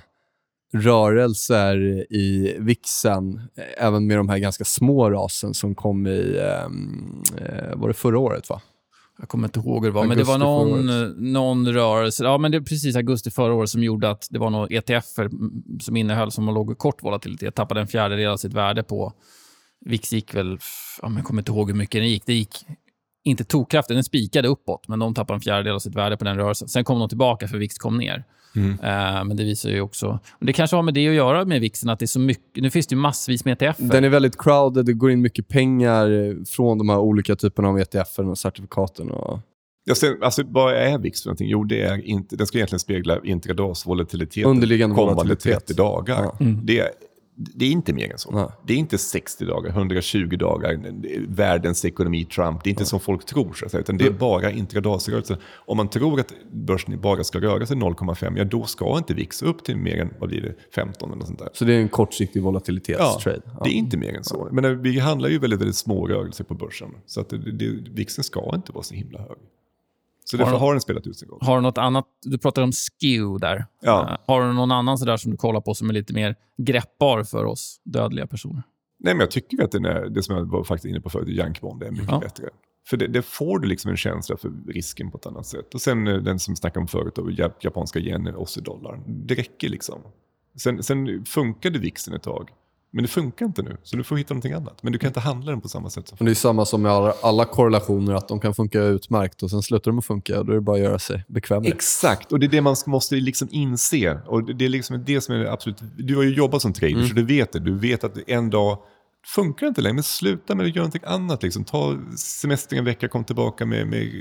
rörelser 0.72 1.76
i 2.12 2.56
vixen, 2.58 3.40
även 3.78 4.06
med 4.06 4.16
de 4.16 4.28
här 4.28 4.38
ganska 4.38 4.64
små 4.64 5.10
rasen 5.10 5.54
som 5.54 5.74
kom 5.74 6.06
i, 6.06 6.38
ehm, 6.38 7.22
eh, 7.38 7.76
var 7.76 7.88
det 7.88 7.94
förra 7.94 8.18
året 8.18 8.48
va? 8.48 8.60
Jag 9.18 9.28
kommer 9.28 9.48
inte 9.48 9.60
ihåg 9.60 9.84
hur 9.84 9.90
det 9.90 9.94
var, 9.94 10.02
augusti 10.02 10.18
men 10.18 10.18
det 10.18 10.32
var 10.32 10.38
någon, 10.38 11.32
någon 11.32 11.72
rörelse. 11.72 12.24
Ja, 12.24 12.38
men 12.38 12.50
det 12.50 12.56
är 12.56 12.60
precis 12.60 12.96
augusti 12.96 13.30
förra 13.30 13.54
året 13.54 13.70
som 13.70 13.82
gjorde 13.82 14.10
att 14.10 14.26
det 14.30 14.38
var 14.38 14.50
några 14.50 14.66
ETF 14.66 15.06
som 15.80 15.96
innehöll, 15.96 16.32
som 16.32 16.46
låg 16.46 16.78
kort 16.78 17.02
volatilitet, 17.02 17.54
tappade 17.54 17.80
en 17.80 17.86
fjärdedel 17.86 18.28
av 18.28 18.36
sitt 18.36 18.52
värde 18.52 18.82
på. 18.82 19.12
VIX 19.84 20.12
gick 20.12 20.34
väl, 20.34 20.58
ja, 21.02 21.08
men 21.08 21.16
jag 21.16 21.26
kommer 21.26 21.40
inte 21.40 21.52
ihåg 21.52 21.70
hur 21.70 21.76
mycket 21.76 22.00
den 22.00 22.08
gick. 22.08 22.26
Det 22.26 22.34
gick 22.34 22.66
inte 23.24 23.44
tokkraftigt, 23.44 23.96
den 23.96 24.04
spikade 24.04 24.48
uppåt, 24.48 24.88
men 24.88 24.98
de 24.98 25.14
tappade 25.14 25.36
en 25.36 25.40
fjärdedel 25.40 25.74
av 25.74 25.78
sitt 25.78 25.94
värde 25.94 26.16
på 26.16 26.24
den 26.24 26.36
rörelsen. 26.36 26.68
Sen 26.68 26.84
kom 26.84 26.98
de 26.98 27.08
tillbaka 27.08 27.48
för 27.48 27.58
VIX 27.58 27.78
kom 27.78 27.98
ner. 27.98 28.24
Mm. 28.56 28.70
Uh, 28.70 29.24
men 29.24 29.36
det 29.36 29.44
visar 29.44 29.70
ju 29.70 29.80
också... 29.80 30.18
Det 30.40 30.52
kanske 30.52 30.76
har 30.76 30.82
med 30.82 30.94
det 30.94 31.08
att 31.08 31.14
göra 31.14 31.44
med 31.44 31.60
VIXen, 31.60 31.90
att 31.90 31.98
det 31.98 32.04
är 32.04 32.06
så 32.06 32.20
mycket... 32.20 32.62
Nu 32.62 32.70
finns 32.70 32.86
det 32.86 32.94
ju 32.94 33.00
massvis 33.00 33.44
med 33.44 33.62
ETF. 33.62 33.76
Den 33.78 34.04
är 34.04 34.08
väldigt 34.08 34.38
crowded, 34.38 34.86
det 34.86 34.92
går 34.92 35.10
in 35.10 35.20
mycket 35.20 35.48
pengar 35.48 36.36
från 36.44 36.78
de 36.78 36.88
här 36.88 36.98
olika 36.98 37.36
typerna 37.36 37.68
av 37.68 37.78
ETF 37.78 38.18
och 38.18 38.38
certifikaten. 38.38 39.10
Och... 39.10 39.40
Ja, 39.84 39.94
sen, 39.94 40.22
alltså, 40.22 40.42
vad 40.46 40.74
är 40.74 40.98
VIX 40.98 41.22
för 41.22 41.28
någonting? 41.28 41.48
Jo, 41.48 41.64
det 41.64 41.82
är 41.82 42.06
inte, 42.06 42.36
den 42.36 42.46
ska 42.46 42.58
egentligen 42.58 42.80
spegla 42.80 43.18
intradags 43.24 43.86
volatilitet. 43.86 44.46
Underliggande 44.46 44.96
volatilitet. 44.96 45.66
30 45.66 45.74
dagar. 45.74 46.22
Ja. 46.22 46.36
Mm. 46.40 46.60
Det 46.66 46.88
det 47.34 47.64
är 47.64 47.70
inte 47.70 47.92
mer 47.92 48.12
än 48.12 48.18
så. 48.18 48.30
Nej. 48.30 48.46
Det 48.66 48.72
är 48.72 48.76
inte 48.76 48.98
60 48.98 49.44
dagar, 49.44 49.70
120 49.70 50.36
dagar, 50.36 50.92
världens 51.28 51.84
ekonomi, 51.84 52.24
Trump. 52.24 52.64
Det 52.64 52.68
är 52.68 52.70
inte 52.70 52.82
Nej. 52.82 52.88
som 52.88 53.00
folk 53.00 53.26
tror, 53.26 53.52
så 53.52 53.64
att 53.64 53.70
säga, 53.70 53.80
utan 53.80 53.96
det 53.96 54.06
är 54.06 54.10
bara 54.10 54.50
intradagsrörelser. 54.50 55.36
Om 55.54 55.76
man 55.76 55.88
tror 55.88 56.20
att 56.20 56.32
börsen 56.52 57.00
bara 57.00 57.24
ska 57.24 57.40
röra 57.40 57.66
sig 57.66 57.76
0,5, 57.76 58.38
ja 58.38 58.44
då 58.44 58.64
ska 58.64 58.98
inte 58.98 59.14
VIX 59.14 59.42
upp 59.42 59.64
till 59.64 59.76
mer 59.76 60.00
än 60.00 60.14
vad 60.18 60.28
blir 60.28 60.40
det, 60.40 60.54
15 60.74 61.12
eller 61.12 61.24
sånt 61.24 61.38
där. 61.38 61.48
Så 61.52 61.64
det 61.64 61.74
är 61.74 61.80
en 61.80 61.88
kortsiktig 61.88 62.42
volatilitetstrade? 62.42 63.40
Ja, 63.44 63.52
ja, 63.58 63.64
det 63.64 63.70
är 63.70 63.74
inte 63.74 63.96
mer 63.96 64.16
än 64.16 64.24
så. 64.24 64.48
Men 64.52 64.82
vi 64.82 64.98
handlar 64.98 65.28
ju 65.28 65.38
väldigt, 65.38 65.60
väldigt 65.60 65.76
små 65.76 66.06
rörelser 66.06 66.44
på 66.44 66.54
börsen. 66.54 66.90
Så 67.06 67.20
att 67.20 67.28
det, 67.28 67.52
det, 67.52 67.66
VIXen 67.90 68.24
ska 68.24 68.52
inte 68.54 68.72
vara 68.72 68.84
så 68.84 68.94
himla 68.94 69.18
hög. 69.18 69.38
Så 70.32 70.36
därför 70.36 70.56
har, 70.56 70.72
den 70.72 70.80
spelat 70.80 71.06
ut 71.06 71.18
sin 71.18 71.28
roll. 71.28 71.38
Har 71.42 71.56
du 71.56 71.62
något 71.62 71.78
annat? 71.78 72.04
Du 72.22 72.38
pratade 72.38 72.64
om 72.64 72.72
skew 72.72 73.38
där. 73.46 73.66
Ja. 73.82 74.08
Uh, 74.10 74.34
har 74.34 74.42
du 74.46 74.52
någon 74.52 74.72
annan 74.72 74.98
sådär 74.98 75.16
som 75.16 75.30
du 75.30 75.36
kollar 75.36 75.60
på 75.60 75.74
som 75.74 75.88
är 75.88 75.92
lite 75.92 76.14
mer 76.14 76.36
greppbar 76.56 77.24
för 77.24 77.44
oss 77.44 77.80
dödliga 77.84 78.26
personer? 78.26 78.62
Nej, 79.00 79.14
men 79.14 79.20
jag 79.20 79.30
tycker 79.30 79.64
att 79.64 79.70
den 79.70 79.84
är, 79.84 80.08
det 80.08 80.22
som 80.22 80.36
jag 80.36 80.44
var 80.44 80.64
faktiskt 80.64 80.90
inne 80.90 81.00
på 81.00 81.10
förut, 81.10 81.28
Jankbond, 81.28 81.82
är 81.82 81.90
mycket 81.90 82.08
ja. 82.10 82.18
bättre. 82.18 82.48
För 82.86 82.96
det, 82.96 83.06
det, 83.06 83.22
får 83.22 83.58
du 83.58 83.68
liksom 83.68 83.90
en 83.90 83.96
känsla 83.96 84.36
för 84.36 84.52
risken 84.68 85.10
på 85.10 85.18
ett 85.18 85.26
annat 85.26 85.46
sätt. 85.46 85.74
Och 85.74 85.80
sen 85.80 86.04
den 86.04 86.38
som 86.38 86.56
snackade 86.56 86.80
om 86.80 86.88
förut, 86.88 87.14
då, 87.14 87.30
japanska 87.60 87.98
yen, 87.98 88.26
och 88.26 88.48
dollar 88.62 89.02
Det 89.06 89.34
räcker 89.34 89.68
liksom. 89.68 90.00
Sen, 90.56 90.82
sen 90.82 91.24
funkade 91.24 91.78
VIXen 91.78 92.14
ett 92.14 92.22
tag. 92.22 92.50
Men 92.94 93.02
det 93.02 93.08
funkar 93.08 93.46
inte 93.46 93.62
nu, 93.62 93.76
så 93.82 93.96
du 93.96 94.04
får 94.04 94.16
hitta 94.16 94.34
någonting 94.34 94.52
annat. 94.52 94.82
Men 94.82 94.92
du 94.92 94.98
kan 94.98 95.08
inte 95.08 95.20
handla 95.20 95.50
den 95.50 95.60
på 95.60 95.68
samma 95.68 95.90
sätt. 95.90 96.08
Som 96.08 96.16
Och 96.20 96.24
det 96.24 96.30
är 96.30 96.34
samma 96.34 96.64
som 96.64 96.82
med 96.82 96.92
alla, 96.92 97.14
alla 97.22 97.44
korrelationer, 97.44 98.14
att 98.14 98.28
de 98.28 98.40
kan 98.40 98.54
funka 98.54 98.80
utmärkt 98.82 99.42
och 99.42 99.50
sen 99.50 99.62
slutar 99.62 99.90
de 99.90 99.98
att 99.98 100.04
funka 100.04 100.38
och 100.38 100.46
då 100.46 100.52
är 100.52 100.56
det 100.56 100.62
bara 100.62 100.76
att 100.76 100.82
göra 100.82 100.98
sig 100.98 101.24
bekväm 101.28 101.62
med. 101.62 101.72
Exakt, 101.72 102.32
och 102.32 102.40
det 102.40 102.46
är 102.46 102.48
det 102.48 102.60
man 102.60 102.76
måste 102.86 103.14
liksom 103.14 103.48
inse. 103.50 104.20
Och 104.26 104.54
det 104.56 104.64
är 104.64 104.68
liksom 104.68 105.04
det 105.04 105.20
som 105.20 105.34
är 105.34 105.44
absolut... 105.44 105.76
Du 105.96 106.16
har 106.16 106.22
ju 106.22 106.34
jobbat 106.34 106.62
som 106.62 106.72
trader, 106.72 107.06
så 107.06 107.14
du 107.14 107.24
vet 107.24 107.52
det. 107.52 107.58
Du 107.58 107.78
vet 107.78 108.04
att 108.04 108.18
en 108.26 108.50
dag 108.50 108.78
funkar 109.26 109.66
det 109.66 109.68
inte 109.68 109.80
längre, 109.80 109.94
men 109.94 110.02
sluta 110.02 110.54
med 110.54 110.66
att 110.66 110.76
göra 110.76 110.82
någonting 110.82 111.02
annat. 111.06 111.42
Liksom. 111.42 111.64
Ta 111.64 111.98
semester 112.16 112.76
en 112.76 112.84
vecka, 112.84 113.08
kom 113.08 113.24
tillbaka 113.24 113.66
med, 113.66 113.86
med 113.86 114.12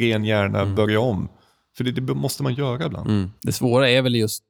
ren 0.00 0.24
hjärna, 0.24 0.66
börja 0.66 1.00
om. 1.00 1.28
För 1.76 1.84
det, 1.84 1.92
det 1.92 2.14
måste 2.14 2.42
man 2.42 2.54
göra 2.54 2.86
ibland. 2.86 3.30
Det 3.42 3.52
svåra 3.52 3.90
är 3.90 4.02
väl 4.02 4.14
just, 4.14 4.42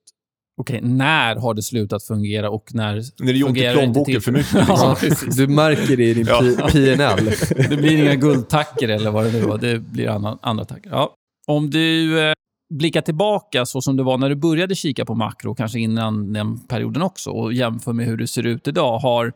okej, 0.60 0.80
när 0.82 1.36
har 1.36 1.54
det 1.54 1.62
slutat 1.62 2.02
fungera 2.04 2.50
och 2.50 2.64
när 2.74 2.94
När 3.24 3.32
det 3.32 3.38
gör 3.38 3.48
ont 3.48 3.56
i 3.56 3.60
fungerar 3.60 3.74
det 3.76 3.82
inte 3.84 3.92
plånboken 3.94 4.14
till- 4.14 4.22
för 4.22 4.32
mycket. 4.32 4.54
Ja, 4.68 4.90
Liksom. 4.90 5.08
precis. 5.08 5.36
Du 5.36 5.46
märker 5.46 5.96
det 5.96 6.04
i 6.04 6.14
din 6.14 6.26
Ja. 6.26 6.68
PNL. 6.72 7.30
Det 7.70 7.76
blir 7.76 8.02
inga 8.02 8.14
guldtackor 8.14 8.88
eller 8.90 9.10
vad 9.10 9.24
det 9.24 9.32
nu 9.32 9.40
var. 9.40 9.58
Det 9.58 9.78
blir 9.78 10.08
andra, 10.08 10.38
andra 10.42 10.64
tackor. 10.64 10.92
Ja. 10.92 11.14
Om 11.46 11.70
du 11.70 12.20
eh, 12.28 12.32
blickar 12.74 13.00
tillbaka 13.00 13.66
så 13.66 13.80
som 13.80 13.96
det 13.96 14.02
var 14.02 14.18
när 14.18 14.28
du 14.28 14.34
började 14.36 14.74
kika 14.74 15.04
på 15.04 15.14
makro, 15.14 15.54
kanske 15.54 15.78
innan 15.80 16.32
den 16.32 16.58
perioden 16.58 17.02
också, 17.02 17.30
och 17.30 17.52
jämför 17.52 17.92
med 17.92 18.06
hur 18.06 18.16
det 18.16 18.26
ser 18.26 18.46
ut 18.46 18.68
idag. 18.68 18.98
Har 18.98 19.32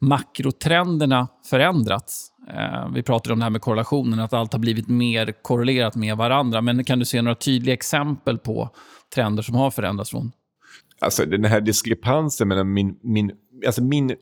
makrotrenderna 0.00 1.28
förändrats? 1.50 2.28
Eh, 2.56 2.92
vi 2.94 3.02
pratade 3.02 3.32
om 3.32 3.38
det 3.38 3.44
här 3.44 3.50
med 3.50 3.60
korrelationen, 3.60 4.20
att 4.20 4.32
allt 4.32 4.52
har 4.52 4.60
blivit 4.60 4.88
mer 4.88 5.32
korrelerat 5.42 5.94
med 5.96 6.16
varandra. 6.16 6.60
Men 6.60 6.84
kan 6.84 6.98
du 6.98 7.04
se 7.04 7.22
några 7.22 7.34
tydliga 7.34 7.72
exempel 7.74 8.38
på 8.38 8.68
trender 9.14 9.42
som 9.42 9.54
har 9.54 9.70
förändrats 9.70 10.10
från 10.10 10.32
Alltså 11.02 11.26
den 11.26 11.44
här 11.44 11.60
diskrepansen 11.60 12.48
mellan 12.48 12.72
min, 12.72 12.98
min, 13.02 13.32
alltså 13.66 13.82
min 13.82 14.16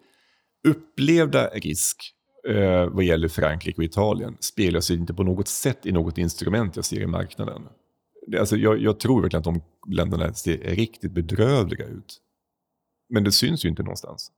upplevda 0.69 1.49
risk 1.49 2.15
eh, 2.49 2.87
vad 2.87 3.05
gäller 3.05 3.29
Frankrike 3.29 3.79
och 3.79 3.85
Italien 3.85 4.37
speglar 4.41 4.81
sig 4.81 4.97
inte 4.97 5.15
på 5.15 5.23
något 5.23 5.49
sätt 5.49 5.87
i 5.87 5.93
något 5.93 6.19
instrument 6.19 6.77
jag 6.77 6.85
ser 6.85 7.01
i 7.01 7.07
marknaden. 7.07 7.63
Alltså 8.39 8.57
jag, 8.57 8.79
jag 8.79 9.01
tror 9.01 9.23
verkligen 9.23 9.39
att 9.39 9.45
de 9.45 9.63
länderna 9.95 10.35
ser 10.35 10.59
riktigt 10.59 11.13
bedrövliga 11.13 11.87
ut. 11.87 12.21
Men 13.09 13.25
det 13.25 13.33
syns 13.33 13.65
ju 13.65 13.69
inte 13.69 13.83
någonstans. 13.83 14.33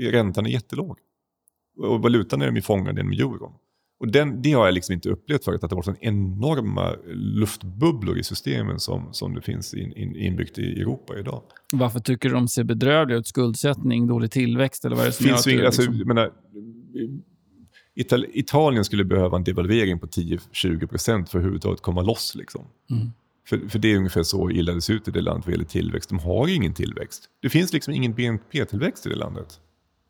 Räntan 0.00 0.46
är 0.46 0.50
jättelåg. 0.50 0.98
Och 1.78 2.02
valutan 2.02 2.42
är 2.42 2.46
de 2.46 2.56
ju 2.56 2.62
fångade 2.62 3.00
genom 3.00 3.12
euron. 3.12 3.52
Och 4.04 4.12
den, 4.12 4.42
det 4.42 4.52
har 4.52 4.64
jag 4.64 4.74
liksom 4.74 4.92
inte 4.92 5.08
upplevt 5.08 5.44
förut, 5.44 5.64
att 5.64 5.70
det 5.70 5.76
var 5.76 5.82
så 5.82 5.94
enorma 6.00 6.94
luftbubblor 7.14 8.18
i 8.18 8.24
systemen 8.24 8.80
som, 8.80 9.08
som 9.12 9.34
det 9.34 9.40
finns 9.40 9.74
in, 9.74 9.92
in, 9.92 10.16
inbyggt 10.16 10.58
i 10.58 10.80
Europa 10.80 11.18
idag. 11.18 11.42
Varför 11.72 12.00
tycker 12.00 12.28
du 12.28 12.34
de 12.34 12.48
ser 12.48 12.64
bedrövliga 12.64 13.18
ut? 13.18 13.26
Skuldsättning, 13.26 14.06
dålig 14.06 14.30
tillväxt 14.30 14.84
eller 14.84 14.96
vad 14.96 15.04
är 15.04 15.08
det 15.08 15.12
som 15.12 15.26
finns 15.26 15.46
gör 15.46 15.60
att 15.60 15.66
alltså, 15.66 15.82
liksom... 15.82 16.08
menar, 16.08 16.30
Ital- 17.96 18.30
Italien 18.32 18.84
skulle 18.84 19.04
behöva 19.04 19.36
en 19.36 19.44
devalvering 19.44 19.98
på 19.98 20.06
10-20% 20.06 21.06
för 21.06 21.20
att 21.22 21.34
överhuvudtaget 21.34 21.80
komma 21.80 22.02
loss. 22.02 22.34
Liksom. 22.34 22.66
Mm. 22.90 23.10
För, 23.48 23.68
för 23.68 23.78
det 23.78 23.92
är 23.92 23.96
ungefär 23.96 24.22
så 24.22 24.50
illa 24.50 24.72
det 24.72 24.80
ser 24.80 24.94
ut 24.94 25.08
i 25.08 25.10
det 25.10 25.20
landet 25.20 25.46
vad 25.46 25.52
gäller 25.52 25.64
tillväxt. 25.64 26.08
De 26.08 26.18
har 26.18 26.48
ingen 26.48 26.74
tillväxt. 26.74 27.28
Det 27.42 27.48
finns 27.48 27.72
liksom 27.72 27.94
ingen 27.94 28.14
BNP-tillväxt 28.14 29.06
i 29.06 29.08
det 29.08 29.16
landet. 29.16 29.60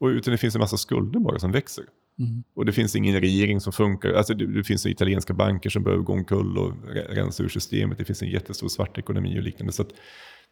Och, 0.00 0.06
utan 0.06 0.32
det 0.32 0.38
finns 0.38 0.54
en 0.54 0.60
massa 0.60 0.76
skulder 0.76 1.20
bara 1.20 1.38
som 1.38 1.52
växer. 1.52 1.84
Mm. 2.18 2.42
Och 2.56 2.66
det 2.66 2.72
finns 2.72 2.96
ingen 2.96 3.20
regering 3.20 3.60
som 3.60 3.72
funkar. 3.72 4.12
Alltså 4.12 4.34
det, 4.34 4.46
det 4.46 4.64
finns 4.64 4.86
italienska 4.86 5.34
banker 5.34 5.70
som 5.70 5.82
behöver 5.82 6.02
gå 6.02 6.12
omkull 6.12 6.58
och 6.58 6.72
re- 6.72 7.14
rensa 7.14 7.42
ur 7.42 7.48
systemet. 7.48 7.98
Det 7.98 8.04
finns 8.04 8.22
en 8.22 8.30
jättestor 8.30 8.68
svart 8.68 8.98
ekonomi 8.98 9.38
och 9.38 9.42
liknande. 9.42 9.72
Så 9.72 9.84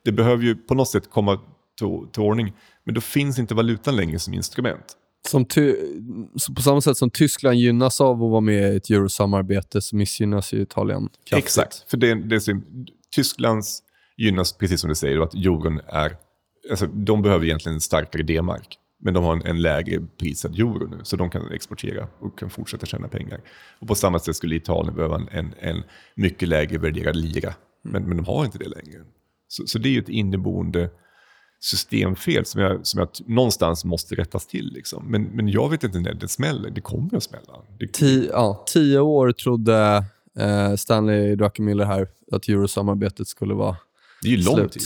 det 0.04 0.12
behöver 0.12 0.44
ju 0.44 0.54
på 0.54 0.74
något 0.74 0.88
sätt 0.88 1.10
komma 1.10 1.40
till, 1.78 1.88
till 2.12 2.22
ordning. 2.22 2.52
Men 2.84 2.94
då 2.94 3.00
finns 3.00 3.38
inte 3.38 3.54
valutan 3.54 3.96
längre 3.96 4.18
som 4.18 4.34
instrument. 4.34 4.96
Som 5.28 5.44
på 6.56 6.62
samma 6.62 6.80
sätt 6.80 6.96
som 6.96 7.10
Tyskland 7.10 7.56
gynnas 7.56 8.00
av 8.00 8.22
att 8.22 8.30
vara 8.30 8.40
med 8.40 8.72
i 8.72 8.76
ett 8.76 8.90
eurosamarbete 8.90 9.80
så 9.80 9.96
missgynnas 9.96 10.52
ju 10.54 10.62
Italien 10.62 11.08
kraftigt. 11.08 11.44
Exakt, 11.44 11.90
för 11.90 11.96
det, 11.96 12.14
det 12.14 12.36
är 12.36 12.62
Tysklands 13.14 13.82
gynnas, 14.16 14.52
precis 14.52 14.80
som 14.80 14.88
du 14.88 14.94
säger, 14.94 15.20
att 15.20 15.34
euron 15.34 15.80
är... 15.86 16.16
Alltså, 16.70 16.86
de 16.86 17.22
behöver 17.22 17.44
egentligen 17.44 17.74
en 17.74 17.80
starkare 17.80 18.22
D-mark. 18.22 18.78
Men 19.04 19.14
de 19.14 19.24
har 19.24 19.32
en, 19.32 19.42
en 19.46 19.62
lägre 19.62 20.00
prisad 20.18 20.58
euro 20.58 20.86
nu, 20.86 21.00
så 21.02 21.16
de 21.16 21.30
kan 21.30 21.52
exportera 21.52 22.08
och 22.20 22.38
kan 22.38 22.50
fortsätta 22.50 22.86
tjäna 22.86 23.08
pengar. 23.08 23.40
Och 23.78 23.88
på 23.88 23.94
samma 23.94 24.18
sätt 24.18 24.36
skulle 24.36 24.54
Italien 24.56 24.94
behöva 24.94 25.16
en, 25.16 25.28
en, 25.30 25.54
en 25.58 25.82
mycket 26.14 26.48
lägre 26.48 26.78
värderad 26.78 27.16
lira. 27.16 27.54
Men, 27.82 28.04
men 28.04 28.16
de 28.16 28.26
har 28.26 28.44
inte 28.44 28.58
det 28.58 28.68
längre. 28.68 29.04
Så, 29.48 29.66
så 29.66 29.78
det 29.78 29.88
är 29.88 29.90
ju 29.90 29.98
ett 29.98 30.08
inneboende 30.08 30.90
systemfel 31.60 32.44
som 32.44 32.60
jag, 32.60 32.86
som 32.86 33.00
jag 33.00 33.08
någonstans 33.26 33.84
måste 33.84 34.14
rättas 34.14 34.46
till. 34.46 34.72
Liksom. 34.72 35.10
Men, 35.10 35.22
men 35.22 35.48
jag 35.48 35.70
vet 35.70 35.84
inte 35.84 36.00
när 36.00 36.14
det 36.14 36.28
smäller. 36.28 36.70
Det 36.70 36.80
kommer 36.80 37.16
att 37.16 37.22
smälla. 37.22 37.52
Det, 37.78 37.92
Tio, 37.92 38.30
ja, 38.30 38.64
tio 38.66 38.98
år 38.98 39.32
trodde 39.32 40.04
eh, 40.38 40.74
Stanley 40.74 41.34
Druckenmiller 41.36 41.84
här 41.84 42.08
att 42.32 42.48
eurosamarbetet 42.48 43.28
skulle 43.28 43.54
vara 43.54 43.76
det 44.22 44.28
är 44.28 44.36
ju 44.36 44.44
lång 44.44 44.56
slut. 44.56 44.72
tid. 44.72 44.82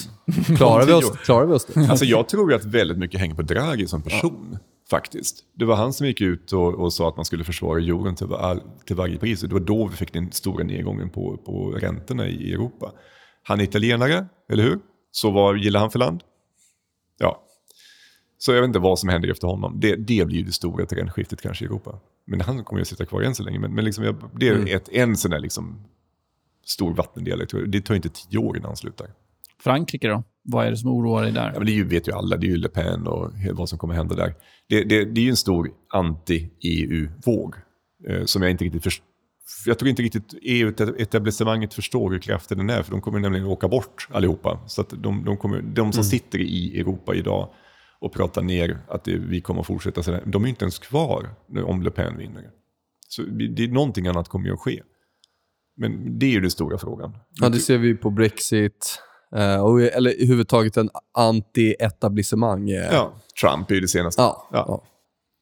Klarar 0.57 0.87
vi, 0.87 0.92
oss, 0.92 1.11
klarar 1.25 1.46
vi 1.46 1.53
oss 1.53 1.64
det? 1.64 1.90
Alltså 1.90 2.05
jag 2.05 2.29
tror 2.29 2.55
att 2.55 2.64
väldigt 2.64 2.99
mycket 2.99 3.20
hänger 3.20 3.35
på 3.35 3.42
Draghi 3.42 3.87
som 3.87 4.03
person. 4.03 4.59
Faktiskt. 4.90 5.44
Det 5.55 5.64
var 5.64 5.77
han 5.77 5.92
som 5.92 6.07
gick 6.07 6.20
ut 6.20 6.53
och, 6.53 6.75
och 6.75 6.92
sa 6.92 7.09
att 7.09 7.16
man 7.16 7.25
skulle 7.25 7.44
försvara 7.44 7.81
euron 7.81 8.14
till, 8.14 8.27
var, 8.27 8.62
till 8.85 8.96
varje 8.96 9.18
pris. 9.18 9.40
Det 9.40 9.53
var 9.53 9.61
då 9.61 9.87
vi 9.87 9.96
fick 9.96 10.12
den 10.12 10.33
stora 10.33 10.64
nedgången 10.64 11.11
på, 11.11 11.37
på 11.37 11.70
räntorna 11.70 12.29
i 12.29 12.53
Europa. 12.53 12.92
Han 13.42 13.61
är 13.61 13.64
italienare, 13.64 14.27
eller 14.51 14.62
hur? 14.62 14.79
Så 15.11 15.31
vad 15.31 15.59
gillar 15.59 15.81
han 15.81 15.90
för 15.90 15.99
land? 15.99 16.22
Ja. 17.18 17.42
Så 18.38 18.53
jag 18.53 18.61
vet 18.61 18.68
inte 18.68 18.79
vad 18.79 18.99
som 18.99 19.09
händer 19.09 19.31
efter 19.31 19.46
honom. 19.46 19.81
Det, 19.81 19.96
det 19.96 20.27
blir 20.27 20.37
ju 20.37 20.42
det 20.42 20.53
stora 20.53 20.87
trendskiftet 20.87 21.40
kanske 21.40 21.64
i 21.64 21.66
Europa. 21.66 21.99
Men 22.25 22.40
han 22.40 22.64
kommer 22.64 22.79
ju 22.79 22.83
att 22.83 22.88
sitta 22.88 23.05
kvar 23.05 23.22
än 23.22 23.35
så 23.35 23.42
länge. 23.42 23.59
Men, 23.59 23.75
men 23.75 23.85
liksom 23.85 24.05
jag, 24.05 24.31
det 24.35 24.49
är 24.49 24.77
ett, 24.77 24.88
en 24.88 25.16
sån 25.16 25.31
där 25.31 25.40
liksom 25.40 25.85
stor 26.64 26.94
vattendelare. 26.94 27.66
Det 27.66 27.81
tar 27.81 27.94
inte 27.94 28.09
tio 28.09 28.38
år 28.38 28.57
innan 28.57 28.68
han 28.68 28.77
slutar. 28.77 29.11
Frankrike 29.62 30.09
då? 30.09 30.25
Vad 30.45 30.66
är 30.66 30.71
det 30.71 30.77
som 30.77 30.90
oroar 30.90 31.23
dig 31.23 31.33
där? 31.33 31.51
Ja, 31.53 31.59
men 31.59 31.66
det 31.66 31.83
vet 31.83 32.09
ju 32.09 32.12
alla, 32.12 32.37
det 32.37 32.47
är 32.47 32.49
ju 32.49 32.57
Le 32.57 32.69
Pen 32.69 33.07
och 33.07 33.33
vad 33.53 33.69
som 33.69 33.79
kommer 33.79 33.95
hända 33.95 34.14
där. 34.14 34.35
Det, 34.69 34.85
det, 34.85 35.05
det 35.05 35.21
är 35.21 35.25
ju 35.25 35.31
en 35.31 35.37
stor 35.37 35.71
anti-EU-våg 35.88 37.55
eh, 38.09 38.25
som 38.25 38.42
jag 38.42 38.51
inte 38.51 38.64
riktigt 38.64 38.83
förstår. 38.83 39.07
Jag 39.66 39.79
tror 39.79 39.88
inte 39.88 40.03
riktigt 40.03 40.35
EU-etablissemanget 40.42 41.75
förstår 41.75 42.11
hur 42.11 42.19
kraftig 42.19 42.59
den 42.59 42.71
är, 42.71 42.83
för 42.83 42.90
de 42.90 43.01
kommer 43.01 43.19
nämligen 43.19 43.47
åka 43.47 43.69
bort 43.69 44.09
allihopa. 44.11 44.61
Så 44.66 44.81
att 44.81 44.90
de, 44.90 45.25
de, 45.25 45.37
kommer, 45.37 45.62
de 45.62 45.92
som 45.92 46.05
sitter 46.05 46.38
i 46.38 46.81
Europa 46.81 47.14
idag 47.14 47.49
och 47.99 48.12
pratar 48.12 48.42
ner 48.42 48.79
att 48.88 49.05
det, 49.05 49.19
vi 49.19 49.40
kommer 49.40 49.61
att 49.61 49.66
fortsätta 49.66 50.03
så 50.03 50.21
de 50.27 50.45
är 50.45 50.49
inte 50.49 50.64
ens 50.64 50.79
kvar 50.79 51.35
om 51.66 51.83
Le 51.83 51.90
Pen 51.90 52.16
vinner. 52.19 52.51
Så 53.09 53.23
det 53.23 53.64
är 53.64 53.69
någonting 53.69 54.07
annat 54.07 54.29
kommer 54.29 54.47
ju 54.47 54.53
att 54.53 54.61
ske. 54.61 54.83
Men 55.77 56.19
det 56.19 56.27
är 56.27 56.31
ju 56.31 56.40
den 56.40 56.51
stora 56.51 56.79
frågan. 56.79 57.19
Ja, 57.31 57.49
det 57.49 57.59
ser 57.59 57.79
vi 57.79 57.95
på 57.95 58.11
Brexit. 58.11 59.03
Eh, 59.37 59.61
och, 59.64 59.81
eller 59.83 60.20
i 60.22 60.27
huvudtaget 60.27 60.77
en 60.77 60.90
anti-etablissemang. 61.18 62.70
eh. 62.70 62.92
Ja, 62.92 63.12
Trump 63.40 63.70
är 63.70 63.75
ju 63.75 63.81
det 63.81 63.88
senaste. 63.88 64.22
Ja, 64.22 64.49
Ja. 64.53 64.64
ja. 64.68 64.83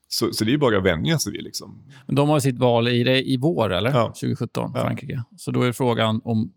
Så, 0.09 0.33
så 0.33 0.45
det 0.45 0.51
är 0.51 0.53
ju 0.53 0.59
bara 0.59 0.79
att 0.79 0.85
vänja 0.85 1.19
sig 1.19 1.33
vid. 1.33 1.43
Liksom. 1.45 1.83
Men 2.07 2.17
de 2.17 2.29
har 2.29 2.41
sitt 2.41 2.59
val 2.59 2.89
i, 2.89 3.05
det, 3.05 3.29
i 3.31 3.37
vår, 3.37 3.73
eller? 3.73 3.91
Ja. 3.91 4.07
2017, 4.07 4.71
Ja. 4.75 4.81
Frankrike. 4.81 5.23
Så 5.37 5.51
då 5.51 5.63
är 5.63 5.73
frågan 5.73 6.21
om 6.25 6.53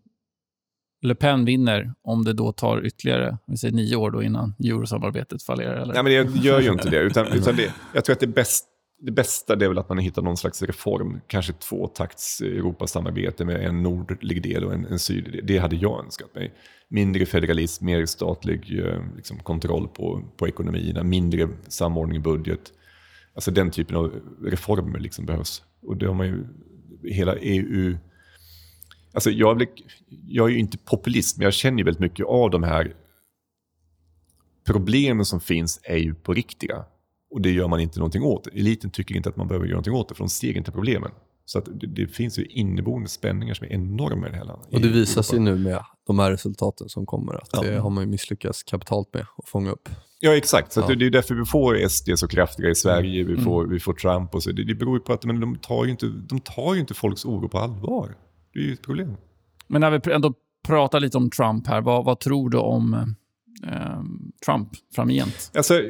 Le 1.02 1.14
Pen 1.14 1.44
vinner, 1.44 1.92
om 2.02 2.24
det 2.24 2.32
då 2.32 2.52
tar 2.52 2.86
ytterligare 2.86 3.38
vi 3.46 3.56
säger 3.56 3.74
nio 3.74 3.96
år 3.96 4.10
då 4.10 4.22
innan 4.22 4.54
eurosamarbetet 4.64 5.42
fallerar? 5.42 5.74
Eller? 5.74 5.94
Nej, 5.94 6.02
men 6.02 6.32
det 6.32 6.38
gör 6.48 6.60
ju 6.60 6.72
inte 6.72 6.90
det. 6.90 6.98
Utan, 7.00 7.26
utan 7.32 7.56
det 7.56 7.72
jag 7.94 8.04
tror 8.04 8.12
att 8.12 8.20
det, 8.20 8.26
bäst, 8.26 8.64
det 9.00 9.12
bästa 9.12 9.56
det 9.56 9.64
är 9.64 9.68
väl 9.68 9.78
att 9.78 9.88
man 9.88 9.98
hittar 9.98 10.22
någon 10.22 10.36
slags 10.36 10.62
reform. 10.62 11.20
Kanske 11.26 11.52
tvåtakts 11.52 12.40
Europasamarbete 12.40 13.44
med 13.44 13.64
en 13.64 13.82
nordlig 13.82 14.42
del 14.42 14.64
och 14.64 14.72
en, 14.74 14.84
en 14.86 14.98
sydlig 14.98 15.32
del. 15.32 15.46
Det 15.46 15.58
hade 15.58 15.76
jag 15.76 16.04
önskat 16.04 16.34
mig. 16.34 16.54
Mindre 16.88 17.26
federalism, 17.26 17.84
mer 17.84 18.06
statlig 18.06 18.78
eh, 18.78 19.02
liksom, 19.16 19.38
kontroll 19.38 19.88
på, 19.88 20.22
på 20.36 20.48
ekonomierna, 20.48 21.02
mindre 21.02 21.48
samordning 21.68 22.16
i 22.16 22.20
budget. 22.20 22.72
Alltså 23.34 23.50
den 23.50 23.70
typen 23.70 23.96
av 23.96 24.12
reformer 24.44 24.98
liksom 24.98 25.26
behövs. 25.26 25.62
Och 25.82 25.96
det 25.96 26.06
har 26.06 26.14
man 26.14 26.26
ju, 26.26 26.44
hela 27.02 27.36
EU... 27.36 27.98
Alltså 29.12 29.30
jag, 29.30 29.62
är 29.62 29.68
jag 30.26 30.48
är 30.48 30.52
ju 30.52 30.58
inte 30.58 30.78
populist, 30.78 31.36
men 31.36 31.44
jag 31.44 31.54
känner 31.54 31.78
ju 31.78 31.84
väldigt 31.84 32.00
mycket 32.00 32.26
av 32.26 32.50
de 32.50 32.62
här 32.62 32.94
problemen 34.66 35.24
som 35.24 35.40
finns 35.40 35.80
är 35.82 35.96
ju 35.96 36.14
på 36.14 36.34
riktiga. 36.34 36.84
Och 37.30 37.40
det 37.40 37.50
gör 37.50 37.68
man 37.68 37.80
inte 37.80 37.98
någonting 37.98 38.22
åt. 38.22 38.46
Eliten 38.46 38.90
tycker 38.90 39.16
inte 39.16 39.28
att 39.28 39.36
man 39.36 39.48
behöver 39.48 39.66
göra 39.66 39.74
någonting 39.74 39.94
åt 39.94 40.08
det, 40.08 40.14
för 40.14 40.24
de 40.24 40.28
ser 40.28 40.56
inte 40.56 40.72
problemen. 40.72 41.10
Så 41.48 41.58
att 41.58 41.64
det, 41.80 41.86
det 41.86 42.06
finns 42.06 42.38
ju 42.38 42.44
inneboende 42.44 43.08
spänningar 43.08 43.54
som 43.54 43.66
är 43.66 43.72
enorma 43.72 44.26
i 44.26 44.30
det 44.30 44.36
här 44.36 44.44
landet. 44.44 44.66
Och 44.72 44.80
det 44.80 44.88
ju 44.88 45.38
Europa. 45.38 45.44
nu 45.44 45.58
med 45.70 45.80
de 46.06 46.18
här 46.18 46.30
resultaten 46.30 46.88
som 46.88 47.06
kommer. 47.06 47.34
Att 47.34 47.48
Ja. 47.52 47.62
Det 47.62 47.78
har 47.78 47.90
man 47.90 48.04
ju 48.04 48.10
misslyckats 48.10 48.62
kapitalt 48.62 49.14
med 49.14 49.26
att 49.38 49.48
fånga 49.48 49.70
upp. 49.70 49.88
Ja, 50.20 50.36
exakt. 50.36 50.72
Så 50.72 50.80
Ja. 50.80 50.86
det, 50.94 51.06
är 51.06 51.10
därför 51.10 51.34
vi 51.34 51.44
får 51.44 51.88
SD 51.88 52.10
så 52.16 52.28
kraftiga 52.28 52.70
i 52.70 52.74
Sverige, 52.74 53.22
Mm. 53.22 53.36
vi 53.36 53.42
får, 53.42 53.66
vi 53.66 53.80
får 53.80 53.92
Trump 53.92 54.34
och 54.34 54.42
så. 54.42 54.52
Det, 54.52 54.64
det 54.64 54.74
beror 54.74 54.96
ju 54.96 55.00
på 55.00 55.12
att 55.12 55.24
men 55.24 55.40
de, 55.40 55.56
tar 55.56 55.84
ju 55.84 55.90
inte, 55.90 56.06
de 56.06 56.40
tar 56.40 56.74
ju 56.74 56.80
inte 56.80 56.94
folks 56.94 57.24
oro 57.24 57.48
på 57.48 57.58
allvar. 57.58 58.16
Det 58.52 58.58
är 58.60 58.64
ju 58.64 58.72
ett 58.72 58.82
problem. 58.82 59.16
Men 59.66 59.80
när 59.80 59.90
vi 59.90 60.12
ändå 60.12 60.34
pratar 60.66 61.00
lite 61.00 61.16
om 61.18 61.30
Trump 61.30 61.66
här, 61.66 61.80
vad, 61.80 62.04
vad 62.04 62.20
tror 62.20 62.50
du 62.50 62.58
om 62.58 62.94
eh, 63.66 64.02
Trump 64.46 64.68
framgent? 64.94 65.50
Alltså, 65.54 65.74
eh, 65.74 65.80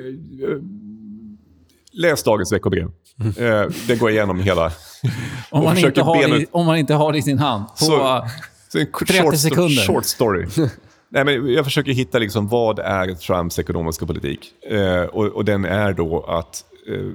läs 1.99 2.23
dagens 2.23 2.53
veckobrev. 2.53 2.91
Eh, 3.39 3.67
det 3.87 3.97
går 3.99 4.11
igenom 4.11 4.41
hela... 4.41 4.73
Om 5.51 5.65
man, 5.65 5.79
inte 5.79 6.03
har 6.03 6.39
det, 6.39 6.47
om 6.53 6.67
man 6.67 6.77
inte 6.79 6.95
har 6.95 7.13
det 7.13 7.19
i 7.19 7.23
sin 7.23 7.39
hand. 7.39 7.67
På, 7.69 7.75
Så- 7.75 8.27
Så 8.69 8.79
en 8.79 8.87
kort- 8.87 9.09
30 9.09 9.23
short, 9.23 9.37
sekunder. 9.37 9.87
short 9.87 10.05
story. 10.05 10.47
Nej, 11.11 11.25
men 11.25 11.53
jag 11.53 11.65
försöker 11.65 11.93
hitta 11.93 12.19
liksom, 12.19 12.49
vad 12.49 12.79
är 12.79 13.15
Trumps 13.15 13.59
ekonomiska 13.59 14.07
politik. 14.07 14.41
Eh, 14.71 15.03
och, 15.03 15.25
och 15.27 15.45
den 15.45 15.65
är 15.65 15.93
då 15.93 16.25
att 16.29 16.65
eh, 16.89 17.07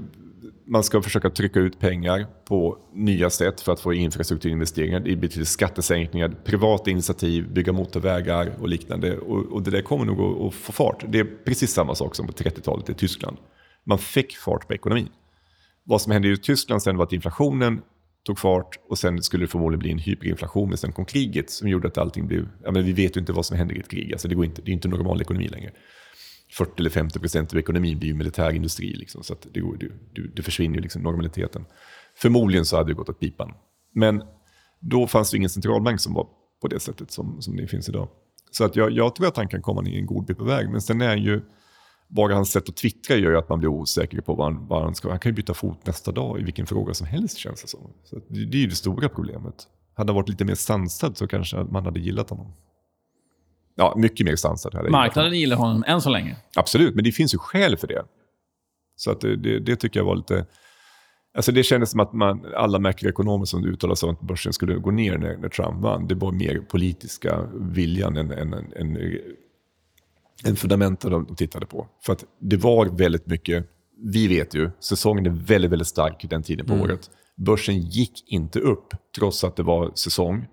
man 0.68 0.84
ska 0.84 1.02
försöka 1.02 1.30
trycka 1.30 1.60
ut 1.60 1.80
pengar 1.80 2.26
på 2.48 2.78
nya 2.94 3.30
sätt 3.30 3.62
för 3.62 3.72
att 3.74 3.80
få 3.80 3.94
infrastrukturinvesteringar. 3.94 5.00
Det 5.00 5.16
betyder 5.16 5.46
skattesänkningar, 5.46 6.30
privata 6.46 6.92
initiativ, 6.92 7.54
bygga 7.54 7.74
motorvägar 7.74 8.52
och 8.62 8.68
liknande. 8.68 9.18
Och, 9.18 9.46
och 9.54 9.62
det 9.64 9.72
där 9.72 9.82
kommer 9.82 10.06
nog 10.06 10.20
att, 10.22 10.48
att 10.48 10.54
få 10.54 10.72
fart. 10.72 11.04
Det 11.08 11.20
är 11.20 11.28
precis 11.46 11.74
samma 11.74 11.96
sak 11.96 12.16
som 12.16 12.28
på 12.28 12.34
30-talet 12.34 12.90
i 12.90 12.94
Tyskland. 12.94 13.38
Man 13.84 13.98
fick 13.98 14.38
fart 14.38 14.68
på 14.68 14.74
ekonomin. 14.74 15.10
Vad 15.84 16.02
som 16.02 16.12
hände 16.12 16.28
i 16.28 16.38
Tyskland 16.38 16.84
sen 16.84 16.98
var 16.98 17.06
att 17.06 17.14
inflationen 17.14 17.82
tog 18.26 18.40
fart 18.40 18.80
och 18.90 18.98
sen 18.98 19.24
skulle 19.24 19.44
det 19.44 19.48
förmodligen 19.48 19.80
bli 19.80 19.92
en 19.92 19.98
hyperinflation, 19.98 20.70
men 20.70 20.78
sen 20.78 20.92
kom 20.92 21.06
kriget 21.06 21.50
som 21.50 21.68
gjorde 21.68 21.88
att 21.88 21.98
allting 21.98 22.28
blev... 22.28 22.50
Ja, 22.64 22.72
men 22.72 22.86
vi 22.86 22.94
vet 22.94 23.18
ju 23.18 23.20
inte 23.20 23.34
vad 23.34 23.46
som 23.46 23.58
händer 23.58 23.76
i 23.76 23.80
ett 23.80 23.90
krig, 23.90 24.14
alltså 24.14 24.28
det, 24.28 24.36
går 24.36 24.46
inte, 24.46 24.62
det 24.62 24.72
är 24.72 24.74
inte 24.74 24.88
normal 24.88 25.22
ekonomi 25.22 25.48
längre. 25.48 25.72
40 26.58 26.72
eller 26.78 26.90
50 26.90 27.20
procent 27.20 27.54
av 27.54 27.60
ekonomin 27.60 28.00
blir 28.00 28.10
ju 28.10 28.16
militärindustri, 28.16 28.94
liksom, 28.94 29.24
så 29.24 29.34
att 29.34 29.48
det, 29.54 29.60
går, 29.60 29.78
det, 30.14 30.22
det, 30.36 30.42
försvinner 30.42 30.76
ju 30.76 30.82
liksom 30.82 31.02
normaliteten. 31.02 31.66
Förmodligen 32.16 32.66
så 32.66 32.78
hade 32.78 32.90
det 32.90 32.94
gått 32.94 33.10
åt 33.10 33.20
pipan. 33.20 33.54
Men 33.94 34.24
då 34.80 35.08
fanns 35.08 35.32
det 35.32 35.38
ingen 35.38 35.50
centralbank 35.50 36.00
som 36.00 36.14
var 36.14 36.28
på 36.62 36.68
det 36.68 36.80
sättet 36.80 37.12
som, 37.12 37.42
som 37.42 37.56
det 37.56 37.68
finns 37.68 37.90
idag. 37.90 38.10
Så 38.52 38.64
att 38.64 38.76
jag, 38.76 38.92
jag 38.92 39.16
tror 39.16 39.28
att 39.28 39.38
han 39.38 39.48
kan 39.48 39.62
komma 39.62 39.84
en 39.86 40.06
god 40.06 40.26
bit 40.26 40.38
på 40.38 40.44
väg, 40.44 40.70
men 40.70 40.82
sen 40.82 41.02
är 41.02 41.08
han 41.08 41.24
ju 41.24 41.42
bara 42.08 42.36
hans 42.36 42.52
sätt 42.52 42.70
att 42.70 42.76
twittra 42.76 43.16
gör 43.16 43.32
ju 43.32 43.38
att 43.38 43.50
man 43.50 43.60
blir 43.60 43.70
osäker 43.70 44.22
på 44.22 44.36
vad 44.36 44.54
han, 44.54 44.68
vad 44.68 44.84
han 44.84 44.96
ska... 44.96 45.10
Han 45.10 45.20
kan 45.20 45.30
ju 45.30 45.36
byta 45.36 45.54
fot 45.54 45.86
nästa 45.86 46.12
dag 46.12 46.40
i 46.40 46.44
vilken 46.44 46.66
fråga 46.66 46.94
som 46.94 47.08
helst 47.08 47.38
känns 47.38 47.62
det 47.62 47.68
som. 47.68 47.94
Så 48.04 48.16
det, 48.16 48.46
det 48.46 48.58
är 48.58 48.62
ju 48.62 48.68
det 48.68 48.76
stora 48.76 49.10
problemet. 49.10 49.68
Hade 49.96 50.10
han 50.12 50.16
varit 50.16 50.30
lite 50.30 50.46
mer 50.46 50.56
sansad 50.56 51.18
så 51.18 51.28
kanske 51.28 51.58
man 51.58 51.86
hade 51.86 52.00
gillat 52.00 52.30
honom. 52.30 52.54
Ja, 53.76 53.94
mycket 53.98 54.26
mer 54.26 54.36
sansad 54.36 54.74
hade 54.74 54.90
marknaden 54.90 55.34
gillar 55.40 55.58
honom 55.58 55.84
än 55.88 56.02
så 56.02 56.10
länge. 56.10 56.36
Absolut, 56.56 56.96
men 56.96 57.04
det 57.04 57.12
finns 57.12 57.34
ju 57.34 57.38
skäl 57.38 57.78
för 57.78 57.88
det. 57.88 58.04
Så 58.96 59.12
att 59.12 59.22
det, 59.22 59.36
det, 59.36 59.60
det 59.60 59.76
tycker 59.76 60.00
jag 60.00 60.06
var 60.06 60.16
lite... 60.16 60.46
Alltså 61.36 61.52
det 61.52 61.64
kändes 61.64 61.92
som 61.92 62.00
att 62.00 62.14
man, 62.14 62.46
alla 62.56 62.80
makroekonomer 62.80 63.46
som 63.46 63.66
uttalade 63.66 63.98
sig 63.98 64.10
om 64.10 64.16
att 64.16 64.22
börsen 64.22 64.54
skulle 64.54 64.76
gå 64.76 64.92
ner 64.92 65.18
när, 65.18 65.38
när 65.38 65.50
Trump 65.50 65.82
vann, 65.82 66.08
det 66.08 66.16
var 66.16 66.32
mer 66.32 66.60
politiska 66.60 67.50
viljan 67.54 68.18
än, 68.18 68.32
än, 68.32 68.54
än, 68.54 68.74
än, 68.76 68.98
än 70.46 70.56
fundamenten 70.56 71.12
de 71.12 71.36
tittade 71.36 71.66
på. 71.66 71.88
För 72.06 72.14
att 72.14 72.26
det 72.40 72.58
var 72.58 72.86
väldigt 72.86 73.28
mycket, 73.28 73.66
vi 73.98 74.28
vet 74.28 74.56
ju, 74.56 74.72
säsongen 74.80 75.26
är 75.26 75.30
väldigt, 75.30 75.72
väldigt 75.72 75.88
stark 75.88 76.26
den 76.30 76.44
tiden 76.44 76.66
på 76.66 76.74
året. 76.74 77.10
Börsen 77.36 77.80
gick 77.80 78.32
inte 78.32 78.60
upp 78.60 78.94
trots 79.18 79.44
att 79.44 79.56
det 79.56 79.64
var 79.64 79.92
säsong. 79.96 80.48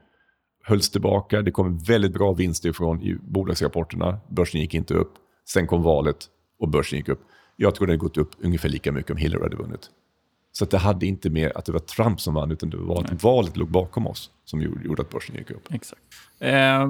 Hölls 0.65 0.91
tillbaka, 0.91 1.43
det 1.43 1.51
kom 1.51 1.79
väldigt 1.79 2.13
bra 2.13 2.33
vinster 2.33 2.73
från 2.73 3.03
i 3.03 3.15
bolagsrapporterna. 3.23 4.21
Börsen 4.29 4.61
gick 4.61 4.75
inte 4.75 4.95
upp. 4.95 5.13
Sen 5.49 5.67
kom 5.67 5.83
valet 5.83 6.17
och 6.59 6.69
börsen 6.69 6.99
gick 6.99 7.09
upp. 7.09 7.21
Jag 7.57 7.75
tror 7.75 7.87
det 7.87 7.93
hade 7.93 7.99
gått 7.99 8.17
upp 8.17 8.31
ungefär 8.39 8.69
lika 8.69 8.93
mycket 8.93 9.11
om 9.11 9.17
Hillary 9.17 9.43
hade 9.43 9.57
vunnit. 9.57 9.91
Så 10.53 10.65
att 10.65 10.71
det 10.71 10.79
hade 10.79 11.07
inte 11.07 11.31
med 11.31 11.53
att 11.55 11.65
det 11.65 11.73
var 11.73 11.81
Trump 11.81 12.21
som 12.21 12.35
vann, 12.35 12.51
utan 12.51 12.71
det 12.71 12.77
var 12.77 13.05
att 13.05 13.23
valet 13.23 13.57
låg 13.57 13.69
bakom 13.69 14.07
oss 14.07 14.31
som 14.45 14.63
gjorde 14.63 15.03
att 15.03 15.11
börsen 15.11 15.37
gick 15.37 15.51
upp. 15.51 15.75
Exakt. 15.75 16.03
Eh, 16.41 16.89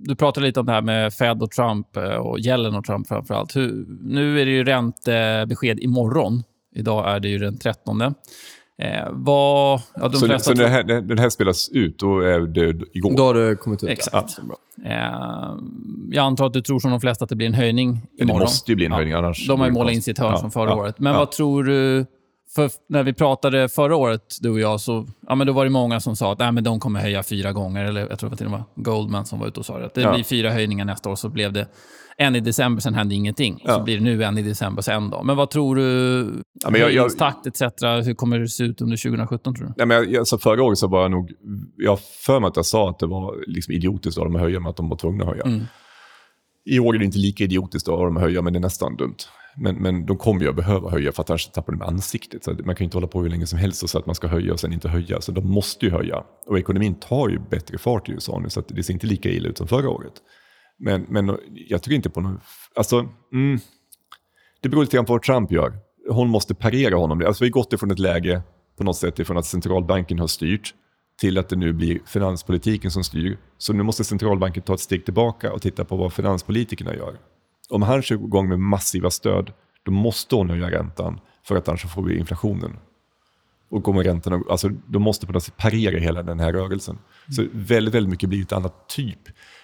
du 0.00 0.16
pratade 0.16 0.46
lite 0.46 0.60
om 0.60 0.66
det 0.66 0.72
här 0.72 0.82
med 0.82 1.14
Fed 1.14 1.42
och 1.42 1.50
Trump 1.50 1.96
eh, 1.96 2.02
och 2.02 2.38
Yellen 2.38 2.74
och 2.74 2.84
Trump 2.84 3.08
framför 3.08 3.34
allt. 3.34 3.56
Hur, 3.56 3.86
nu 4.02 4.40
är 4.40 4.46
det 4.46 4.52
ju 4.52 4.64
räntebesked 4.64 5.80
imorgon. 5.80 6.42
Idag 6.74 7.08
är 7.08 7.20
det 7.20 7.28
ju 7.28 7.38
den 7.38 7.58
13. 7.58 8.00
Eh, 8.02 9.08
vad, 9.10 9.80
ja, 9.94 10.08
de 10.08 10.16
Så, 10.16 10.26
flesta 10.26 10.54
så 10.54 10.62
när 10.62 10.68
här, 10.68 10.84
när 10.84 11.00
den 11.00 11.18
här 11.18 11.30
spelas 11.30 11.68
ut, 11.68 11.98
då 11.98 12.20
är 12.20 12.40
det 12.40 12.84
igår. 12.92 13.16
Då 13.16 13.22
har 13.22 13.34
det 13.34 13.56
kommit 13.56 13.84
ut. 13.84 13.90
Exakt. 13.90 14.38
Eh, 14.84 14.92
jag 16.10 16.24
antar 16.24 16.46
att 16.46 16.52
du 16.52 16.60
tror 16.60 16.78
som 16.78 16.90
de 16.90 17.00
flesta 17.00 17.24
att 17.24 17.28
det 17.28 17.36
blir 17.36 17.46
en 17.46 17.54
höjning 17.54 17.90
Men 17.90 18.00
det 18.16 18.22
imorgon. 18.22 18.40
måste 18.40 18.72
ju 18.72 18.76
bli 18.76 18.86
en 18.86 18.92
höjning, 18.92 19.14
annars... 19.14 19.46
De 19.48 19.60
har 19.60 19.66
ju 19.66 19.72
målat 19.72 19.94
in 19.94 20.02
sitt 20.02 20.18
hörn 20.18 20.30
Ja, 20.30 20.38
som 20.38 20.50
förra 20.50 20.70
ja, 20.70 20.76
året. 20.76 20.98
Men 20.98 21.12
ja. 21.12 21.18
vad 21.18 21.30
tror 21.30 21.64
du... 21.64 22.06
För 22.54 22.70
när 22.88 23.02
vi 23.02 23.12
pratade 23.12 23.68
förra 23.68 23.96
året, 23.96 24.22
du 24.40 24.50
och 24.50 24.60
jag, 24.60 24.80
så 24.80 25.06
ja, 25.28 25.34
men 25.34 25.46
då 25.46 25.52
var 25.52 25.64
det 25.64 25.70
många 25.70 26.00
som 26.00 26.16
sa 26.16 26.32
att 26.32 26.38
Nej, 26.38 26.52
men 26.52 26.64
de 26.64 26.80
kommer 26.80 27.00
höja 27.00 27.22
fyra 27.22 27.52
gånger. 27.52 27.84
Eller 27.84 28.06
jag 28.08 28.18
tror 28.18 28.32
att 28.32 28.38
det 28.38 28.44
var 28.48 28.64
Goldman 28.74 29.26
som 29.26 29.38
var 29.38 29.46
ute 29.46 29.60
och 29.60 29.66
sa 29.66 29.78
det. 29.78 29.86
Att 29.86 29.94
det 29.94 30.00
Ja. 30.00 30.12
blir 30.14 30.24
fyra 30.24 30.50
höjningar 30.50 30.84
nästa 30.84 31.10
år. 31.10 31.16
Så 31.16 31.28
blev 31.28 31.52
det 31.52 31.68
en 32.16 32.36
i 32.36 32.40
december, 32.40 32.80
sen 32.82 32.94
hände 32.94 33.14
ingenting. 33.14 33.54
Och 33.54 33.60
Så 33.60 33.66
Ja. 33.70 33.82
blir 33.82 33.96
det 33.98 34.04
nu 34.04 34.24
en 34.24 34.38
i 34.38 34.42
december, 34.42 34.82
sen 34.82 34.94
en 35.02 35.10
dag. 35.10 35.24
Men 35.26 35.36
vad 35.36 35.50
tror 35.50 35.76
du? 35.76 35.82
Ja, 36.64 36.70
men 36.70 36.80
jag- 36.80 36.92
jag- 36.92 37.06
etc. 37.46 37.60
Hur 38.06 38.14
kommer 38.14 38.38
det 38.38 38.48
se 38.48 38.64
ut 38.64 38.80
under 38.80 38.96
2017 38.96 39.54
tror 39.54 39.66
du? 39.66 39.72
Nej, 39.76 39.86
men 39.86 39.96
jag, 39.96 40.12
jag, 40.12 40.26
så 40.26 40.38
förra 40.38 40.62
året 40.62 40.78
så 40.78 40.88
var 40.88 41.02
jag 41.02 41.10
nog... 41.10 41.30
Jag 41.76 41.98
för 42.00 42.40
mig 42.40 42.48
att 42.48 42.56
jag 42.56 42.66
sa 42.66 42.90
att 42.90 42.98
det 42.98 43.06
var 43.06 43.34
liksom 43.46 43.74
idiotiskt 43.74 44.18
av 44.18 44.24
dem 44.24 44.36
att 44.36 44.42
höja, 44.42 44.60
men 44.60 44.70
att 44.70 44.76
de 44.76 44.88
var 44.88 44.96
tvungna 44.96 45.24
att 45.24 45.30
höja. 45.30 45.42
Mm. 45.42 45.64
I 46.64 46.78
år 46.78 46.94
är 46.94 46.98
det 46.98 47.04
inte 47.04 47.18
lika 47.18 47.44
idiotiskt 47.44 47.88
av 47.88 48.04
dem 48.04 48.16
att 48.16 48.22
höja, 48.22 48.42
men 48.42 48.52
det 48.52 48.58
är 48.58 48.60
nästan 48.60 48.96
dumt. 48.96 49.16
Men, 49.60 49.76
men 49.76 50.06
de 50.06 50.16
kommer 50.16 50.40
ju 50.40 50.48
att 50.48 50.56
behöva 50.56 50.90
höja, 50.90 51.12
för 51.12 51.22
att 51.22 51.30
annars 51.30 51.48
tappar 51.48 51.72
de 51.72 51.82
ansiktet. 51.82 52.44
Så 52.44 52.50
man 52.50 52.74
kan 52.74 52.76
ju 52.78 52.84
inte 52.84 52.96
hålla 52.96 53.06
på 53.06 53.22
hur 53.22 53.30
länge 53.30 53.46
som 53.46 53.58
helst 53.58 53.82
och 53.82 53.90
säga 53.90 54.00
att 54.00 54.06
man 54.06 54.14
ska 54.14 54.26
höja 54.26 54.52
och 54.52 54.60
sen 54.60 54.72
inte 54.72 54.88
höja. 54.88 55.20
Så 55.20 55.32
de 55.32 55.50
måste 55.50 55.86
ju 55.86 55.92
höja. 55.92 56.24
Och 56.46 56.58
ekonomin 56.58 56.94
tar 56.94 57.28
ju 57.28 57.38
bättre 57.38 57.78
fart 57.78 58.08
i 58.08 58.12
USA 58.12 58.38
nu, 58.38 58.50
så 58.50 58.60
att 58.60 58.68
det 58.68 58.82
ser 58.82 58.92
inte 58.94 59.06
lika 59.06 59.30
illa 59.30 59.48
ut 59.48 59.58
som 59.58 59.68
förra 59.68 59.90
året. 59.90 60.12
Men, 60.78 61.06
men 61.08 61.38
jag 61.52 61.82
tycker 61.82 61.96
inte 61.96 62.10
på 62.10 62.20
någon... 62.20 62.40
Alltså, 62.74 63.08
mm, 63.32 63.58
det 64.60 64.68
beror 64.68 64.82
lite 64.82 64.96
grann 64.96 65.06
på 65.06 65.12
vad 65.12 65.22
Trump 65.22 65.52
gör. 65.52 65.72
Hon 66.10 66.28
måste 66.28 66.54
parera 66.54 66.96
honom. 66.96 67.22
Alltså, 67.26 67.44
vi 67.44 67.48
har 67.48 67.52
gått 67.52 67.72
ifrån 67.72 67.90
ett 67.90 67.98
läge 67.98 68.42
på 68.78 68.84
något 68.84 68.96
sätt 68.96 69.18
ifrån 69.18 69.36
att 69.36 69.46
centralbanken 69.46 70.18
har 70.18 70.26
styrt 70.26 70.74
till 71.20 71.38
att 71.38 71.48
det 71.48 71.56
nu 71.56 71.72
blir 71.72 72.00
finanspolitiken 72.06 72.90
som 72.90 73.04
styr. 73.04 73.38
Så 73.58 73.72
nu 73.72 73.82
måste 73.82 74.04
centralbanken 74.04 74.62
ta 74.62 74.74
ett 74.74 74.80
steg 74.80 75.04
tillbaka 75.04 75.52
och 75.52 75.62
titta 75.62 75.84
på 75.84 75.96
vad 75.96 76.12
finanspolitikerna 76.12 76.94
gör. 76.94 77.18
Om 77.68 77.82
han 77.82 78.02
kör 78.02 78.14
igång 78.14 78.48
med 78.48 78.58
massiva 78.60 79.10
stöd, 79.10 79.52
då 79.82 79.92
måste 79.92 80.34
hon 80.34 80.50
höja 80.50 80.70
räntan 80.70 81.20
för 81.42 81.56
att 81.56 81.68
annars 81.68 81.94
får 81.94 82.02
vi 82.02 82.18
inflationen. 82.18 82.78
Och 83.70 83.84
kommer 83.84 84.04
räntorna, 84.04 84.42
alltså, 84.50 84.68
de 84.68 85.02
måste 85.02 85.26
på 85.26 85.32
något 85.32 85.42
sätt 85.42 85.56
parera 85.56 85.98
hela 85.98 86.22
den 86.22 86.40
här 86.40 86.52
rörelsen. 86.52 86.98
Så 87.36 87.44
väldigt, 87.52 87.94
väldigt 87.94 88.10
mycket 88.10 88.28
blir 88.28 88.42
ett 88.42 88.52
annat 88.52 88.88
typ. 88.88 89.20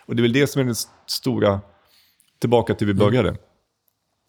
Och 0.06 0.16
det 0.16 0.20
är 0.20 0.22
väl 0.22 0.32
det 0.32 0.46
som 0.46 0.60
är 0.60 0.64
den 0.64 0.74
stora, 1.06 1.60
tillbaka 2.38 2.74
till 2.74 2.86
vi 2.86 2.94
började. 2.94 3.36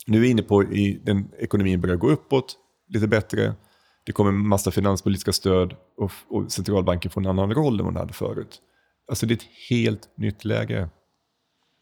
Nu 0.07 0.17
är 0.17 0.21
vi 0.21 0.29
inne 0.29 0.41
på 0.41 0.63
i 0.63 1.01
den 1.03 1.27
ekonomin 1.39 1.81
börjar 1.81 1.95
gå 1.95 2.09
uppåt 2.09 2.55
lite 2.89 3.07
bättre. 3.07 3.53
Det 4.05 4.11
kommer 4.11 4.31
en 4.31 4.47
massa 4.47 4.71
finanspolitiska 4.71 5.33
stöd 5.33 5.75
och, 5.97 6.11
och 6.27 6.51
centralbanken 6.51 7.11
får 7.11 7.21
en 7.21 7.27
annan 7.27 7.53
roll 7.53 7.79
än 7.79 7.85
vad 7.85 7.93
den 7.93 8.01
hade 8.01 8.13
förut. 8.13 8.61
Alltså 9.09 9.25
det 9.25 9.33
är 9.33 9.35
ett 9.35 9.69
helt 9.69 10.09
nytt 10.17 10.45
läge. 10.45 10.89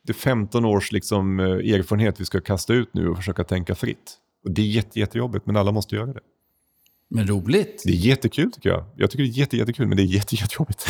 Det 0.03 0.11
är 0.11 0.13
15 0.13 0.65
års 0.65 0.91
liksom, 0.91 1.39
eh, 1.39 1.45
erfarenhet 1.45 2.21
vi 2.21 2.25
ska 2.25 2.41
kasta 2.41 2.73
ut 2.73 2.89
nu 2.93 3.07
och 3.09 3.17
försöka 3.17 3.43
tänka 3.43 3.75
fritt. 3.75 4.17
Och 4.45 4.51
det 4.51 4.61
är 4.61 4.65
jätte, 4.65 4.99
jättejobbigt, 4.99 5.45
men 5.45 5.55
alla 5.55 5.71
måste 5.71 5.95
göra 5.95 6.13
det. 6.13 6.19
Men 7.15 7.27
roligt. 7.27 7.81
Det 7.85 7.91
är 7.91 7.95
jättekul 7.95 8.51
tycker 8.51 8.69
jag. 8.69 8.85
Jag 8.95 9.11
tycker 9.11 9.23
det 9.23 9.29
är 9.29 9.39
jätte, 9.39 9.57
jättekul, 9.57 9.87
men 9.87 9.97
det 9.97 10.03
är 10.03 10.05
jätte, 10.05 10.35
jättejobbigt. 10.41 10.85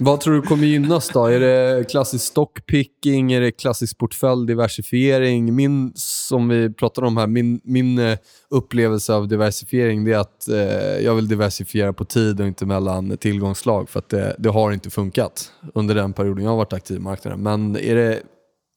Vad 0.00 0.20
tror 0.20 0.34
du 0.34 0.42
kommer 0.42 0.66
gynnas 0.66 1.08
då? 1.08 1.24
Är 1.24 1.40
det 1.40 1.90
klassisk 1.90 2.24
stockpicking? 2.24 3.32
Är 3.32 3.40
det 3.40 3.52
klassisk 3.52 3.98
portföljdiversifiering? 3.98 5.54
Min, 5.54 5.92
som 5.94 6.48
vi 6.48 6.72
pratade 6.72 7.06
om 7.06 7.16
här, 7.16 7.26
min, 7.26 7.60
min 7.64 7.98
eh, 7.98 8.18
upplevelse 8.50 9.14
av 9.14 9.28
diversifiering 9.28 10.04
det 10.04 10.12
är 10.12 10.18
att 10.18 10.48
eh, 10.48 11.04
jag 11.04 11.14
vill 11.14 11.28
diversifiera 11.28 11.92
på 11.92 12.04
tid 12.04 12.40
och 12.40 12.46
inte 12.46 12.66
mellan 12.66 13.16
tillgångsslag. 13.16 13.88
För 13.88 13.98
att 13.98 14.08
det, 14.08 14.36
det 14.38 14.48
har 14.48 14.72
inte 14.72 14.90
funkat 14.90 15.52
under 15.74 15.94
den 15.94 16.12
perioden 16.12 16.44
jag 16.44 16.50
har 16.50 16.56
varit 16.56 16.72
aktiv 16.72 16.96
i 16.96 17.00
marknaden. 17.00 17.42
Men 17.42 17.76
är 17.76 17.94
det, 17.94 18.22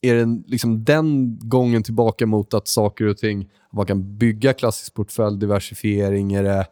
är 0.01 0.15
det 0.15 0.43
liksom 0.47 0.83
den 0.83 1.39
gången 1.39 1.83
tillbaka 1.83 2.25
mot 2.25 2.53
att 2.53 2.67
saker 2.67 3.05
och 3.05 3.17
ting, 3.17 3.49
man 3.73 3.85
kan 3.85 4.17
bygga 4.17 4.53
klassisk 4.53 4.93
portföljdiversifiering? 4.93 6.33
Är 6.33 6.43
det, 6.43 6.67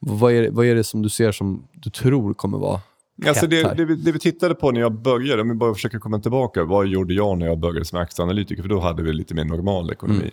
vad, 0.00 0.32
är 0.32 0.50
vad 0.50 0.66
är 0.66 0.74
det 0.74 0.84
som 0.84 1.02
du 1.02 1.08
ser 1.08 1.32
som 1.32 1.68
du 1.72 1.90
tror 1.90 2.34
kommer 2.34 2.58
vara 2.58 2.80
Alltså 3.26 3.46
det, 3.46 3.74
det, 3.76 3.84
vi- 3.84 3.94
det 3.96 4.12
vi 4.12 4.18
tittade 4.18 4.54
på 4.54 4.70
när 4.70 4.80
jag 4.80 4.92
började, 4.92 5.42
om 5.42 5.48
vi 5.48 5.54
bara 5.54 5.74
försöker 5.74 5.98
komma 5.98 6.18
tillbaka, 6.20 6.64
vad 6.64 6.86
gjorde 6.86 7.14
jag 7.14 7.38
när 7.38 7.46
jag 7.46 7.58
började 7.58 7.84
som 7.84 7.98
aktieanalytiker? 7.98 8.62
För 8.62 8.68
då 8.68 8.80
hade 8.80 9.02
vi 9.02 9.12
lite 9.12 9.34
mer 9.34 9.44
normal 9.44 9.90
ekonomi. 9.90 10.18
Mm. 10.20 10.30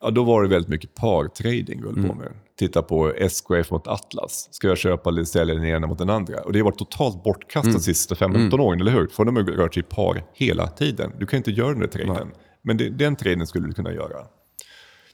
Ja, 0.00 0.10
då 0.10 0.24
var 0.24 0.42
det 0.42 0.48
väldigt 0.48 0.68
mycket 0.68 0.94
partrading 0.94 1.80
vi 1.80 1.86
höll 1.86 1.94
på 2.08 2.14
med. 2.14 2.28
Titta 2.58 2.82
på 2.82 3.12
SKF 3.16 3.70
mot 3.70 3.86
Atlas. 3.86 4.48
Ska 4.50 4.68
jag 4.68 4.78
köpa 4.78 5.10
eller 5.10 5.24
sälja 5.24 5.54
den 5.54 5.64
ena 5.64 5.86
mot 5.86 5.98
den 5.98 6.10
andra? 6.10 6.40
Och 6.40 6.52
det 6.52 6.58
har 6.58 6.64
varit 6.64 6.78
totalt 6.78 7.24
bortkastat 7.24 7.64
Mm. 7.64 7.74
de 7.76 7.80
sista 7.82 8.14
15 8.14 8.60
åren, 8.60 8.80
eller 8.80 8.92
hur? 8.92 9.06
För 9.06 9.24
de 9.24 9.36
har 9.36 9.42
rört 9.42 9.74
sig 9.74 9.80
i 9.80 9.86
par 9.94 10.24
hela 10.34 10.66
tiden. 10.68 11.12
Du 11.18 11.26
kan 11.26 11.36
inte 11.36 11.50
göra 11.50 11.68
den 11.70 11.80
där 11.80 11.86
traden. 11.88 12.28
Men 12.62 12.76
det, 12.76 12.88
den 12.90 13.16
traden 13.16 13.46
skulle 13.46 13.66
du 13.66 13.72
kunna 13.72 13.92
göra. 13.92 14.26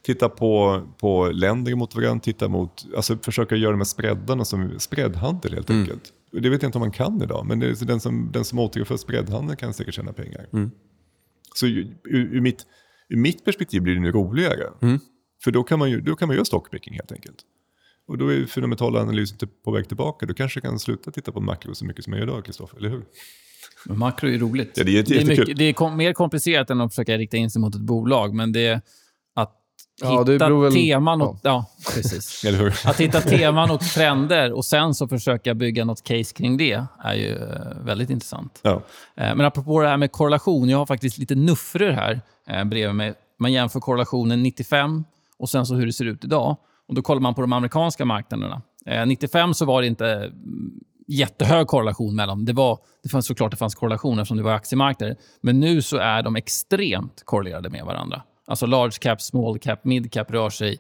Titta 0.03 0.29
på, 0.29 0.83
på 1.01 1.27
länder 1.33 1.75
mot 1.75 1.95
varandra, 1.95 2.21
titta 2.23 2.49
mot, 2.49 2.85
alltså 2.97 3.17
försöka 3.23 3.57
göra 3.57 3.71
de 3.71 3.81
här 3.81 3.85
spreadarna 3.85 4.45
som 4.45 4.79
spreadhandel 4.79 5.55
helt 5.55 5.71
enkelt. 5.71 6.03
Och 6.33 6.43
Det 6.43 6.49
vet 6.51 6.63
jag 6.63 6.69
inte 6.69 6.79
om 6.79 6.81
man 6.81 6.91
kan 6.93 7.23
idag, 7.23 7.47
men 7.47 7.61
det 7.61 7.77
så 7.77 7.85
den 7.85 8.01
som, 8.01 8.31
den 8.33 8.45
som 8.45 8.59
återför 8.59 8.97
spreadhandel 8.97 9.57
kan 9.57 9.75
säkert 9.75 9.95
tjäna 9.95 10.13
pengar. 10.13 10.47
Så 11.55 11.67
ju- 11.67 11.95
ur, 12.05 12.35
ur, 12.37 12.41
mitt, 12.41 12.67
ur 13.09 13.17
mitt 13.17 13.45
perspektiv 13.45 13.83
blir 13.83 13.95
det 13.95 14.01
nu 14.01 14.13
roligare. 14.13 14.69
Mm. 14.83 14.99
För 15.45 15.51
då 15.51 15.63
kan 15.63 15.79
man 15.79 15.91
ju 15.91 16.01
då 16.01 16.17
kan 16.17 16.29
man 16.29 16.35
göra 16.37 16.45
stockpicking 16.45 16.95
helt 16.95 17.13
enkelt. 17.13 17.37
Och 18.09 18.19
då 18.19 18.33
är 18.33 18.47
fundamentala 18.47 19.01
analysen 19.01 19.35
inte 19.35 19.47
på 19.65 19.71
väg 19.71 19.89
tillbaka. 19.89 20.27
Då 20.27 20.35
kanske 20.35 20.59
jag 20.59 20.71
kan 20.71 20.79
sluta 20.79 21.11
titta 21.11 21.33
på 21.33 21.41
makro 21.41 21.75
så 21.75 21.85
mycket 21.85 22.05
som 22.05 22.13
jag 22.13 22.21
gör 22.21 22.27
idag, 22.27 22.45
Kristoffer, 22.45 22.79
eller 22.79 22.89
hur? 22.89 23.05
Men 23.87 23.99
makro 23.99 24.29
är 24.29 24.39
roligt. 24.39 24.73
Ja, 24.75 24.85
det 24.85 24.99
är 24.99 25.03
det 25.03 25.21
är, 25.21 25.27
mycket, 25.27 25.57
det 25.57 25.65
är 25.65 25.73
kom, 25.73 25.97
mer 25.97 26.13
komplicerat 26.13 26.71
än 26.71 26.81
att 26.81 26.93
försöka 26.93 27.19
rikta 27.19 27.37
in 27.37 27.51
sig 27.51 27.61
mot 27.61 27.75
ett 27.75 27.81
bolag, 27.81 28.35
men 28.35 28.53
det 28.53 28.67
är 28.67 28.81
att 29.35 29.61
Ja, 30.01 30.21
hitta 30.21 30.49
väl- 30.61 30.73
teman 30.73 31.23
och... 31.23 31.39
Ja, 31.43 31.71
precis. 31.95 32.45
Eller 32.47 32.59
hur? 32.59 32.75
Att 32.85 33.01
hitta 33.01 33.21
teman 33.21 33.71
och 33.71 33.81
trender 33.81 34.53
och 34.53 34.65
sen 34.65 34.95
så 34.95 35.09
försöka 35.09 35.55
bygga 35.55 35.85
något 35.85 36.03
case 36.05 36.35
kring 36.35 36.57
det 36.57 36.87
är 37.05 37.15
ju 37.15 37.37
eh, 37.37 37.85
väldigt 37.85 38.11
intressant. 38.11 38.61
Ja. 38.63 38.73
Eh, 39.17 39.37
Men 39.37 39.41
apropå 39.41 39.81
det 39.81 39.89
här 39.89 39.97
med 39.97 40.13
korrelation, 40.13 40.69
jag 40.69 40.79
har 40.79 40.87
faktiskt 40.87 41.19
lite 41.19 41.35
nuffror 41.35 41.91
här 41.91 42.21
eh, 42.49 42.65
bredvid 42.65 42.95
mig. 42.95 43.15
Man 43.39 43.53
jämför 43.53 43.81
korrelationen 43.81 44.43
95 44.43 45.05
och 45.39 45.51
sen 45.51 45.67
så 45.67 45.75
hur 45.75 45.87
det 45.87 45.93
ser 45.93 46.05
ut 46.05 46.25
idag. 46.25 46.57
Och 46.89 46.95
Då 46.95 47.03
kollar 47.03 47.21
man 47.21 47.35
på 47.35 47.41
de 47.41 47.53
amerikanska 47.53 48.05
marknaderna. 48.05 48.63
Eh, 48.87 49.07
95 49.07 49.55
så 49.55 49.65
var 49.65 49.81
det 49.81 49.87
inte 49.87 50.07
mm, 50.07 50.73
jättehög 51.09 51.67
korrelation 51.67 52.15
mellan. 52.15 52.45
Det, 52.45 52.53
var, 52.53 52.79
det 53.03 53.09
fanns 53.09 53.27
såklart 53.27 53.51
det 53.51 53.57
fanns 53.57 53.75
korrelation 53.75 54.19
eftersom 54.19 54.37
det 54.37 54.43
var 54.43 54.53
aktiemarknader. 54.53 55.17
Men 55.41 55.61
nu 55.61 55.83
så 55.83 55.97
är 55.97 56.23
de 56.23 56.37
extremt 56.37 57.23
korrelerade 57.25 57.71
med 57.71 57.85
varandra. 57.85 58.23
Alltså 58.47 58.67
large 58.67 58.99
cap, 59.01 59.23
small 59.23 59.59
cap, 59.59 59.85
mid 59.85 60.13
cap 60.13 60.31
rör 60.31 60.51
sig 60.51 60.79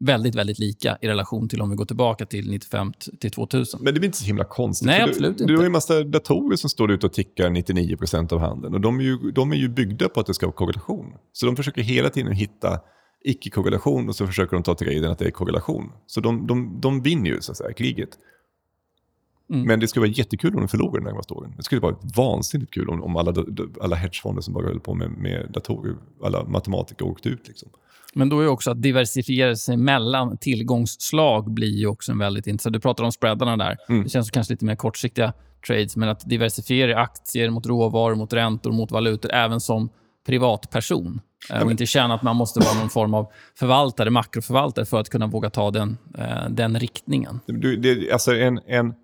väldigt, 0.00 0.34
väldigt 0.34 0.58
lika 0.58 0.98
i 1.00 1.08
relation 1.08 1.48
till 1.48 1.62
om 1.62 1.70
vi 1.70 1.76
går 1.76 1.84
tillbaka 1.84 2.26
till 2.26 2.50
95 2.50 2.92
till 3.20 3.30
2000. 3.30 3.80
Men 3.82 3.94
det 3.94 4.00
blir 4.00 4.08
inte 4.08 4.18
så 4.18 4.24
himla 4.24 4.44
konstigt. 4.44 4.86
Nej, 4.86 5.02
absolut 5.02 5.38
du, 5.38 5.44
inte. 5.44 5.52
Du 5.52 5.58
har 5.58 5.66
en 5.66 5.72
massa 5.72 6.04
datorer 6.04 6.56
som 6.56 6.70
står 6.70 6.90
ute 6.90 7.06
och 7.06 7.12
tickar 7.12 7.50
99% 7.50 8.32
av 8.32 8.38
handeln. 8.40 8.74
Och 8.74 8.80
de 8.80 8.98
är, 8.98 9.02
ju, 9.02 9.16
de 9.30 9.52
är 9.52 9.56
ju 9.56 9.68
byggda 9.68 10.08
på 10.08 10.20
att 10.20 10.26
det 10.26 10.34
ska 10.34 10.46
vara 10.46 10.56
korrelation. 10.56 11.14
Så 11.32 11.46
de 11.46 11.56
försöker 11.56 11.82
hela 11.82 12.10
tiden 12.10 12.32
hitta 12.32 12.80
icke-korrelation 13.24 14.08
och 14.08 14.16
så 14.16 14.26
försöker 14.26 14.56
de 14.56 14.62
ta 14.62 14.74
till 14.74 14.86
reden 14.86 15.10
att 15.10 15.18
det 15.18 15.26
är 15.26 15.30
korrelation. 15.30 15.92
Så 16.06 16.20
de, 16.20 16.46
de, 16.46 16.80
de 16.80 17.02
vinner 17.02 17.30
ju 17.30 17.40
så 17.40 17.52
att 17.52 17.58
säga 17.58 17.72
kriget. 17.72 18.18
Mm. 19.50 19.66
Men 19.66 19.80
det 19.80 19.88
skulle 19.88 20.00
vara 20.00 20.10
jättekul 20.10 20.54
om 20.54 20.60
de 20.60 20.68
förlorar 20.68 21.00
de 21.00 21.04
närmaste 21.04 21.34
åren. 21.34 21.54
Det 21.56 21.62
skulle 21.62 21.80
vara 21.80 21.96
vansinnigt 22.16 22.74
kul 22.74 22.90
om, 22.90 23.02
om 23.02 23.16
alla, 23.16 23.34
alla 23.80 23.96
hedgefonder 23.96 24.42
som 24.42 24.54
bara 24.54 24.66
höll 24.66 24.80
på 24.80 24.94
med, 24.94 25.10
med 25.10 25.50
datorer, 25.50 25.96
alla 26.22 26.44
matematiker 26.44 27.06
åkte 27.06 27.28
ut. 27.28 27.48
Liksom. 27.48 27.68
Men 28.14 28.28
då 28.28 28.40
är 28.40 28.46
också 28.46 28.70
att 28.70 28.82
diversifiera 28.82 29.56
sig 29.56 29.76
mellan 29.76 30.36
tillgångsslag 30.36 31.50
blir 31.50 31.78
ju 31.78 31.86
också 31.86 32.12
en 32.12 32.18
väldigt 32.18 32.46
intressant. 32.46 32.72
Du 32.72 32.80
pratar 32.80 33.04
om 33.04 33.12
spreadarna 33.12 33.56
där. 33.56 33.76
Mm. 33.88 34.02
Det 34.02 34.08
känns 34.08 34.30
kanske 34.30 34.52
lite 34.52 34.64
mer 34.64 34.76
kortsiktiga 34.76 35.32
trades, 35.66 35.96
men 35.96 36.08
att 36.08 36.28
diversifiera 36.28 37.00
aktier 37.00 37.50
mot 37.50 37.66
råvaror, 37.66 38.14
mot 38.14 38.32
räntor, 38.32 38.72
mot 38.72 38.90
valutor, 38.90 39.32
även 39.32 39.60
som 39.60 39.88
privatperson. 40.26 41.20
Eh, 41.50 41.62
Och 41.62 41.70
inte 41.70 41.86
känna 41.86 42.14
att 42.14 42.22
man 42.22 42.36
måste 42.36 42.60
vara 42.60 42.74
någon 42.78 42.90
form 42.90 43.14
av 43.14 43.32
förvaltare, 43.58 44.10
makroförvaltare 44.10 44.84
för 44.84 45.00
att 45.00 45.08
kunna 45.08 45.26
våga 45.26 45.50
ta 45.50 45.70
den, 45.70 45.98
eh, 46.18 46.48
den 46.50 46.78
riktningen. 46.80 47.40
Du, 47.46 47.76
det, 47.76 48.12
alltså 48.12 48.34
en, 48.36 48.60
en, 48.66 48.94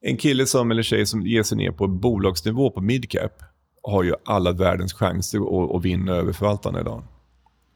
en 0.00 0.16
kille 0.16 0.46
som, 0.46 0.70
eller 0.70 0.82
tjej 0.82 1.06
som 1.06 1.22
ger 1.26 1.42
sig 1.42 1.58
ner 1.58 1.70
på 1.70 1.88
bolagsnivå 1.88 2.70
på 2.70 2.80
midcap 2.80 3.42
har 3.82 4.02
ju 4.02 4.14
alla 4.24 4.52
världens 4.52 4.92
chanser 4.94 5.38
att, 5.38 5.76
att 5.76 5.84
vinna 5.84 6.12
över 6.12 6.32
förvaltarna 6.32 6.80
idag. 6.80 7.02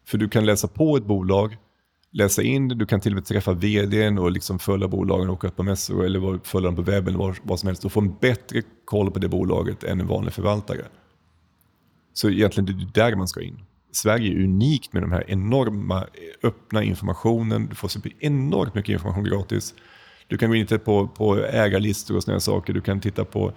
För 0.06 0.18
du 0.18 0.28
kan 0.28 0.46
läsa 0.46 0.68
på 0.68 0.96
ett 0.96 1.06
bolag, 1.06 1.56
läsa 2.12 2.42
in 2.42 2.68
det, 2.68 2.74
du 2.74 2.86
kan 2.86 3.00
till 3.00 3.12
och 3.12 3.16
med 3.16 3.24
träffa 3.24 3.52
vdn 3.52 4.18
och 4.18 4.30
liksom 4.30 4.58
följa 4.58 4.88
bolagen 4.88 5.28
och 5.28 5.34
åka 5.34 5.50
på 5.50 5.62
mässor 5.62 6.04
eller 6.04 6.44
följa 6.44 6.66
dem 6.66 6.76
på 6.76 6.82
webben 6.82 7.14
eller 7.14 7.24
vad, 7.24 7.36
vad 7.42 7.60
som 7.60 7.66
helst 7.66 7.84
och 7.84 7.92
få 7.92 8.00
en 8.00 8.14
bättre 8.20 8.62
koll 8.84 9.10
på 9.10 9.18
det 9.18 9.28
bolaget 9.28 9.84
än 9.84 10.00
en 10.00 10.06
vanlig 10.06 10.32
förvaltare. 10.32 10.84
Så 12.14 12.30
egentligen 12.30 12.66
det 12.66 12.72
är 13.02 13.08
där 13.08 13.16
man 13.16 13.28
ska 13.28 13.42
in. 13.42 13.60
Sverige 13.92 14.32
är 14.32 14.44
unikt 14.44 14.92
med 14.92 15.02
de 15.02 15.12
här 15.12 15.24
enorma 15.28 15.98
eh, 15.98 16.48
öppna 16.48 16.82
informationen. 16.82 17.66
Du 17.66 17.74
får 17.74 17.90
enormt 18.20 18.74
mycket 18.74 18.92
information 18.92 19.24
gratis. 19.24 19.74
Du 20.28 20.38
kan 20.38 20.50
gå 20.50 20.56
in 20.56 20.66
på, 20.66 21.08
på 21.08 21.36
ägarlistor 21.38 22.16
och 22.16 22.22
sådana 22.22 22.40
saker. 22.40 22.72
Du 22.72 22.80
kan 22.80 23.00
titta 23.00 23.24
på 23.24 23.52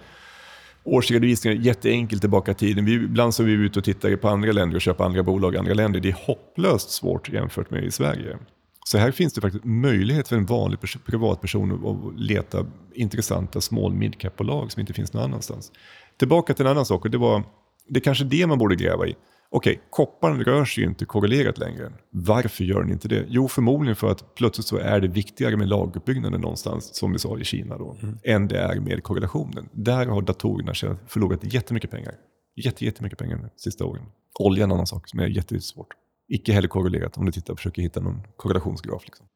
årsredovisningar 0.84 1.56
jätteenkelt 1.56 2.20
tillbaka 2.20 2.50
i 2.50 2.54
tiden. 2.54 2.84
Vi, 2.84 2.92
ibland 2.92 3.34
så 3.34 3.42
är 3.42 3.46
vi 3.46 3.52
ute 3.52 3.78
och 3.78 3.84
tittar 3.84 4.16
på 4.16 4.28
andra 4.28 4.52
länder 4.52 4.76
och 4.76 4.80
köper 4.80 5.04
andra 5.04 5.22
bolag 5.22 5.54
i 5.54 5.58
andra 5.58 5.74
länder. 5.74 6.00
Det 6.00 6.08
är 6.08 6.26
hopplöst 6.26 6.90
svårt 6.90 7.28
jämfört 7.28 7.70
med 7.70 7.84
i 7.84 7.90
Sverige. 7.90 8.38
Så 8.84 8.98
här 8.98 9.10
finns 9.10 9.32
det 9.32 9.40
faktiskt 9.40 9.64
möjlighet 9.64 10.28
för 10.28 10.36
en 10.36 10.46
vanlig 10.46 10.78
privatperson 11.06 11.72
att- 11.72 12.20
leta 12.20 12.66
intressanta 12.94 13.60
small 13.60 13.92
midcap-bolag 13.92 14.72
som 14.72 14.80
inte 14.80 14.92
finns 14.92 15.12
någon 15.12 15.24
annanstans. 15.24 15.72
Tillbaka 16.18 16.54
till 16.54 16.66
en 16.66 16.70
annan 16.70 16.86
sak 16.86 17.04
och 17.04 17.10
det 17.10 17.18
var 17.18 17.42
det 17.88 17.98
är 17.98 18.00
kanske 18.00 18.24
det 18.24 18.46
man 18.46 18.58
borde 18.58 18.76
gräva 18.76 19.06
i. 19.06 19.14
Okej, 19.50 19.80
kopparn 19.90 20.44
rör 20.44 20.64
sig 20.64 20.82
ju 20.82 20.90
inte 20.90 21.04
korrelerat 21.04 21.58
längre. 21.58 21.92
Varför 22.10 22.64
gör 22.64 22.80
den 22.82 22.92
inte 22.92 23.08
det? 23.08 23.24
Jo, 23.28 23.48
förmodligen 23.48 23.96
för 23.96 24.10
att 24.10 24.34
plötsligt 24.34 24.66
så 24.66 24.76
är 24.76 25.00
det 25.00 25.08
viktigare 25.08 25.56
med 25.56 25.68
laguppbyggnaden 25.68 26.40
någonstans, 26.40 26.94
som 26.94 27.12
vi 27.12 27.18
sa 27.18 27.38
i 27.38 27.44
Kina 27.44 27.78
då, 27.78 27.96
än 28.24 28.48
det 28.48 28.58
är 28.58 28.80
med 28.80 29.02
korrelationen. 29.02 29.68
Där 29.72 30.06
har 30.06 30.22
datorerna 30.22 30.96
förlorat 31.06 31.54
jättemycket 31.54 31.90
pengar. 31.90 32.14
Jätte, 32.56 32.84
jättemycket 32.84 33.18
pengar 33.18 33.36
de 33.36 33.48
sista 33.56 33.84
åren. 33.84 34.04
Olja 34.38 34.62
är 34.62 34.64
en 34.64 34.72
annan 34.72 34.86
sak 34.86 35.08
som 35.08 35.20
är 35.20 35.26
jättesvårt. 35.26 35.88
Icke 36.28 36.52
heller 36.52 36.68
korrelerat 36.68 37.18
om 37.18 37.26
du 37.26 37.32
tittar 37.32 37.52
och 37.52 37.58
försöker 37.58 37.82
hitta 37.82 38.00
någon 38.00 38.22
korrelationsgraf. 38.36 39.02
Liksom. 39.04 39.26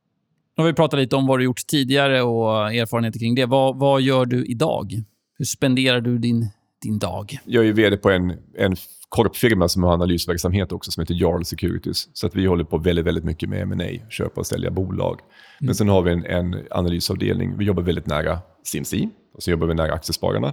Nu 0.56 0.62
har 0.62 0.68
vi 0.68 0.74
pratat 0.74 1.00
lite 1.00 1.16
om 1.16 1.26
vad 1.26 1.38
du 1.38 1.44
gjort 1.44 1.66
tidigare 1.66 2.22
och 2.22 2.74
erfarenheter 2.74 3.18
kring 3.18 3.34
det. 3.34 3.46
Vad, 3.46 3.78
vad 3.78 4.00
gör 4.02 4.26
du 4.26 4.44
idag? 4.46 4.92
Hur 5.38 5.44
spenderar 5.44 6.00
du 6.00 6.18
din, 6.18 6.48
din 6.82 6.98
dag? 6.98 7.38
Jag 7.44 7.66
är 7.66 7.72
vd 7.72 7.96
på 7.96 8.10
en, 8.10 8.36
en 8.56 8.76
korpfirma 9.08 9.68
som 9.68 9.82
har 9.82 9.92
analysverksamhet 9.92 10.72
också 10.72 10.90
som 10.90 11.00
heter 11.00 11.14
Jarl 11.14 11.44
Securities. 11.44 12.08
Så 12.12 12.26
att 12.26 12.34
vi 12.34 12.46
håller 12.46 12.64
på 12.64 12.78
väldigt, 12.78 13.04
väldigt 13.04 13.24
mycket 13.24 13.48
med 13.48 13.62
M&A, 13.62 14.06
köpa 14.10 14.40
och 14.40 14.46
sälja 14.46 14.70
bolag. 14.70 15.20
Men 15.60 15.74
sen 15.74 15.88
har 15.88 16.02
vi 16.02 16.12
en, 16.12 16.26
en 16.26 16.56
analysavdelning. 16.70 17.58
Vi 17.58 17.64
jobbar 17.64 17.82
väldigt 17.82 18.06
nära 18.06 18.38
CMC 18.64 19.08
och 19.34 19.42
så 19.42 19.50
jobbar 19.50 19.66
vi 19.66 19.74
nära 19.74 19.92
aktiespararna. 19.92 20.52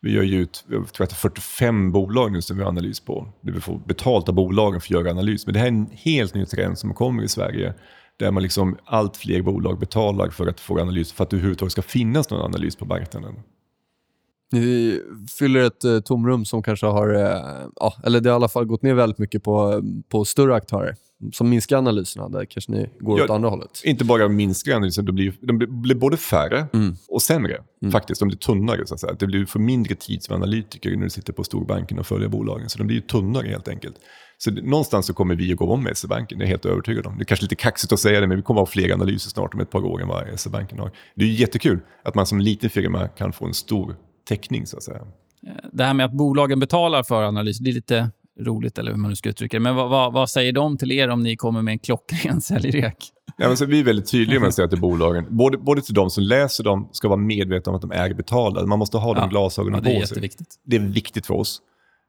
Vi 0.00 0.12
gör 0.12 0.22
ju 0.22 0.40
ut, 0.40 0.64
jag 0.68 0.92
tror 0.92 1.04
att 1.04 1.10
det 1.10 1.14
är 1.14 1.16
45 1.16 1.92
bolag 1.92 2.32
nu 2.32 2.42
som 2.42 2.56
vi 2.56 2.62
har 2.62 2.70
analys 2.70 3.00
på. 3.00 3.32
Vi 3.40 3.60
får 3.60 3.78
betalt 3.86 4.28
av 4.28 4.34
bolagen 4.34 4.80
för 4.80 4.86
att 4.86 4.90
göra 4.90 5.10
analys. 5.10 5.46
Men 5.46 5.52
det 5.52 5.58
här 5.58 5.66
är 5.66 5.72
en 5.72 5.90
helt 5.92 6.34
ny 6.34 6.46
trend 6.46 6.78
som 6.78 6.94
kommer 6.94 7.22
i 7.22 7.28
Sverige. 7.28 7.74
Där 8.18 8.30
man 8.30 8.42
liksom, 8.42 8.78
allt 8.84 9.16
fler 9.16 9.42
bolag 9.42 9.78
betalar 9.78 10.30
för 10.30 10.46
att 10.46 10.60
få 10.60 10.80
analys, 10.80 11.12
för 11.12 11.24
att 11.24 11.30
det 11.30 11.36
överhuvudtaget 11.36 11.72
ska 11.72 11.82
finnas 11.82 12.30
någon 12.30 12.44
analys 12.44 12.76
på 12.76 12.84
marknaden. 12.84 13.34
Ni 14.52 15.00
fyller 15.38 15.60
ett 15.60 15.84
eh, 15.84 16.00
tomrum 16.00 16.44
som 16.44 16.62
kanske 16.62 16.86
har, 16.86 17.14
eh, 17.14 17.66
ja, 17.76 17.94
eller 18.04 18.20
det 18.20 18.28
har 18.30 18.34
i 18.34 18.36
alla 18.36 18.48
fall 18.48 18.64
gått 18.64 18.82
ner 18.82 18.94
väldigt 18.94 19.18
mycket 19.18 19.42
på, 19.42 19.82
på 20.08 20.24
större 20.24 20.54
aktörer 20.54 20.94
som 21.32 21.48
minskar 21.50 21.76
analyserna. 21.78 22.28
Där 22.28 22.44
kanske 22.44 22.72
ni 22.72 22.90
går 23.00 23.18
Ja, 23.18 23.24
åt 23.24 23.30
andra 23.30 23.48
hållet. 23.48 23.80
Inte 23.84 24.04
bara 24.04 24.28
minskar 24.28 24.72
analysen, 24.76 25.04
de 25.04 25.12
blir, 25.12 25.34
de 25.40 25.58
blir- 25.58 25.94
både 25.94 26.16
färre 26.16 26.66
och 27.08 27.22
sämre. 27.22 27.56
Faktiskt, 27.92 28.18
de 28.20 28.28
blir 28.28 28.38
tunnare. 28.38 28.86
Så 28.86 28.94
att 28.94 29.00
säga. 29.00 29.12
Det 29.18 29.26
blir 29.26 29.46
för 29.46 29.58
mindre 29.58 29.94
tid 29.94 30.22
som 30.22 30.34
analytiker 30.36 30.90
när 30.96 31.04
du 31.04 31.10
sitter 31.10 31.32
på 31.32 31.44
storbanken 31.44 31.98
och 31.98 32.06
följer 32.06 32.28
bolagen. 32.28 32.68
Så 32.68 32.78
de 32.78 32.86
blir 32.86 33.00
tunnare 33.00 33.46
helt 33.48 33.68
enkelt. 33.68 33.96
Så 34.38 34.50
någonstans 34.50 35.06
så 35.06 35.14
kommer 35.14 35.34
vi 35.34 35.52
att 35.52 35.58
gå 35.58 35.72
om 35.72 35.82
med 35.82 35.96
SE-banken, 35.96 36.38
det 36.38 36.42
är 36.42 36.46
jag 36.46 36.50
helt 36.50 36.66
övertygad 36.66 37.06
om. 37.06 37.16
Det 37.18 37.22
är 37.22 37.24
kanske 37.24 37.44
lite 37.44 37.54
kaxigt 37.54 37.92
att 37.92 38.00
säga 38.00 38.20
det, 38.20 38.26
men 38.26 38.36
vi 38.36 38.42
kommer 38.42 38.60
att 38.60 38.68
ha 38.68 38.72
fler 38.72 38.92
analyser 38.92 39.30
snart 39.30 39.54
om 39.54 39.60
ett 39.60 39.70
par 39.70 39.84
år 39.84 40.02
än 40.02 40.08
vad 40.08 40.40
SE-banken 40.40 40.78
har. 40.78 40.90
Det 41.16 41.24
är 41.24 41.28
jättekul 41.28 41.80
att 42.04 42.14
man 42.14 42.26
som 42.26 42.40
liten 42.40 42.70
firma 42.70 43.08
kan 43.08 43.32
få 43.32 43.46
en 43.46 43.54
stor 43.54 43.96
täckning 44.28 44.66
så 44.66 44.76
att 44.76 44.82
säga. 44.82 45.00
Det 45.72 45.84
här 45.84 45.94
med 45.94 46.06
att 46.06 46.12
bolagen 46.12 46.60
betalar 46.60 47.02
för 47.02 47.22
analys, 47.22 47.58
det 47.58 47.70
är 47.70 47.74
lite 47.74 48.10
roligt, 48.40 48.78
eller 48.78 48.90
hur 48.90 48.98
man 48.98 49.10
nu 49.10 49.16
ska 49.16 49.28
uttrycka 49.28 49.56
det. 49.56 49.60
Men 49.60 49.74
vad, 49.76 49.90
vad, 49.90 50.12
vad 50.12 50.30
säger 50.30 50.52
de 50.52 50.76
till 50.78 50.92
er 50.92 51.08
om 51.08 51.22
ni 51.22 51.36
kommer 51.36 51.62
med 51.62 51.72
en 51.72 51.78
klockren 51.78 52.40
säljrek? 52.50 52.96
Ja, 53.36 53.48
men 53.48 53.56
så 53.56 53.66
vi 53.66 53.80
är 53.80 53.84
väldigt 53.84 54.10
tydliga 54.10 54.40
med 54.40 54.48
att 54.48 54.54
säga 54.54 54.68
till 54.68 54.80
bolagen, 54.80 55.26
både, 55.28 55.58
både 55.58 55.82
till 55.82 55.94
de 55.94 56.10
som 56.10 56.22
läser 56.24 56.64
dem, 56.64 56.88
ska 56.92 57.08
vara 57.08 57.16
medvetna 57.20 57.70
om 57.70 57.76
att 57.76 57.82
de 57.82 57.92
är 57.92 58.14
betalade. 58.14 58.66
Man 58.66 58.78
måste 58.78 58.96
ha 58.98 59.14
de 59.14 59.20
Ja. 59.20 59.26
glasögonen 59.26 59.80
Ja, 59.84 59.90
det 59.90 59.96
är 59.96 60.00
på 60.00 60.06
sig. 60.06 60.30
Det 60.64 60.76
är 60.76 60.80
viktigt 60.80 61.26
för 61.26 61.34
oss. 61.34 61.60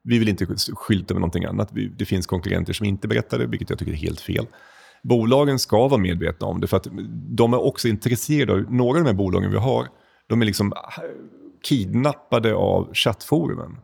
Vi 0.04 0.18
vill 0.18 0.28
inte 0.28 0.46
skylta 0.74 1.14
med 1.14 1.20
någonting 1.20 1.44
annat. 1.44 1.68
Vi, 1.72 1.88
det 1.98 2.04
finns 2.04 2.26
konkurrenter 2.26 2.72
som 2.72 2.86
inte 2.86 3.08
berättar 3.08 3.38
det, 3.38 3.46
vilket 3.46 3.70
jag 3.70 3.78
tycker 3.78 3.92
är 3.92 3.96
helt 3.96 4.20
fel. 4.20 4.46
Bolagen 5.02 5.58
ska 5.58 5.88
vara 5.88 6.00
medvetna 6.00 6.46
om 6.46 6.60
det, 6.60 6.66
för 6.66 6.76
att 6.76 6.86
de 7.28 7.52
är 7.54 7.60
också 7.64 7.88
intresserade. 7.88 8.52
av- 8.52 8.72
Några 8.72 8.98
av 8.98 9.04
de 9.04 9.10
här 9.10 9.16
bolagen 9.16 9.50
vi 9.50 9.56
har, 9.58 9.86
de 10.28 10.42
är 10.42 10.46
liksom 10.46 10.72
kidnappade 11.62 12.54
av 12.54 12.94
chattforumen. 12.94 13.76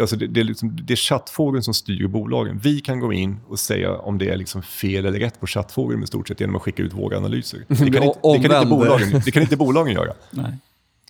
Alltså 0.00 0.16
det, 0.16 0.26
det, 0.26 0.40
är 0.40 0.44
liksom, 0.44 0.78
det 0.82 0.94
är 0.94 0.96
chattforum 0.96 1.62
som 1.62 1.74
styr 1.74 2.06
bolagen. 2.06 2.58
Vi 2.58 2.80
kan 2.80 3.00
gå 3.00 3.12
in 3.12 3.40
och 3.48 3.58
säga 3.58 3.92
om 3.92 4.18
det 4.18 4.28
är 4.28 4.36
liksom 4.36 4.62
fel 4.62 5.06
eller 5.06 5.18
rätt 5.18 5.40
på 5.40 5.46
chattforum 5.46 6.02
i 6.02 6.06
stort 6.06 6.28
sett 6.28 6.40
genom 6.40 6.56
att 6.56 6.62
skicka 6.62 6.82
ut 6.82 6.92
våra 6.92 7.16
analyser. 7.16 7.64
Det 7.68 7.76
kan, 7.76 7.86
inte, 7.86 8.18
det 8.22 8.48
kan, 8.48 8.56
inte, 8.56 8.66
bolagen, 8.66 9.22
det 9.24 9.30
kan 9.30 9.42
inte 9.42 9.56
bolagen 9.56 9.94
göra. 9.94 10.12
Nej. 10.30 10.58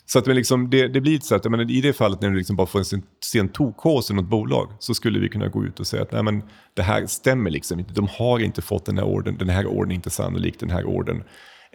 Så 0.06 0.18
att 0.18 0.26
men 0.26 0.36
liksom, 0.36 0.70
det, 0.70 0.88
det 0.88 1.00
blir 1.00 1.18
så 1.20 1.34
att 1.34 1.44
jag 1.44 1.50
menar, 1.50 1.70
i 1.70 1.80
det 1.80 1.92
fallet 1.92 2.20
när 2.20 2.30
du 2.30 2.36
liksom 2.36 2.56
bara 2.56 2.66
får 2.66 2.78
en 2.78 2.84
sen- 2.84 3.02
sen 3.24 3.50
i 4.10 4.14
något 4.14 4.24
bolag 4.24 4.68
så 4.78 4.94
skulle 4.94 5.18
vi 5.18 5.28
kunna 5.28 5.48
gå 5.48 5.64
ut 5.64 5.80
och 5.80 5.86
säga 5.86 6.02
att 6.02 6.12
nej, 6.12 6.22
men, 6.22 6.42
det 6.74 6.82
här 6.82 7.06
stämmer 7.06 7.50
liksom 7.50 7.78
inte. 7.78 7.92
De 7.92 8.08
har 8.10 8.38
inte 8.38 8.62
fått 8.62 8.86
den 8.86 8.98
här 8.98 9.04
orden. 9.04 9.36
Den 9.38 9.48
här 9.48 9.66
orden 9.66 9.90
är 9.90 9.94
inte 9.94 10.10
sannolikt. 10.10 10.60
Den 10.60 10.70
här 10.70 10.84
orden 10.84 11.24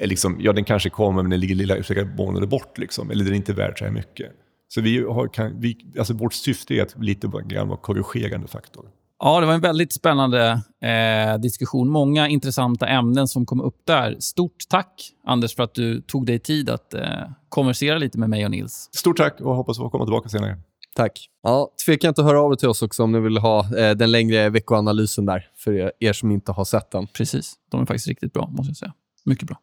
liksom, 0.08 0.38
ja 0.40 0.54
den 0.54 0.64
kanske 0.64 0.90
kommer 0.90 1.22
men 1.22 1.30
den 1.30 1.40
ligger 1.40 1.56
lilla, 1.56 1.84
flera 1.84 2.06
månader 2.06 2.48
bort. 2.48 2.78
Liksom, 2.78 3.12
eller 3.12 3.24
den 3.24 3.34
är 3.34 3.38
inte 3.38 3.54
värd 3.54 3.80
så 3.80 3.86
här 3.86 3.92
mycket. 3.92 4.32
Så 4.68 4.82
vi 4.82 5.04
har, 5.04 5.28
kan, 5.28 5.60
vi, 5.60 5.78
alltså 6.00 6.14
vårt 6.14 6.34
syfte 6.34 6.74
är 6.74 6.82
att 6.82 7.04
lite 7.04 7.28
grann 7.46 7.68
vara 7.68 7.80
korrigerande 7.80 8.48
faktor. 8.48 8.86
Ja, 9.20 9.40
det 9.40 9.46
var 9.46 9.54
en 9.54 9.62
väldigt 9.62 9.94
spännande 9.94 10.62
eh, 10.82 11.40
diskussion. 11.40 11.90
Många 11.90 12.28
intressanta 12.28 12.88
ämnen 12.88 13.28
som 13.28 13.46
kom 13.46 13.62
upp 13.62 13.78
där. 13.84 14.16
Stort 14.20 14.64
tack, 14.70 15.12
Anders, 15.26 15.56
för 15.56 15.64
att 15.64 15.74
du 15.74 16.02
tog 16.02 16.26
dig 16.26 16.40
tid 16.40 16.70
att 16.70 16.94
eh, 16.94 17.04
konversera 17.50 17.98
lite 17.98 18.20
med 18.20 18.30
mig 18.30 18.46
och 18.46 18.52
Nils. 18.52 18.90
Stort 18.96 19.18
tack 19.18 19.42
och 19.42 19.56
hoppas 19.56 19.78
få 19.78 19.90
komma 19.90 20.06
tillbaka 20.06 20.30
senare. 20.30 20.58
Tack. 20.96 21.30
Ja, 21.44 21.72
tveka 21.86 22.08
inte 22.08 22.22
att 22.22 22.28
höra 22.28 22.42
av 22.42 22.52
er 22.52 22.56
till 22.56 22.68
oss 22.68 22.82
också 22.82 23.04
om 23.04 23.12
ni 23.12 23.20
vill 23.20 23.38
ha 23.38 23.78
eh, 23.78 23.92
den 23.92 24.12
längre 24.12 24.50
veckoanalysen 24.50 25.26
där, 25.26 25.48
för 25.56 25.74
er, 25.74 25.92
er 26.00 26.14
som 26.14 26.32
inte 26.32 26.52
har 26.52 26.66
sett 26.66 26.92
den. 26.92 27.08
Precis. 27.08 27.54
De 27.72 27.82
är 27.82 27.86
faktiskt 27.86 28.08
riktigt 28.08 28.34
bra, 28.34 28.50
måste 28.52 28.70
jag 28.70 28.78
säga. 28.78 28.94
Mycket 29.26 29.48
bra. 29.48 29.58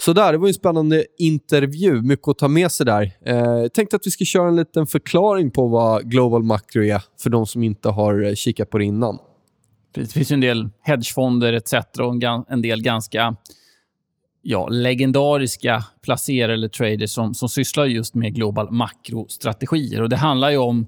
Så 0.00 0.12
där, 0.12 0.32
det 0.32 0.38
var 0.38 0.48
en 0.48 0.54
spännande 0.54 1.04
intervju. 1.18 2.02
Mycket 2.02 2.28
att 2.28 2.38
ta 2.38 2.48
med 2.48 2.72
sig 2.72 2.86
där. 2.86 3.12
Eh, 3.26 3.36
jag 3.36 3.72
tänkte 3.72 3.96
att 3.96 4.06
vi 4.06 4.10
ska 4.10 4.24
köra 4.24 4.48
en 4.48 4.56
liten 4.56 4.86
förklaring 4.86 5.50
på 5.50 5.66
vad 5.68 6.10
Global 6.10 6.42
Macro 6.42 6.84
är 6.84 7.02
för 7.22 7.30
de 7.30 7.46
som 7.46 7.62
inte 7.62 7.88
har 7.88 8.24
eh, 8.24 8.34
kikat 8.34 8.70
på 8.70 8.78
det 8.78 8.84
innan. 8.84 9.18
Det 9.94 10.12
finns 10.12 10.30
ju 10.30 10.34
en 10.34 10.40
del 10.40 10.68
hedgefonder 10.82 11.52
etc. 11.52 11.74
och 11.98 12.22
en, 12.22 12.44
en 12.48 12.62
del 12.62 12.82
ganska 12.82 13.36
ja, 14.42 14.68
legendariska 14.68 15.84
placerare 16.02 16.52
eller 16.52 16.68
traders 16.68 17.10
som, 17.10 17.34
som 17.34 17.48
sysslar 17.48 17.84
just 17.84 18.14
med 18.14 18.34
global 18.34 18.70
makrostrategier. 18.70 20.02
Och 20.02 20.08
det 20.08 20.16
handlar 20.16 20.50
ju 20.50 20.56
om, 20.56 20.86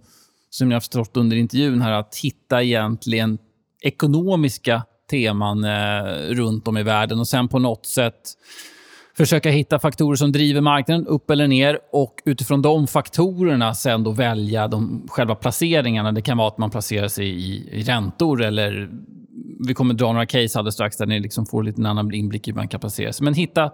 som 0.51 0.69
ni 0.69 0.75
har 0.75 0.81
förstått 0.81 1.17
under 1.17 1.37
intervjun, 1.37 1.81
här, 1.81 1.93
att 1.93 2.17
hitta 2.17 2.63
egentligen 2.63 3.39
ekonomiska 3.83 4.83
teman 5.11 5.65
eh, 5.65 6.35
runt 6.35 6.69
om 6.69 6.77
i 6.77 6.83
världen 6.83 7.19
och 7.21 7.29
sen 7.29 7.49
på 7.49 7.59
något 7.59 7.87
sätt 7.87 8.21
försöka 9.21 9.51
hitta 9.51 9.79
faktorer 9.79 10.17
som 10.17 10.33
driver 10.33 10.61
marknaden 10.61 11.07
upp 11.07 11.31
eller 11.31 11.49
ner 11.49 11.79
och 11.93 12.15
utifrån 12.25 12.63
de 12.63 12.87
faktorerna 12.87 13.75
sen 13.75 14.05
då 14.05 14.11
välja 14.11 14.69
de 14.69 15.07
själva 15.09 15.35
placeringarna. 15.35 16.13
Det 16.13 16.23
kan 16.23 16.39
vara 16.39 16.49
att 16.49 16.59
man 16.59 16.71
placerar 16.71 17.09
sig 17.09 17.27
i, 17.27 17.69
i 17.73 17.83
räntor 17.83 18.43
eller 18.43 18.91
vi 19.67 19.75
kommer 19.75 19.95
dra 19.95 20.13
några 20.13 20.27
case 20.27 20.59
alldeles 20.59 20.75
strax 20.75 20.97
där 20.97 21.07
ni 21.07 21.21
liksom 21.21 21.47
får 21.47 21.63
lite 21.63 21.81
en 21.81 21.87
annan 21.87 22.15
inblick 22.15 22.49
i 22.49 22.51
hur 22.51 22.57
man 22.57 22.69
kan 22.69 22.81
placera 22.81 23.13
sig. 23.13 23.25
Men 23.25 23.35
hitta 23.35 23.71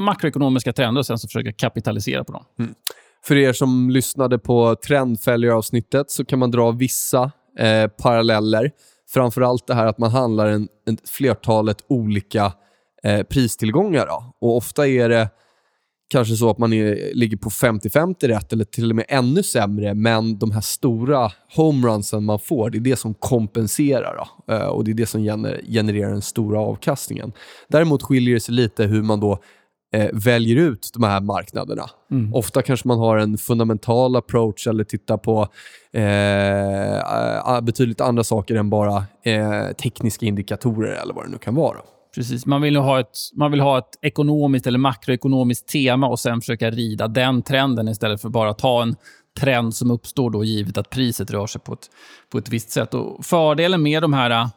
makroekonomiska 0.00 0.72
trender 0.72 0.98
och 0.98 1.06
sen 1.06 1.18
så 1.18 1.28
försöka 1.28 1.52
kapitalisera 1.52 2.24
på 2.24 2.32
dem. 2.32 2.44
Mm. 2.58 2.74
För 3.24 3.36
er 3.36 3.52
som 3.52 3.90
lyssnade 3.90 4.38
på 4.38 4.76
trendfäljaravsnittet 4.86 6.10
så 6.10 6.24
kan 6.24 6.38
man 6.38 6.50
dra 6.50 6.70
vissa 6.70 7.30
eh, 7.58 7.88
paralleller. 8.02 8.70
Framförallt 9.12 9.66
det 9.66 9.74
här 9.74 9.86
att 9.86 9.98
man 9.98 10.10
handlar 10.10 10.46
en, 10.46 10.68
en 10.86 10.98
flertalet 11.04 11.84
olika 11.88 12.52
eh, 13.04 13.22
pristillgångar. 13.22 14.06
Då. 14.06 14.34
Och 14.40 14.56
Ofta 14.56 14.88
är 14.88 15.08
det 15.08 15.28
kanske 16.10 16.34
så 16.34 16.50
att 16.50 16.58
man 16.58 16.72
är, 16.72 17.14
ligger 17.14 17.36
på 17.36 17.50
50-50 17.50 18.28
rätt 18.28 18.52
eller 18.52 18.64
till 18.64 18.90
och 18.90 18.96
med 18.96 19.04
ännu 19.08 19.42
sämre, 19.42 19.94
men 19.94 20.38
de 20.38 20.50
här 20.50 20.60
stora 20.60 21.32
homerunsen 21.56 22.24
man 22.24 22.38
får, 22.38 22.70
det 22.70 22.78
är 22.78 22.80
det 22.80 22.96
som 22.96 23.14
kompenserar 23.14 24.16
då, 24.16 24.54
eh, 24.54 24.66
och 24.66 24.84
det 24.84 24.90
är 24.90 24.94
det 24.94 25.06
som 25.06 25.22
gener 25.22 25.60
genererar 25.66 26.10
den 26.10 26.22
stora 26.22 26.60
avkastningen. 26.60 27.32
Däremot 27.68 28.02
skiljer 28.02 28.34
det 28.34 28.40
sig 28.40 28.54
lite 28.54 28.84
hur 28.84 29.02
man 29.02 29.20
då 29.20 29.38
eh, 29.94 30.08
väljer 30.12 30.56
ut 30.56 30.90
de 30.94 31.02
här 31.02 31.20
marknaderna. 31.20 31.90
Mm. 32.10 32.34
Ofta 32.34 32.62
kanske 32.62 32.88
man 32.88 32.98
har 32.98 33.16
en 33.16 33.38
fundamental 33.38 34.16
approach 34.16 34.66
eller 34.66 34.84
tittar 34.84 35.16
på 35.16 35.48
eh, 35.92 37.60
betydligt 37.60 38.00
andra 38.00 38.24
saker 38.24 38.54
än 38.54 38.70
bara 38.70 39.04
eh, 39.24 39.72
tekniska 39.82 40.26
indikatorer 40.26 40.92
eller 41.02 41.14
vad 41.14 41.24
det 41.24 41.30
nu 41.30 41.38
kan 41.38 41.54
vara. 41.54 41.78
Precis. 42.14 42.46
Man 42.46 42.62
vill, 42.62 42.76
ha 42.76 43.00
ett, 43.00 43.16
man 43.34 43.50
vill 43.50 43.60
ha 43.60 43.78
ett 43.78 43.98
ekonomiskt 44.02 44.66
eller 44.66 44.78
makroekonomiskt 44.78 45.68
tema 45.68 46.08
och 46.08 46.18
sen 46.18 46.40
försöka 46.40 46.70
rida 46.70 47.08
den 47.08 47.42
trenden 47.42 47.88
istället 47.88 48.20
för 48.20 48.28
bara 48.28 48.54
ta 48.54 48.82
en 48.82 48.96
trend 49.40 49.74
som 49.74 49.90
uppstår 49.90 50.30
då 50.30 50.44
givet 50.44 50.78
att 50.78 50.90
priset 50.90 51.30
rör 51.30 51.46
sig 51.46 51.60
på 51.60 51.72
ett, 51.72 51.90
på 52.32 52.38
ett 52.38 52.48
visst 52.48 52.70
sätt. 52.70 52.94
Och 52.94 53.24
fördelen 53.24 53.82
med 53.82 54.02
de 54.02 54.12
här 54.12 54.30
äh, 54.30 54.48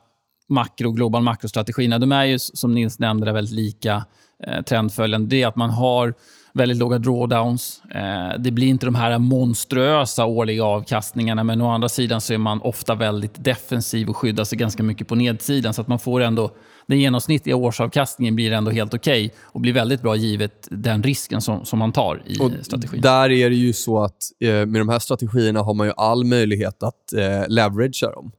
makro 0.49 0.91
global 0.91 1.23
makrostrategierna, 1.23 1.99
de 1.99 2.11
är 2.11 2.23
ju 2.23 2.39
som 2.39 2.73
Nils 2.73 2.99
nämnde 2.99 3.31
väldigt 3.31 3.55
lika 3.55 4.05
eh, 4.47 4.61
trendföljande. 4.61 5.27
Det 5.27 5.43
är 5.43 5.47
att 5.47 5.55
man 5.55 5.69
har 5.69 6.13
väldigt 6.53 6.77
låga 6.77 6.97
drawdowns. 6.97 7.81
Eh, 7.95 8.39
det 8.39 8.51
blir 8.51 8.67
inte 8.67 8.85
de 8.85 8.95
här 8.95 9.19
monstruösa 9.19 10.25
årliga 10.25 10.63
avkastningarna 10.63 11.43
men 11.43 11.61
å 11.61 11.71
andra 11.71 11.89
sidan 11.89 12.21
så 12.21 12.33
är 12.33 12.37
man 12.37 12.61
ofta 12.61 12.95
väldigt 12.95 13.43
defensiv 13.43 14.09
och 14.09 14.17
skyddar 14.17 14.43
sig 14.43 14.57
ganska 14.57 14.83
mycket 14.83 15.07
på 15.07 15.15
nedsidan 15.15 15.73
så 15.73 15.81
att 15.81 15.87
man 15.87 15.99
får 15.99 16.21
ändå 16.21 16.51
den 16.87 16.99
genomsnittliga 16.99 17.55
årsavkastningen 17.55 18.35
blir 18.35 18.51
ändå 18.51 18.71
helt 18.71 18.93
okej 18.93 19.25
okay 19.25 19.37
och 19.41 19.61
blir 19.61 19.73
väldigt 19.73 20.01
bra 20.01 20.15
givet 20.15 20.67
den 20.71 21.03
risken 21.03 21.41
som, 21.41 21.65
som 21.65 21.79
man 21.79 21.91
tar 21.91 22.23
i 22.25 22.39
och 22.39 22.51
strategin. 22.61 23.01
Där 23.01 23.31
är 23.31 23.49
det 23.49 23.55
ju 23.55 23.73
så 23.73 24.03
att 24.03 24.17
eh, 24.39 24.49
med 24.49 24.81
de 24.81 24.89
här 24.89 24.99
strategierna 24.99 25.61
har 25.61 25.73
man 25.73 25.87
ju 25.87 25.93
all 25.97 26.23
möjlighet 26.23 26.83
att 26.83 27.13
eh, 27.13 27.47
leveragea 27.47 28.11
dem. 28.11 28.31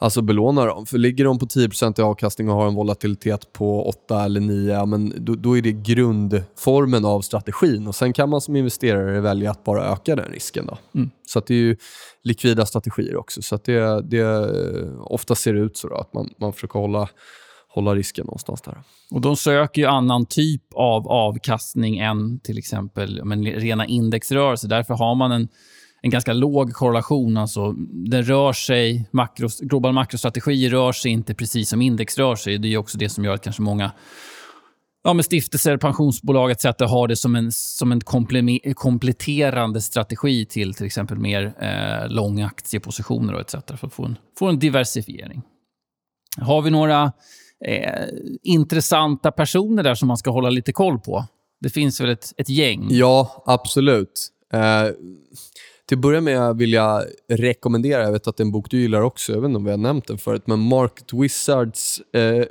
Alltså 0.00 0.22
belåna 0.22 0.64
dem. 0.64 0.86
För 0.86 0.98
ligger 0.98 1.24
de 1.24 1.38
på 1.38 1.46
10% 1.46 2.00
i 2.00 2.02
avkastning 2.02 2.48
och 2.48 2.54
har 2.54 2.68
en 2.68 2.74
volatilitet 2.74 3.52
på 3.52 3.88
8 3.88 4.24
eller 4.24 4.40
9, 4.40 4.86
men 4.86 5.12
då, 5.16 5.34
då, 5.34 5.58
är 5.58 5.62
det 5.62 5.72
grundformen 5.72 7.04
av 7.04 7.20
strategin. 7.20 7.86
Och 7.86 7.94
Sen 7.94 8.12
kan 8.12 8.28
man 8.28 8.40
som 8.40 8.56
investerare 8.56 9.20
välja 9.20 9.50
att 9.50 9.64
bara 9.64 9.92
öka 9.92 10.16
den 10.16 10.32
risken. 10.32 10.66
Då. 10.66 10.78
Mm. 10.94 11.10
Så 11.26 11.40
det 11.40 11.54
är 11.54 11.58
ju 11.58 11.76
likvida 12.22 12.66
strategier 12.66 13.16
också. 13.16 13.42
Så 13.42 13.58
det, 13.64 14.02
det, 14.02 14.24
ofta 15.00 15.34
ser 15.34 15.54
det 15.54 15.60
ut 15.60 15.76
så 15.76 15.88
då, 15.88 15.94
att 15.94 16.14
man, 16.14 16.30
man 16.40 16.52
försöker 16.52 16.78
hålla 16.78 17.08
hålla 17.68 17.94
risken 17.94 18.26
någonstans 18.26 18.62
där. 18.62 18.82
Och 19.10 19.20
De 19.20 19.36
söker 19.36 19.82
ju 19.82 19.88
annan 19.88 20.26
typ 20.26 20.62
av 20.74 21.08
avkastning 21.08 21.98
än 21.98 22.40
till 22.40 22.58
exempel 22.58 23.24
men, 23.24 23.44
rena 23.44 23.86
indexrörelser. 23.86 24.68
Därför 24.68 24.94
har 24.94 25.14
man 25.14 25.32
en, 25.32 25.48
en 26.02 26.10
ganska 26.10 26.32
låg 26.32 26.72
korrelation. 26.72 27.36
Alltså, 27.36 27.72
den 27.90 28.22
rör 28.22 28.52
sig, 28.52 29.08
makros, 29.10 29.60
global 29.60 29.92
makrostrategi 29.92 30.68
rör 30.68 30.92
sig 30.92 31.10
inte 31.10 31.34
precis 31.34 31.68
som 31.68 31.82
index 31.82 32.18
rör 32.18 32.36
sig. 32.36 32.58
Det 32.58 32.68
är 32.68 32.76
också 32.76 32.98
det 32.98 33.08
som 33.08 33.24
gör 33.24 33.34
att 33.34 33.44
kanske 33.44 33.62
många 33.62 33.92
ja, 35.04 35.12
med 35.12 35.24
stiftelser, 35.24 35.76
pensionsbolag 35.76 36.50
etc. 36.50 36.64
har 36.64 37.08
det 37.08 37.16
som 37.16 37.34
en, 37.34 37.52
som 37.52 37.92
en 37.92 38.00
kompletterande 38.74 39.80
strategi 39.80 40.46
till 40.46 40.74
till 40.74 40.86
exempel 40.86 41.18
mer 41.18 41.54
eh, 41.60 42.08
långa 42.08 42.46
aktiepositioner 42.46 43.40
etc. 43.40 43.54
för 43.66 43.86
att 43.86 43.94
få 43.94 44.04
en, 44.04 44.16
få 44.38 44.46
en 44.46 44.58
diversifiering. 44.58 45.42
Har 46.40 46.62
vi 46.62 46.70
några 46.70 47.12
eh, 47.64 48.08
intressanta 48.42 49.32
personer 49.32 49.82
där 49.82 49.94
som 49.94 50.08
man 50.08 50.16
ska 50.16 50.30
hålla 50.30 50.50
lite 50.50 50.72
koll 50.72 50.98
på. 50.98 51.24
Det 51.60 51.70
finns 51.70 52.00
väl 52.00 52.10
ett, 52.10 52.32
ett 52.36 52.48
gäng? 52.48 52.86
Ja, 52.90 53.42
absolut. 53.46 54.28
Eh, 54.52 54.84
till 55.88 55.98
att 55.98 56.02
börja 56.02 56.20
med 56.20 56.56
vill 56.56 56.72
jag 56.72 57.04
rekommendera, 57.28 58.02
jag 58.02 58.12
vet 58.12 58.26
att 58.26 58.36
det 58.36 58.42
är 58.42 58.44
en 58.44 58.52
bok 58.52 58.70
du 58.70 58.80
gillar 58.80 59.00
också, 59.00 59.32
jag 59.32 59.40
vet 59.40 59.48
inte 59.48 59.56
om 59.56 59.64
vi 59.64 59.70
har 59.70 59.78
nämnt 59.78 60.06
den 60.06 60.18
förut, 60.18 60.42
men 60.46 60.58
Market 60.58 61.12
Wizards 61.12 62.00
eh, 62.14 62.44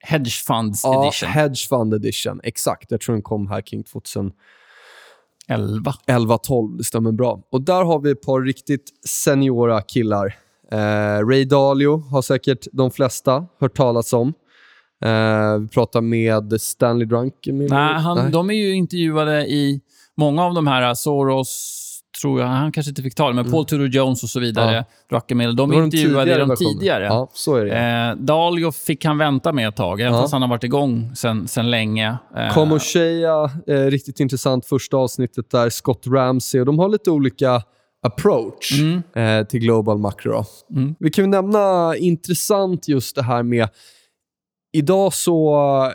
Hedge 0.00 0.44
Funds 0.46 0.84
ja, 0.84 1.04
Edition. 1.04 1.28
Hedge 1.28 1.68
Fund 1.68 1.94
Edition, 1.94 2.40
exakt. 2.44 2.90
Jag 2.90 3.00
tror 3.00 3.14
den 3.14 3.22
kom 3.22 3.46
här 3.46 3.60
kring 3.60 3.84
2011. 3.84 4.32
11. 6.06 6.38
12, 6.38 6.76
det 6.76 6.84
stämmer 6.84 7.12
bra. 7.12 7.42
Och 7.52 7.62
Där 7.62 7.84
har 7.84 8.00
vi 8.00 8.10
ett 8.10 8.22
par 8.22 8.40
riktigt 8.40 8.90
seniora 9.08 9.82
killar. 9.82 10.36
Eh, 10.72 11.26
Ray 11.26 11.44
Dalio 11.44 11.96
har 11.96 12.22
säkert 12.22 12.66
de 12.72 12.90
flesta 12.90 13.46
hört 13.60 13.76
talas 13.76 14.12
om. 14.12 14.32
Uh, 15.04 15.58
vi 15.58 15.68
pratar 15.68 16.00
med 16.00 16.60
Stanley 16.60 17.06
Druckenmiller. 17.06 17.76
Nej, 17.76 17.94
han, 17.94 18.18
Nej, 18.18 18.30
de 18.30 18.50
är 18.50 18.54
ju 18.54 18.74
intervjuade 18.74 19.46
i 19.46 19.80
många 20.16 20.44
av 20.44 20.54
de 20.54 20.66
här, 20.66 20.94
Soros, 20.94 21.87
tror 22.20 22.40
jag, 22.40 22.46
han 22.46 22.72
kanske 22.72 22.90
inte 22.90 23.02
fick 23.02 23.14
tala, 23.14 23.34
men 23.34 23.44
mm. 23.44 23.52
Paul 23.52 23.64
Tudor 23.64 23.88
Jones 23.88 24.22
och 24.22 24.28
så 24.28 24.40
vidare, 24.40 24.74
ja. 24.74 24.84
Druckenmiller, 25.10 25.52
de 25.52 25.72
intervjuade 25.72 26.34
i 26.34 26.38
de 26.38 26.56
tidigare. 26.56 27.04
Ja, 27.04 27.30
så 27.32 27.54
är 27.54 27.64
det. 27.64 28.10
Uh, 28.12 28.24
Dalio 28.24 28.72
fick 28.72 29.04
han 29.04 29.18
vänta 29.18 29.52
med 29.52 29.68
ett 29.68 29.76
tag, 29.76 30.00
även 30.00 30.14
ja. 30.14 30.20
fast 30.20 30.32
han 30.32 30.42
har 30.42 30.48
varit 30.48 30.64
igång 30.64 31.10
sen, 31.16 31.48
sen 31.48 31.70
länge. 31.70 32.16
Uh, 32.36 32.54
Kom 32.54 32.72
och 32.72 32.82
Shea, 32.82 33.50
eh, 33.66 33.74
riktigt 33.74 34.20
intressant 34.20 34.66
första 34.66 34.96
avsnittet 34.96 35.50
där, 35.50 35.70
Scott 35.70 36.06
Ramsey, 36.06 36.60
och 36.60 36.66
de 36.66 36.78
har 36.78 36.88
lite 36.88 37.10
olika 37.10 37.62
approach 38.02 38.80
mm. 38.80 39.02
eh, 39.14 39.46
till 39.46 39.60
Global 39.60 39.98
Macro. 39.98 40.44
Mm. 40.70 40.94
Vi 40.98 41.10
kan 41.10 41.30
nämna 41.30 41.96
intressant 41.96 42.88
just 42.88 43.16
det 43.16 43.22
här 43.22 43.42
med 43.42 43.68
idag 44.72 45.14
så, 45.14 45.92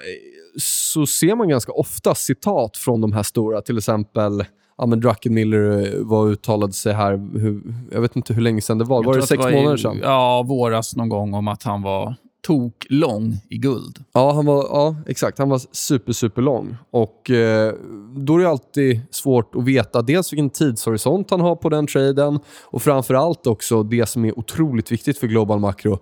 så 0.61 1.05
ser 1.05 1.35
man 1.35 1.49
ganska 1.49 1.71
ofta 1.71 2.15
citat 2.15 2.77
från 2.77 3.01
de 3.01 3.13
här 3.13 3.23
stora. 3.23 3.61
Till 3.61 3.77
exempel 3.77 4.43
ja, 4.77 4.85
men 4.85 4.99
Druckenmiller 4.99 5.95
var 6.03 6.27
uttalade 6.27 6.73
sig 6.73 6.93
här, 6.93 7.39
hur, 7.39 7.61
jag 7.91 8.01
vet 8.01 8.15
inte 8.15 8.33
hur 8.33 8.41
länge 8.41 8.61
sedan 8.61 8.77
det 8.77 8.85
var. 8.85 8.97
Jag 8.97 9.03
var 9.03 9.15
det 9.15 9.21
sex 9.21 9.43
var 9.43 9.51
månader 9.51 9.77
sedan? 9.77 9.99
Ja, 10.03 10.43
våras 10.43 10.95
någon 10.95 11.09
gång 11.09 11.33
om 11.33 11.47
att 11.47 11.63
han 11.63 11.81
var 11.81 12.15
tok 12.47 12.85
lång 12.89 13.37
i 13.49 13.57
guld. 13.57 14.03
Ja, 14.13 14.33
han 14.33 14.45
var, 14.45 14.63
ja, 14.63 14.95
exakt. 15.07 15.37
Han 15.39 15.49
var 15.49 15.61
super, 15.71 16.13
super 16.13 16.41
lång. 16.41 16.77
Och 16.91 17.29
eh, 17.29 17.73
Då 18.17 18.35
är 18.35 18.39
det 18.39 18.49
alltid 18.49 19.01
svårt 19.11 19.55
att 19.55 19.63
veta 19.63 20.01
dels 20.01 20.33
vilken 20.33 20.49
tidshorisont 20.49 21.31
han 21.31 21.41
har 21.41 21.55
på 21.55 21.69
den 21.69 21.87
traden 21.87 22.39
och 22.65 22.81
framför 22.81 23.13
allt 23.13 23.47
också 23.47 23.83
det 23.83 24.05
som 24.05 24.25
är 24.25 24.39
otroligt 24.39 24.91
viktigt 24.91 25.17
för 25.17 25.27
Global 25.27 25.59
Macro 25.59 25.99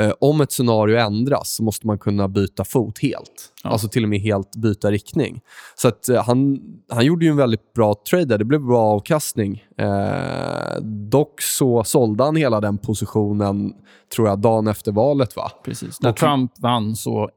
eh, 0.00 0.12
om 0.20 0.40
ett 0.40 0.52
scenario 0.52 0.98
ändras 0.98 1.54
så 1.54 1.62
måste 1.62 1.86
man 1.86 1.98
kunna 1.98 2.28
byta 2.28 2.64
fot 2.64 2.98
helt. 2.98 3.52
Ja. 3.64 3.70
Alltså 3.70 3.88
till 3.88 4.02
och 4.02 4.08
med 4.08 4.20
helt 4.20 4.56
byta 4.56 4.90
riktning. 4.90 5.40
Så 5.74 5.88
att, 5.88 6.08
eh, 6.08 6.24
han, 6.24 6.60
han 6.88 7.04
gjorde 7.04 7.24
ju 7.24 7.30
en 7.30 7.36
väldigt 7.36 7.72
bra 7.72 7.94
trade 8.10 8.24
där. 8.24 8.38
Det 8.38 8.44
blev 8.44 8.60
bra 8.60 8.80
avkastning. 8.80 9.64
Eh, 9.78 10.80
dock 11.10 11.40
så 11.42 11.84
sålde 11.84 12.24
han 12.24 12.36
hela 12.36 12.60
den 12.60 12.78
positionen, 12.78 13.74
tror 14.14 14.28
jag, 14.28 14.38
dagen 14.38 14.66
efter 14.66 14.92
valet. 14.92 15.36
va? 15.36 15.50
Precis. 15.64 16.02
När 16.02 16.12
Trump 16.12 16.52
vann 16.58 16.96
så 16.96 17.30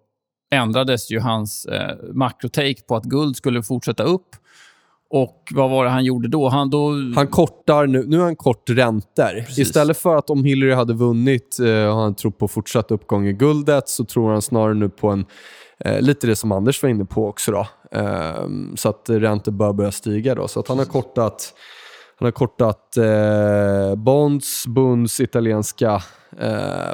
ändrades 0.53 1.11
ju 1.11 1.19
hans 1.19 1.65
eh, 1.65 1.97
makrotake 2.13 2.81
på 2.87 2.95
att 2.95 3.03
guld 3.03 3.35
skulle 3.35 3.63
fortsätta 3.63 4.03
upp. 4.03 4.35
Och 5.13 5.51
vad 5.51 5.69
var 5.69 5.85
det 5.85 5.89
han 5.89 6.05
gjorde 6.05 6.27
då? 6.27 6.49
Han, 6.49 6.69
då 6.69 6.91
Han 7.15 7.27
kortar 7.27 7.87
nu, 7.87 8.03
nu 8.07 8.17
är 8.17 8.23
han 8.23 8.35
kort 8.35 8.69
räntor. 8.69 9.41
Precis. 9.45 9.57
Istället 9.57 9.97
för 9.97 10.15
att 10.15 10.29
om 10.29 10.43
Hillary 10.43 10.73
hade 10.73 10.93
vunnit 10.93 11.59
eh, 11.59 11.87
och 11.87 11.95
han 11.95 12.15
tror 12.15 12.31
på 12.31 12.47
fortsatt 12.47 12.91
uppgång 12.91 13.27
i 13.27 13.33
guldet 13.33 13.89
så 13.89 14.05
tror 14.05 14.31
han 14.31 14.41
snarare 14.41 14.73
nu 14.73 14.89
på 14.89 15.09
en, 15.09 15.25
eh, 15.79 16.01
lite 16.01 16.27
det 16.27 16.35
som 16.35 16.51
Anders 16.51 16.83
var 16.83 16.89
inne 16.89 17.05
på 17.05 17.27
också 17.27 17.51
då. 17.51 17.67
Ehm, 17.91 18.77
så 18.77 18.89
att 18.89 19.09
räntor 19.09 19.51
bör 19.51 19.73
börja 19.73 19.91
stiga 19.91 20.35
då. 20.35 20.47
Så 20.47 20.59
att 20.59 20.67
han 20.67 20.77
har 20.77 20.85
kortat, 20.85 21.53
han 22.19 22.25
har 22.25 22.31
kortat 22.31 22.97
eh, 22.97 23.95
bonds, 23.95 24.67
bunds, 24.67 25.19
italienska 25.19 26.03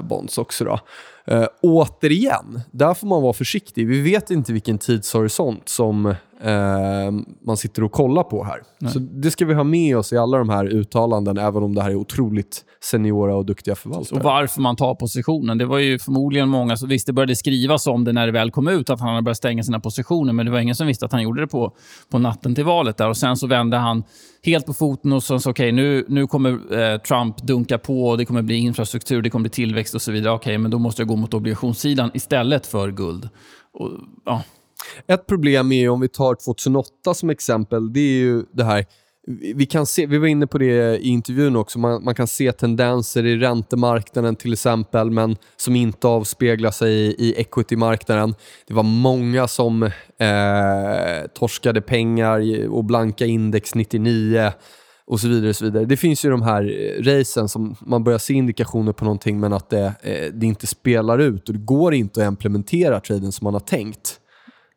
bonds 0.02 0.38
också 0.38 0.66
då. 0.66 0.80
Återigen, 1.62 2.62
där 2.72 2.94
får 2.94 3.08
man 3.08 3.22
vara 3.22 3.34
försiktig. 3.34 3.88
Vi 3.88 4.02
vet 4.02 4.32
inte 4.32 4.54
vilken 4.54 4.78
tidshorisont 4.78 5.70
som 5.70 6.16
eh, 6.44 7.12
man 7.46 7.58
sitter 7.58 7.84
och 7.84 7.92
kollar 7.92 8.24
på 8.24 8.44
här. 8.44 8.62
Nej. 8.80 8.92
Så 8.92 9.00
det 9.00 9.32
ska 9.32 9.46
vi 9.46 9.54
ha 9.54 9.64
med 9.64 9.98
oss 9.98 10.14
i 10.14 10.18
alla 10.18 10.38
de 10.38 10.50
här 10.50 10.66
uttalanden, 10.66 11.38
även 11.38 11.64
om 11.64 11.76
det 11.76 11.82
här 11.82 11.90
är 11.90 11.96
otroligt 11.96 12.66
seniora 12.84 13.36
och 13.36 13.46
duktiga 13.46 13.76
förvaltare. 13.76 14.20
Och 14.20 14.24
varför 14.24 14.62
man 14.62 14.76
tar 14.76 14.96
positionen. 14.96 15.58
Det 15.58 15.66
var 15.66 15.78
ju 15.78 16.00
förmodligen 16.00 16.50
många 16.50 16.78
som 16.78 16.90
visste, 16.90 17.12
det 17.12 17.14
började 17.14 17.36
skrivas 17.36 17.88
om 17.88 18.04
det 18.04 18.14
när 18.14 18.26
det 18.26 18.32
väl 18.32 18.52
kom 18.52 18.68
ut, 18.68 18.90
att 18.90 19.00
han 19.00 19.10
hade 19.10 19.22
börjat 19.22 19.38
stänga 19.38 19.64
sina 19.64 19.80
positioner, 19.80 20.34
men 20.34 20.46
det 20.46 20.52
var 20.52 20.60
ingen 20.60 20.76
som 20.76 20.88
visste 20.88 21.06
att 21.06 21.12
han 21.12 21.24
gjorde 21.24 21.42
det 21.42 21.48
på, 21.48 21.76
på 22.12 22.20
natten 22.20 22.56
till 22.56 22.66
valet. 22.66 22.98
där. 22.98 23.10
Och 23.10 23.18
Sen 23.18 23.38
så 23.38 23.48
vände 23.48 23.78
han 23.78 24.04
helt 24.44 24.66
på 24.66 24.74
foten 24.74 25.14
och 25.14 25.24
sa 25.24 25.40
okej, 25.46 25.72
nu, 25.72 26.06
nu 26.08 26.28
kommer 26.28 26.80
eh, 26.80 26.98
Trump 26.98 27.38
dunka 27.38 27.78
på, 27.78 28.08
och 28.08 28.18
det 28.18 28.26
kommer 28.26 28.42
bli 28.42 28.56
infrastruktur, 28.56 29.22
det 29.22 29.30
kommer 29.30 29.44
bli 29.44 29.50
tillväxt 29.50 29.96
och 29.96 30.02
så 30.02 30.12
vidare. 30.12 30.34
Okej, 30.34 30.58
men 30.58 30.72
då 30.72 30.80
måste 30.80 31.02
jag 31.02 31.08
gå 31.08 31.16
mot 31.16 31.34
obligationssidan 31.34 32.12
istället 32.14 32.68
för 32.68 32.92
guld. 32.92 33.30
Och, 33.74 33.90
ja, 34.26 34.44
ett 35.08 35.28
problem 35.28 35.72
är 35.72 35.80
ju, 35.80 35.90
om 35.90 36.00
vi 36.00 36.08
tar 36.08 36.36
2008 36.36 37.14
som 37.14 37.30
exempel, 37.30 37.94
det 37.94 38.00
är 38.00 38.20
ju 38.20 38.44
det 38.52 38.64
här 38.64 38.86
vi 39.56 39.66
kan 39.66 39.86
se, 39.86 40.06
vi 40.06 40.18
var 40.18 40.28
inne 40.28 40.48
på 40.48 40.58
det 40.58 40.98
i 40.98 41.08
intervjun 41.08 41.56
också, 41.56 41.80
man, 41.80 42.04
man 42.04 42.16
kan 42.16 42.28
se 42.28 42.52
tendenser 42.52 43.26
i 43.26 43.38
räntemarknaden 43.38 44.36
till 44.36 44.54
exempel, 44.54 45.12
men 45.12 45.36
som 45.58 45.76
inte 45.76 46.08
avspeglar 46.08 46.72
sig 46.72 46.94
i, 46.94 47.16
i 47.18 47.34
equity-marknaden. 47.38 48.36
Det 48.68 48.74
var 48.74 48.84
många 48.84 49.48
som 49.48 49.84
eh, 49.84 51.28
torskade 51.34 51.82
pengar 51.82 52.68
och 52.70 52.86
blanka 52.86 53.26
index 53.26 53.76
99 53.76 54.52
och 55.08 55.20
så 55.20 55.28
vidare. 55.28 55.50
Och 55.50 55.56
så 55.56 55.66
vidare. 55.66 55.86
Det 55.86 55.98
finns 55.98 56.26
ju 56.26 56.30
de 56.30 56.42
här 56.42 56.64
eh, 56.64 57.04
racen 57.04 57.50
som 57.50 57.76
man 57.82 58.04
börjar 58.04 58.20
se 58.20 58.34
indikationer 58.34 58.94
på 58.94 59.04
någonting 59.06 59.40
men 59.40 59.54
att 59.54 59.70
det, 59.70 59.94
eh, 60.02 60.34
det 60.34 60.46
inte 60.46 60.68
spelar 60.68 61.20
ut 61.20 61.50
och 61.50 61.54
det 61.54 61.66
går 61.66 61.94
inte 61.94 62.22
att 62.22 62.28
implementera 62.28 63.00
traden 63.00 63.32
som 63.32 63.46
man 63.46 63.54
har 63.54 63.60
tänkt 63.60 64.20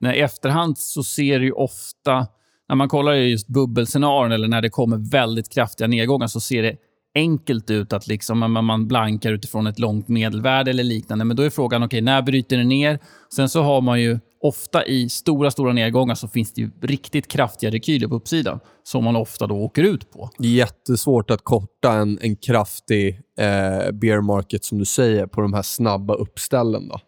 när 0.03 0.15
i 0.15 0.21
efterhand 0.21 0.79
så 0.79 1.03
ser 1.03 1.39
det 1.39 1.45
ju 1.45 1.53
ofta, 1.53 2.27
när 2.69 2.77
man 2.77 2.89
kollar 2.89 3.13
i 3.13 3.31
just 3.31 3.49
bubbelscenarion 3.49 4.33
eller 4.33 4.49
när 4.49 4.63
det 4.63 4.71
kommer 4.71 5.11
väldigt 5.11 5.53
kraftiga 5.53 5.89
nedgångar 5.89 6.27
så 6.27 6.41
ser 6.41 6.63
det 6.63 6.77
enkelt 7.15 7.71
ut 7.71 7.93
att 7.93 8.07
liksom, 8.07 8.39
man, 8.53 8.89
blankar 8.89 9.33
utifrån 9.33 9.67
ett 9.67 9.79
långt 9.79 10.09
medelvärde 10.09 10.71
eller 10.71 10.85
liknande. 10.85 11.25
Men 11.25 11.37
då 11.37 11.43
är 11.43 11.51
frågan, 11.51 11.83
okej, 11.83 12.01
när 12.01 12.23
bryter 12.23 12.57
det 12.57 12.65
ner? 12.65 12.99
Sen 13.37 13.49
så 13.49 13.63
har 13.63 13.81
man 13.81 14.01
ju 14.01 14.19
ofta 14.41 14.87
i 14.87 15.09
stora, 15.09 15.51
stora 15.51 15.73
nedgångar 15.73 16.15
så 16.15 16.29
finns 16.29 16.53
det 16.53 16.61
ju 16.61 16.71
riktigt 16.83 17.29
kraftiga 17.29 17.71
rekyler 17.71 18.09
på 18.09 18.15
uppsidan 18.15 18.61
som 18.83 19.05
man 19.05 19.17
ofta 19.17 19.47
då 19.47 19.57
åker 19.57 19.83
ut 19.83 20.11
på. 20.11 20.31
Det 20.39 20.49
är 20.49 20.53
jättesvårt 20.53 21.31
att 21.31 21.45
korta 21.45 21.93
en, 21.93 22.19
en 22.23 22.37
kraftig 22.37 23.21
eh, 23.39 23.93
bear 23.93 24.21
market, 24.21 24.65
som 24.65 24.79
du 24.79 24.85
säger, 24.85 25.27
på 25.27 25.41
de 25.41 25.53
här 25.53 25.63
snabba 25.63 26.15
uppställen. 26.15 26.89
Då. 26.89 27.01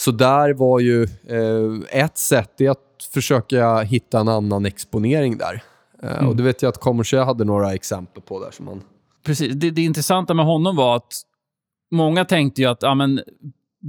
Så 0.00 0.10
där 0.10 0.54
var 0.54 0.80
ju 0.80 1.02
eh, 1.02 2.02
ett 2.04 2.18
sätt 2.18 2.60
är 2.60 2.70
att 2.70 2.78
försöka 3.12 3.78
hitta 3.80 4.20
en 4.20 4.28
annan 4.28 4.66
exponering 4.66 5.38
där. 5.38 5.62
Eh, 6.02 6.28
Och 6.28 6.36
Det 6.36 6.42
vet 6.42 6.62
jag 6.62 6.68
att 6.68 6.78
Commercia 6.80 7.24
hade 7.24 7.44
några 7.44 7.74
exempel 7.74 8.22
på 8.22 8.44
där. 8.44 8.50
Som 8.50 8.64
man... 8.66 8.82
Precis. 9.24 9.54
Det, 9.54 9.70
det 9.70 9.82
intressanta 9.82 10.34
med 10.34 10.44
honom 10.46 10.76
var 10.76 10.96
att 10.96 11.12
många 11.90 12.24
tänkte 12.24 12.60
ju 12.62 12.68
att 12.68 12.82
ja, 12.82 12.94
men 12.94 13.20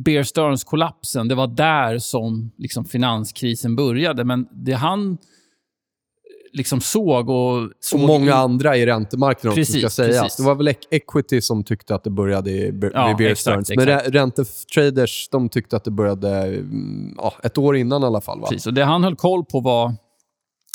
Bear 0.06 0.24
Stearns-kollapsen, 0.24 1.28
det 1.28 1.36
var 1.36 1.48
där 1.48 2.00
som 2.00 2.52
liksom, 2.58 2.86
finanskrisen 2.86 3.76
började. 3.76 4.24
Men 4.24 4.48
det 4.52 4.74
han 4.74 5.18
liksom 6.54 6.82
såg 6.82 7.30
och... 7.30 7.58
Och 7.64 7.70
såg 7.80 8.00
många 8.00 8.26
i- 8.26 8.32
andra 8.32 8.78
i 8.78 8.86
räntemarknaden 8.86 9.50
också, 9.60 9.60
Precis, 9.74 9.82
ska 9.82 9.90
sägas. 10.04 10.22
precis. 10.22 10.38
Det 10.38 10.44
var 10.44 10.56
väl 10.56 10.74
equity 10.92 11.42
som 11.42 11.64
tyckte 11.64 11.96
att 11.96 12.04
det 12.04 12.10
började 12.10 12.52
i, 12.52 12.74
Ja, 12.94 13.16
Bear 13.18 13.36
Stearns. 13.36 13.72
Men 13.76 13.86
räntetraders 14.00 15.30
de 15.32 15.50
tyckte 15.50 15.76
att 15.76 15.84
det 15.84 15.92
började 15.92 16.30
mm, 16.48 17.14
ja, 17.18 17.34
ett 17.44 17.58
år 17.58 17.76
innan 17.78 18.04
i 18.04 18.06
alla 18.06 18.22
fall. 18.22 18.40
Va? 18.40 18.48
Precis. 18.50 18.68
Och 18.68 18.74
det 18.74 18.84
han 18.84 19.04
höll 19.04 19.16
koll 19.16 19.46
på 19.46 19.60
var 19.60 19.94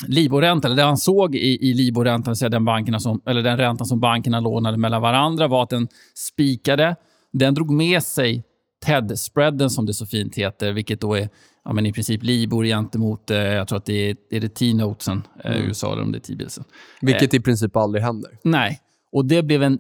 Liborräntan, 0.07 0.71
eller 0.71 0.83
det 0.83 0.87
han 0.89 0.97
såg 0.97 1.35
i, 1.35 1.71
i 1.71 1.75
Liborräntan, 1.75 2.35
den, 2.51 2.65
bankerna 2.65 3.01
som, 3.01 3.21
eller 3.27 3.43
den 3.43 3.57
räntan 3.57 3.87
som 3.87 4.01
bankerna 4.01 4.41
lånade 4.41 4.77
mellan 4.77 5.03
varandra, 5.03 5.49
var 5.49 5.63
att 5.63 5.71
den 5.71 5.89
spikade. 6.15 6.97
Den 7.33 7.55
drog 7.55 7.71
med 7.71 8.03
sig 8.03 8.43
TED-spreaden, 8.87 9.71
som 9.71 9.87
det 9.87 9.95
så 9.95 10.07
fint 10.07 10.35
heter, 10.35 10.73
vilket 10.73 11.01
då 11.01 11.15
är 11.15 11.29
ja, 11.65 11.73
men 11.73 11.87
i 11.87 11.93
princip 11.93 12.23
Libor 12.23 12.65
gentemot, 12.65 13.31
eh, 13.31 13.39
jag 13.39 13.69
tror 13.69 13.79
att 13.79 13.85
det 13.85 14.11
är, 14.11 14.17
är 14.31 14.41
det 14.41 14.49
T-notesen 14.49 15.23
eh, 15.45 15.57
i 15.57 15.61
USA, 15.61 15.93
eller 15.93 16.03
om 16.03 16.13
det 16.13 16.19
är 16.19 16.21
T-bilsen. 16.21 16.65
Vilket 17.01 17.35
i 17.35 17.41
princip 17.41 17.77
aldrig 17.77 18.05
händer. 18.05 18.31
Nej, 18.45 18.81
och 19.13 19.25
det 19.25 19.43
blev 19.43 19.63
en 19.63 19.79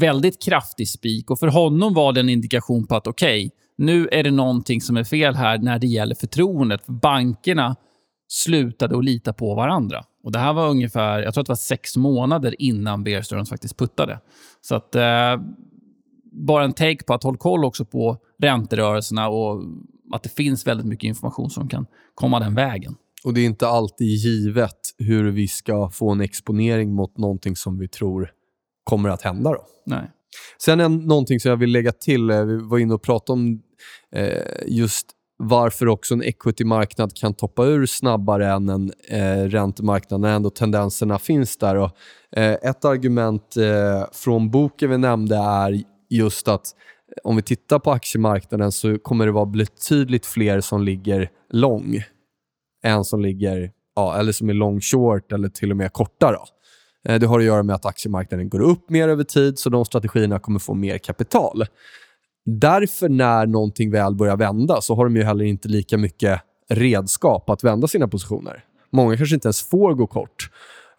väldigt 0.00 0.42
kraftig 0.42 0.88
spik. 0.88 1.30
Och 1.30 1.38
för 1.38 1.48
honom 1.48 1.94
var 1.94 2.12
det 2.12 2.20
en 2.20 2.28
indikation 2.28 2.86
på 2.86 2.96
att 2.96 3.06
okej, 3.06 3.50
nu 3.78 4.08
är 4.12 4.22
det 4.22 4.30
någonting 4.30 4.80
som 4.80 4.96
är 4.96 5.04
fel 5.04 5.34
här 5.34 5.58
när 5.58 5.78
det 5.78 5.86
gäller 5.86 6.14
förtroendet. 6.14 6.84
För 6.84 6.92
bankerna 6.92 7.76
slutade 8.28 8.98
att 8.98 9.04
lita 9.04 9.32
på 9.32 9.54
varandra. 9.54 10.04
Och 10.24 10.32
Det 10.32 10.38
här 10.38 10.52
var 10.52 10.68
ungefär, 10.68 11.22
jag 11.22 11.34
tror 11.34 11.42
att 11.42 11.46
det 11.46 11.50
var 11.50 11.56
sex 11.56 11.96
månader 11.96 12.54
innan 12.58 13.04
Bear 13.04 13.22
Stearns 13.22 13.50
faktiskt 13.50 13.76
puttade. 13.78 14.20
Så 14.60 14.74
att 14.74 14.94
eh, 14.94 15.36
bara 16.32 16.64
en 16.64 16.72
take 16.72 17.04
på 17.04 17.14
att 17.14 17.22
hålla 17.22 17.38
koll 17.38 17.64
också 17.64 17.84
på 17.84 18.16
ränterörelserna 18.38 19.28
och 19.28 19.64
att 20.12 20.22
det 20.22 20.28
finns 20.28 20.66
väldigt 20.66 20.86
mycket 20.86 21.08
information 21.08 21.50
som 21.50 21.68
kan 21.68 21.86
komma 22.14 22.40
den 22.40 22.54
vägen. 22.54 22.94
Och 23.24 23.34
det 23.34 23.40
är 23.40 23.44
inte 23.44 23.68
alltid 23.68 24.06
givet 24.06 24.78
hur 24.98 25.30
vi 25.30 25.48
ska 25.48 25.90
få 25.90 26.10
en 26.10 26.20
exponering 26.20 26.94
mot 26.94 27.18
någonting 27.18 27.56
som 27.56 27.78
vi 27.78 27.88
tror 27.88 28.30
kommer 28.84 29.08
att 29.08 29.22
hända. 29.22 29.50
Då. 29.50 29.64
Nej. 29.86 30.10
Sen 30.62 30.80
en, 30.80 30.96
någonting 30.96 31.40
som 31.40 31.50
jag 31.50 31.56
vill 31.56 31.72
lägga 31.72 31.92
till, 31.92 32.30
eh, 32.30 32.44
vi 32.44 32.56
var 32.56 32.78
inne 32.78 32.94
och 32.94 33.02
pratade 33.02 33.32
om 33.32 33.62
eh, 34.14 34.42
just 34.66 35.06
varför 35.42 35.88
också 35.88 36.14
en 36.14 36.22
equity-marknad 36.22 37.16
kan 37.16 37.34
toppa 37.34 37.64
ur 37.64 37.86
snabbare 37.86 38.52
än 38.52 38.68
en 38.68 38.92
eh, 39.08 39.48
räntemarknad 39.48 40.20
när 40.20 40.36
ändå 40.36 40.50
tendenserna 40.50 41.18
finns 41.18 41.56
där. 41.56 41.76
Och, 41.76 41.90
eh, 42.36 42.52
ett 42.62 42.84
argument 42.84 43.56
eh, 43.56 44.04
från 44.12 44.50
boken 44.50 44.90
vi 44.90 44.98
nämnde 44.98 45.36
är 45.36 45.82
just 46.10 46.48
att 46.48 46.64
om 47.24 47.36
vi 47.36 47.42
tittar 47.42 47.78
på 47.78 47.90
aktiemarknaden 47.90 48.72
så 48.72 48.98
kommer 48.98 49.26
det 49.26 49.32
vara 49.32 49.46
betydligt 49.46 50.26
fler 50.26 50.60
som 50.60 50.82
ligger 50.82 51.30
lång 51.50 52.02
än 52.84 53.04
som 53.04 53.20
ligger 53.20 53.72
ja, 53.96 54.18
eller 54.18 54.32
som 54.32 54.48
är 54.50 54.54
long 54.54 54.80
short 54.80 55.32
eller 55.32 55.48
till 55.48 55.70
och 55.70 55.76
med 55.76 55.92
korta. 55.92 56.32
Då. 56.32 56.44
Eh, 57.08 57.18
det 57.20 57.26
har 57.26 57.38
att 57.38 57.44
göra 57.44 57.62
med 57.62 57.74
att 57.74 57.86
aktiemarknaden 57.86 58.48
går 58.48 58.60
upp 58.60 58.90
mer 58.90 59.08
över 59.08 59.24
tid, 59.24 59.58
så 59.58 59.70
de 59.70 59.84
strategierna 59.84 60.38
kommer 60.38 60.58
få 60.58 60.74
mer 60.74 60.98
kapital. 60.98 61.64
Därför 62.46 63.08
när 63.08 63.46
någonting 63.46 63.90
väl 63.90 64.14
börjar 64.14 64.36
vända 64.36 64.80
så 64.80 64.94
har 64.94 65.04
de 65.04 65.16
ju 65.16 65.22
heller 65.22 65.44
inte 65.44 65.68
lika 65.68 65.98
mycket 65.98 66.40
redskap 66.68 67.50
att 67.50 67.64
vända 67.64 67.86
sina 67.86 68.08
positioner. 68.08 68.64
Många 68.92 69.16
kanske 69.16 69.34
inte 69.34 69.46
ens 69.46 69.68
får 69.68 69.94
gå 69.94 70.06
kort. 70.06 70.50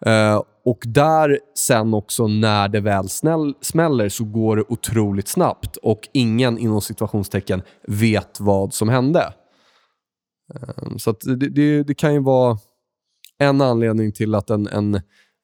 Eh, 0.06 0.42
och 0.64 0.78
där 0.86 1.38
sen 1.54 1.94
också 1.94 2.26
när 2.26 2.68
det 2.68 2.80
väl 2.80 3.08
snäll, 3.08 3.54
smäller 3.60 4.08
så 4.08 4.24
går 4.24 4.56
det 4.56 4.64
otroligt 4.68 5.28
snabbt 5.28 5.76
och 5.76 6.08
ingen 6.12 6.58
inom 6.58 6.80
situationstecken 6.80 7.62
vet 7.88 8.40
vad 8.40 8.74
som 8.74 8.88
hände. 8.88 9.32
Ehm, 10.54 10.98
så 10.98 11.10
att 11.10 11.20
det, 11.20 11.48
det, 11.48 11.82
det 11.82 11.94
kan 11.94 12.14
ju 12.14 12.20
vara 12.20 12.58
en 13.38 13.60
anledning 13.60 14.12
till 14.12 14.34
att 14.34 14.50
en, 14.50 14.66
en 14.66 15.00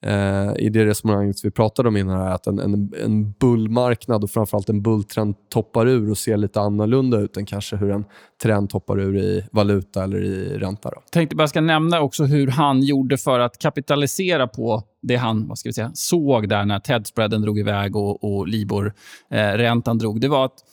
eh, 0.07 0.57
i 0.57 0.69
det 0.69 0.87
resonemanget 0.87 1.45
vi 1.45 1.51
pratade 1.51 1.89
om 1.89 1.97
innan, 1.97 2.21
här, 2.21 2.31
att 2.31 2.47
en, 2.47 2.59
en, 2.59 2.93
en 3.05 3.33
bullmarknad 3.33 4.25
och 4.25 4.31
framförallt 4.31 4.69
en 4.69 4.83
bulltrend 4.83 5.35
toppar 5.49 5.87
ur 5.87 6.11
och 6.11 6.19
ser 6.19 6.37
lite 6.37 6.61
annorlunda 6.61 7.19
ut 7.19 7.37
än 7.37 7.47
kanske 7.47 7.77
hur 7.77 7.91
en 7.91 8.05
trend 8.43 8.71
toppar 8.71 9.01
ur 9.01 9.17
i 9.17 9.49
valuta 9.53 10.05
eller 10.05 10.19
i 10.25 10.59
ränta. 10.59 10.91
Då. 10.91 11.03
tänkte 11.11 11.37
bara 11.37 11.49
ska 11.49 11.61
nämna 11.61 12.01
också 12.01 12.25
hur 12.25 12.49
han 12.49 12.83
gjorde 12.83 13.19
för 13.19 13.41
att 13.41 13.59
kapitalisera 13.59 14.47
på 14.47 14.83
det 15.03 15.17
han 15.17 15.49
vad 15.49 15.59
ska 15.59 15.69
vi 15.69 15.73
säga, 15.73 15.91
såg 15.95 16.49
där 16.49 16.65
när 16.65 16.79
TED-spreaden 16.79 17.43
drog 17.43 17.59
iväg 17.59 17.97
och, 17.97 18.25
och 18.25 18.49
Libor-räntan 18.49 19.97
eh, 19.97 20.01
drog. 20.01 20.21
Det 20.21 20.29
var 20.29 20.45
att 20.45 20.65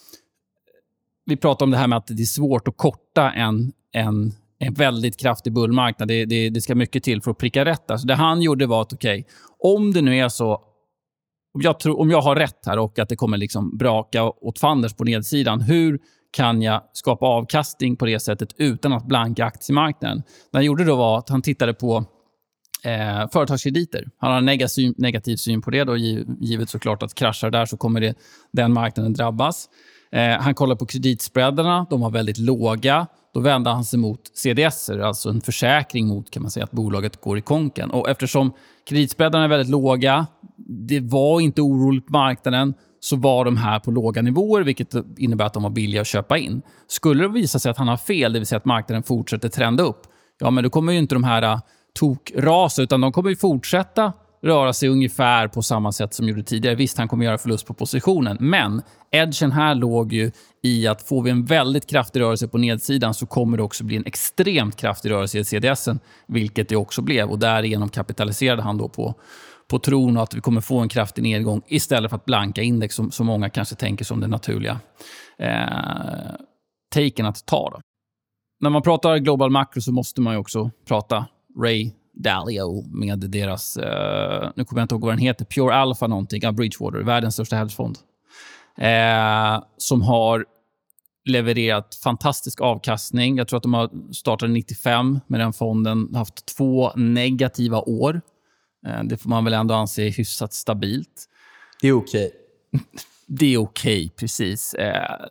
vi 1.25 1.37
pratade 1.37 1.63
om 1.63 1.71
det 1.71 1.77
här 1.77 1.87
med 1.87 1.97
att 1.97 2.07
det 2.07 2.23
är 2.23 2.25
svårt 2.25 2.67
att 2.67 2.77
korta 2.77 3.31
en, 3.31 3.71
en, 3.91 4.33
en 4.59 4.73
väldigt 4.73 5.19
kraftig 5.19 5.53
bullmarknad. 5.53 6.07
Det, 6.07 6.25
det, 6.25 6.49
det 6.49 6.61
ska 6.61 6.75
mycket 6.75 7.03
till 7.03 7.21
för 7.21 7.31
att 7.31 7.37
pricka 7.37 7.65
rätt. 7.65 7.91
Alltså 7.91 8.07
det 8.07 8.15
han 8.15 8.41
gjorde 8.41 8.65
var 8.65 8.81
att, 8.81 8.93
okej, 8.93 9.19
okay, 9.19 9.33
om 9.59 9.93
det 9.93 10.01
nu 10.01 10.17
är 10.17 10.29
så 10.29 10.61
om 11.55 11.61
jag, 11.61 11.79
tror, 11.79 11.99
om 11.99 12.11
jag 12.11 12.21
har 12.21 12.35
rätt 12.35 12.65
här 12.65 12.79
och 12.79 12.99
att 12.99 13.09
det 13.09 13.15
kommer 13.15 13.37
liksom 13.37 13.77
braka 13.77 14.23
åt 14.23 14.59
fanders 14.59 14.93
på 14.93 15.03
nedsidan, 15.03 15.61
hur 15.61 15.99
kan 16.31 16.61
jag 16.61 16.81
skapa 16.93 17.25
avkastning 17.25 17.95
på 17.95 18.05
det 18.05 18.19
sättet 18.19 18.49
utan 18.57 18.93
att 18.93 19.05
blanka 19.05 19.45
aktiemarknaden? 19.45 20.17
Det 20.51 20.57
han 20.57 20.65
gjorde 20.65 20.83
då 20.83 20.95
var 20.95 21.17
att 21.17 21.29
han 21.29 21.41
tittade 21.41 21.73
på 21.73 22.05
eh, 22.83 23.29
företagskrediter. 23.33 24.09
Han 24.17 24.31
har 24.31 24.37
en 24.37 24.45
negativ, 24.45 24.93
negativ 24.97 25.35
syn 25.35 25.61
på 25.61 25.71
det, 25.71 25.83
då, 25.83 25.97
givet 25.97 26.69
såklart 26.69 27.03
att 27.03 27.15
kraschar 27.15 27.49
där 27.49 27.65
så 27.65 27.77
kommer 27.77 28.01
det, 28.01 28.15
den 28.53 28.73
marknaden 28.73 29.13
drabbas. 29.13 29.69
Eh, 30.11 30.29
han 30.39 30.55
kollar 30.55 30.75
på 30.75 30.85
kreditspreadarna, 30.85 31.87
de 31.89 32.01
var 32.01 32.09
väldigt 32.09 32.37
låga. 32.37 33.07
Då 33.35 33.41
vände 33.41 33.69
han 33.69 33.85
sig 33.85 33.99
mot 33.99 34.19
CDS, 34.33 34.89
alltså 34.89 35.29
en 35.29 35.41
försäkring 35.41 36.07
mot 36.07 36.31
kan 36.31 36.41
man 36.43 36.51
säga, 36.51 36.63
att 36.63 36.71
bolaget 36.71 37.21
går 37.21 37.37
i 37.37 37.41
konken. 37.41 37.91
Och 37.91 38.09
eftersom 38.09 38.53
kreditspreadarna 38.89 39.43
är 39.43 39.47
väldigt 39.47 39.69
låga, 39.69 40.27
det 40.67 40.99
var 40.99 41.41
inte 41.41 41.61
oroligt 41.61 42.07
på 42.07 42.11
marknaden, 42.13 42.73
så 42.99 43.15
var 43.15 43.45
de 43.45 43.57
här 43.57 43.79
på 43.79 43.91
låga 43.91 44.21
nivåer, 44.21 44.61
vilket 44.61 44.93
innebär 45.17 45.45
att 45.45 45.53
de 45.53 45.63
var 45.63 45.69
billiga 45.69 46.01
att 46.01 46.07
köpa 46.07 46.37
in. 46.37 46.61
Skulle 46.87 47.23
det 47.23 47.29
visa 47.29 47.59
sig 47.59 47.69
att 47.69 47.77
han 47.77 47.87
har 47.87 47.97
fel, 47.97 48.33
det 48.33 48.39
vill 48.39 48.45
säga 48.45 48.57
att 48.57 48.65
marknaden 48.65 49.03
fortsätter 49.03 49.49
trenda 49.49 49.83
upp, 49.83 50.01
ja, 50.39 50.51
men 50.51 50.63
då 50.63 50.69
kommer 50.69 50.93
ju 50.93 50.99
inte 50.99 51.15
de 51.15 51.23
här 51.23 51.41
äh, 51.41 51.59
tokrasa, 51.99 52.81
utan 52.81 53.01
de 53.01 53.11
kommer 53.11 53.29
ju 53.29 53.35
fortsätta 53.35 54.13
röra 54.45 54.73
sig 54.73 54.89
ungefär 54.89 55.47
på 55.47 55.61
samma 55.61 55.91
sätt 55.91 56.13
som 56.13 56.29
gjorde 56.29 56.43
tidigare. 56.43 56.75
Visst, 56.75 56.97
han 56.97 57.07
kommer 57.07 57.25
göra 57.25 57.37
förlust 57.37 57.67
på 57.67 57.73
positionen, 57.73 58.37
men 58.39 58.81
edgen 59.11 59.51
här 59.51 59.75
låg 59.75 60.13
ju 60.13 60.31
i 60.63 60.87
att 60.87 61.01
får 61.01 61.23
vi 61.23 61.31
en 61.31 61.45
väldigt 61.45 61.89
kraftig 61.89 62.19
rörelse 62.19 62.47
på 62.47 62.57
nedsidan 62.57 63.13
så 63.13 63.25
kommer 63.25 63.57
det 63.57 63.63
också 63.63 63.83
bli 63.83 63.95
en 63.95 64.05
extremt 64.05 64.75
kraftig 64.75 65.11
rörelse 65.11 65.39
i 65.39 65.43
CDS, 65.43 65.89
vilket 66.27 66.69
det 66.69 66.75
också 66.75 67.01
blev. 67.01 67.29
och 67.29 67.39
Därigenom 67.39 67.89
kapitaliserade 67.89 68.61
han 68.61 68.77
då 68.77 68.89
på 68.89 69.15
på 69.67 69.79
tron 69.79 70.17
att 70.17 70.33
vi 70.33 70.41
kommer 70.41 70.61
få 70.61 70.79
en 70.79 70.89
kraftig 70.89 71.23
nedgång 71.23 71.61
istället 71.67 72.09
för 72.09 72.15
att 72.15 72.25
blanka 72.25 72.61
index 72.61 72.95
som, 72.95 73.11
som 73.11 73.25
många 73.25 73.49
kanske 73.49 73.75
tänker 73.75 74.05
som 74.05 74.19
det 74.19 74.27
naturliga 74.27 74.79
eh, 75.39 76.35
taken 76.95 77.25
att 77.25 77.45
ta. 77.45 77.69
Då. 77.69 77.81
När 78.59 78.69
man 78.69 78.81
pratar 78.81 79.17
global 79.17 79.51
makro 79.51 79.81
så 79.81 79.91
måste 79.91 80.21
man 80.21 80.37
också 80.37 80.71
prata 80.87 81.25
Ray 81.61 81.91
Dalio 82.15 82.85
med 82.87 83.19
deras, 83.19 83.77
eh, 83.77 84.49
nu 84.55 84.65
kommer 84.65 84.81
jag 84.81 84.83
inte 84.83 84.95
ihåg 84.95 85.01
vad 85.01 85.11
den 85.11 85.19
heter, 85.19 85.45
Pure 85.45 85.75
Alpha 85.75 86.07
någonting, 86.07 86.39
ja, 86.43 86.51
Bridgewater, 86.51 86.99
världens 86.99 87.33
största 87.33 87.55
hedgefond. 87.55 87.97
Eh, 88.77 89.63
som 89.77 90.01
har 90.01 90.45
levererat 91.25 91.95
fantastisk 92.03 92.61
avkastning. 92.61 93.37
Jag 93.37 93.47
tror 93.47 93.57
att 93.57 93.63
de 93.63 93.73
har 93.73 94.13
startat 94.13 94.49
95 94.49 95.19
med 95.27 95.39
den 95.39 95.53
fonden, 95.53 96.15
haft 96.15 96.45
två 96.45 96.91
negativa 96.95 97.81
år. 97.81 98.21
Eh, 98.87 99.03
det 99.03 99.17
får 99.17 99.29
man 99.29 99.43
väl 99.43 99.53
ändå 99.53 99.73
anse 99.73 100.01
hyfsat 100.01 100.53
stabilt. 100.53 101.29
Det 101.81 101.87
är 101.87 101.93
okej. 101.93 102.31
Okay. 102.73 102.81
Det 103.27 103.53
är 103.53 103.57
okej, 103.57 104.05
okay, 104.05 104.09
precis. 104.09 104.73
Eh, 104.73 105.25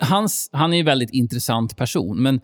hans, 0.00 0.50
han 0.52 0.72
är 0.72 0.80
en 0.80 0.86
väldigt 0.86 1.10
intressant 1.10 1.76
person, 1.76 2.22
men 2.22 2.40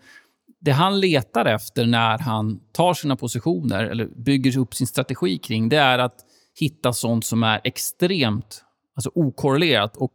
det 0.67 0.73
han 0.73 0.99
letar 0.99 1.45
efter 1.45 1.85
när 1.85 2.17
han 2.17 2.59
tar 2.71 2.93
sina 2.93 3.15
positioner 3.15 3.83
eller 3.83 4.05
bygger 4.05 4.57
upp 4.57 4.75
sin 4.75 4.87
strategi 4.87 5.37
kring, 5.37 5.69
det 5.69 5.77
är 5.77 5.99
att 5.99 6.15
hitta 6.59 6.93
sånt 6.93 7.25
som 7.25 7.43
är 7.43 7.61
extremt 7.63 8.63
alltså 8.95 9.11
okorrelerat. 9.15 9.97
Och 9.97 10.11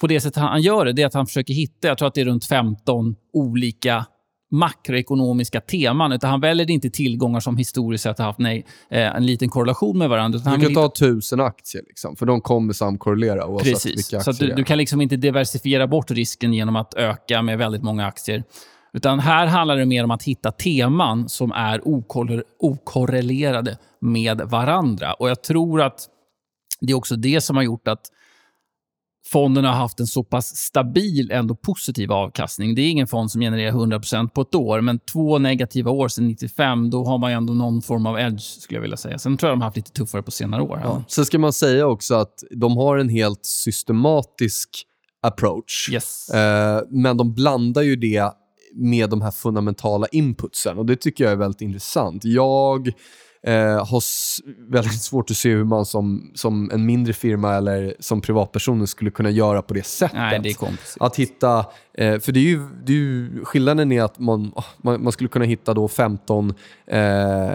på 0.00 0.06
det 0.06 0.20
sättet 0.20 0.36
han 0.36 0.62
gör 0.62 0.84
det, 0.84 0.92
det 0.92 1.02
är 1.02 1.06
att 1.06 1.14
han 1.14 1.26
försöker 1.26 1.54
hitta, 1.54 1.88
jag 1.88 1.98
tror 1.98 2.08
att 2.08 2.14
det 2.14 2.20
är 2.20 2.24
runt 2.24 2.44
15 2.44 3.16
olika 3.32 4.06
makroekonomiska 4.50 5.60
teman. 5.60 6.12
Utan 6.12 6.30
han 6.30 6.40
väljer 6.40 6.70
inte 6.70 6.90
tillgångar 6.90 7.40
som 7.40 7.56
historiskt 7.56 8.04
sett 8.04 8.18
har 8.18 8.26
haft 8.26 8.38
nej, 8.38 8.66
eh, 8.90 9.16
en 9.16 9.26
liten 9.26 9.48
korrelation 9.48 9.98
med 9.98 10.08
varandra. 10.08 10.56
du 10.56 10.66
kan 10.66 10.74
ta 10.74 10.92
tusen 10.98 11.40
aktier, 11.40 11.82
liksom, 11.86 12.16
för 12.16 12.26
de 12.26 12.40
kommer 12.40 12.72
samkorrelera 12.72 13.46
oavsett 13.46 13.72
Precis. 13.72 13.96
vilka 13.96 14.18
aktier 14.18 14.32
så 14.34 14.44
du, 14.44 14.54
du 14.54 14.64
kan 14.64 14.78
liksom 14.78 15.00
inte 15.00 15.16
diversifiera 15.16 15.86
bort 15.86 16.10
risken 16.10 16.54
genom 16.54 16.76
att 16.76 16.94
öka 16.94 17.42
med 17.42 17.58
väldigt 17.58 17.82
många 17.82 18.06
aktier. 18.06 18.44
Utan 18.92 19.20
här 19.20 19.46
handlar 19.46 19.76
det 19.76 19.86
mer 19.86 20.04
om 20.04 20.10
att 20.10 20.22
hitta 20.22 20.52
teman 20.52 21.28
som 21.28 21.52
är 21.52 21.80
okorrelerade 22.58 23.78
med 24.00 24.40
varandra. 24.40 25.12
Och 25.12 25.30
Jag 25.30 25.42
tror 25.42 25.82
att 25.82 26.08
det 26.80 26.92
är 26.92 26.96
också 26.96 27.16
det 27.16 27.40
som 27.40 27.56
har 27.56 27.62
gjort 27.62 27.88
att 27.88 28.00
fonden 29.26 29.64
har 29.64 29.72
haft 29.72 30.00
en 30.00 30.06
så 30.06 30.24
pass 30.24 30.56
stabil, 30.56 31.30
ändå 31.30 31.54
positiv 31.54 32.12
avkastning. 32.12 32.74
Det 32.74 32.82
är 32.82 32.90
ingen 32.90 33.06
fond 33.06 33.30
som 33.30 33.40
genererar 33.40 33.72
100% 33.72 34.28
på 34.28 34.40
ett 34.40 34.54
år, 34.54 34.80
men 34.80 34.98
två 34.98 35.38
negativa 35.38 35.90
år 35.90 36.08
sedan 36.08 36.28
95, 36.28 36.90
då 36.90 37.04
har 37.04 37.18
man 37.18 37.32
ändå 37.32 37.54
någon 37.54 37.82
form 37.82 38.06
av 38.06 38.18
edge, 38.18 38.40
skulle 38.40 38.76
jag 38.76 38.82
vilja 38.82 38.96
säga. 38.96 39.18
Sen 39.18 39.36
tror 39.36 39.48
jag 39.48 39.56
de 39.56 39.60
har 39.60 39.66
haft 39.66 39.76
lite 39.76 39.92
tuffare 39.92 40.22
på 40.22 40.30
senare 40.30 40.62
år. 40.62 40.80
Ja. 40.84 41.02
Sen 41.08 41.24
ska 41.24 41.38
man 41.38 41.52
säga 41.52 41.86
också 41.86 42.14
att 42.14 42.44
de 42.50 42.76
har 42.76 42.98
en 42.98 43.08
helt 43.08 43.46
systematisk 43.46 44.68
approach. 45.22 45.88
Yes. 45.92 46.28
Eh, 46.30 46.82
men 46.88 47.16
de 47.16 47.34
blandar 47.34 47.82
ju 47.82 47.96
det 47.96 48.32
med 48.72 49.10
de 49.10 49.22
här 49.22 49.30
fundamentala 49.30 50.06
inputsen 50.06 50.78
och 50.78 50.86
det 50.86 50.96
tycker 50.96 51.24
jag 51.24 51.32
är 51.32 51.36
väldigt 51.36 51.60
intressant. 51.60 52.24
Jag 52.24 52.92
eh, 53.42 53.86
har 53.86 54.02
väldigt 54.70 55.02
svårt 55.02 55.30
att 55.30 55.36
se 55.36 55.50
hur 55.50 55.64
man 55.64 55.86
som, 55.86 56.30
som 56.34 56.70
en 56.70 56.86
mindre 56.86 57.12
firma 57.12 57.54
eller 57.54 57.94
som 58.00 58.20
privatperson 58.20 58.86
skulle 58.86 59.10
kunna 59.10 59.30
göra 59.30 59.62
på 59.62 59.74
det 59.74 59.86
sättet. 59.86 60.16
Nej, 60.16 60.40
det 60.42 60.48
är 60.48 60.54
komplicerat. 60.54 61.06
Att 61.06 61.16
hitta, 61.16 61.58
eh, 61.94 62.18
för 62.18 62.32
det 62.32 62.40
är, 62.40 62.44
ju, 62.44 62.68
det 62.84 62.92
är 62.92 62.96
ju, 62.96 63.44
skillnaden 63.44 63.92
är 63.92 64.02
att 64.02 64.18
man, 64.18 64.52
man, 64.76 65.02
man 65.02 65.12
skulle 65.12 65.28
kunna 65.28 65.44
hitta 65.44 65.74
då 65.74 65.88
15 65.88 66.54
eh, 66.86 67.50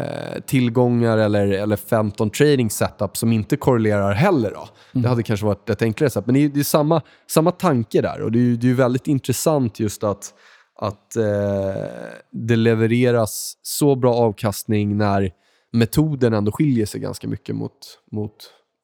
tillgångar 0.45 1.17
eller, 1.17 1.47
eller 1.47 1.75
15 1.75 2.29
trading 2.29 2.69
setup 2.69 3.17
som 3.17 3.31
inte 3.31 3.57
korrelerar 3.57 4.13
heller. 4.13 4.51
Då. 4.51 4.67
Mm. 4.93 5.03
Det 5.03 5.09
hade 5.09 5.23
kanske 5.23 5.45
varit 5.45 5.69
ett 5.69 5.81
enklare 5.81 6.09
sätt. 6.09 6.25
Men 6.25 6.35
det 6.35 6.43
är, 6.43 6.49
det 6.49 6.59
är 6.59 6.63
samma, 6.63 7.01
samma 7.27 7.51
tanke 7.51 8.01
där 8.01 8.21
och 8.21 8.31
det 8.31 8.39
är, 8.39 8.55
det 8.55 8.69
är 8.69 8.73
väldigt 8.73 9.07
intressant 9.07 9.79
just 9.79 10.03
att 10.03 10.33
att 10.75 11.15
eh, 11.15 11.23
det 12.31 12.55
levereras 12.55 13.57
så 13.61 13.95
bra 13.95 14.13
avkastning 14.13 14.97
när 14.97 15.31
metoden 15.71 16.33
ändå 16.33 16.51
skiljer 16.51 16.85
sig 16.85 17.01
ganska 17.01 17.27
mycket 17.27 17.55
mot, 17.55 17.99
mot 18.11 18.35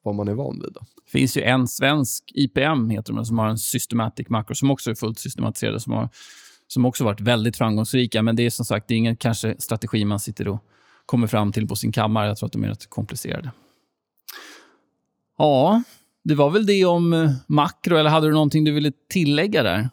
vad 0.04 0.14
man 0.14 0.28
är 0.28 0.34
van 0.34 0.60
vid. 0.60 0.72
Det 1.04 1.10
finns 1.18 1.36
ju 1.36 1.42
en 1.42 1.68
svensk 1.68 2.32
IPM, 2.34 2.90
heter 2.90 3.12
de, 3.12 3.24
som 3.24 3.38
har 3.38 3.48
en 3.48 3.58
systematic 3.58 4.28
macro 4.28 4.54
som 4.54 4.70
också 4.70 4.90
är 4.90 4.94
fullt 4.94 5.18
systematiserad, 5.18 5.82
som, 5.82 5.92
har, 5.92 6.08
som 6.66 6.84
också 6.84 7.04
varit 7.04 7.20
väldigt 7.20 7.56
framgångsrika. 7.56 8.22
Men 8.22 8.36
det 8.36 8.46
är 8.46 8.50
som 8.50 8.64
sagt 8.64 8.88
det 8.88 8.94
är 8.94 8.98
ingen 8.98 9.16
kanske 9.16 9.54
strategi 9.58 10.04
man 10.04 10.20
sitter 10.20 10.48
och 10.48 10.64
kommer 11.06 11.26
fram 11.26 11.52
till 11.52 11.68
på 11.68 11.76
sin 11.76 11.92
kammare. 11.92 12.28
Jag 12.28 12.36
tror 12.36 12.46
att 12.46 12.52
de 12.52 12.64
är 12.64 12.68
rätt 12.68 12.90
komplicerade. 12.90 13.50
Ja, 15.38 15.82
det 16.24 16.34
var 16.34 16.50
väl 16.50 16.66
det 16.66 16.84
om 16.84 17.12
eh, 17.12 17.30
makro, 17.46 17.96
eller 17.96 18.10
hade 18.10 18.26
du 18.26 18.32
någonting 18.32 18.64
du 18.64 18.72
ville 18.72 18.92
tillägga 19.08 19.62
där? 19.62 19.88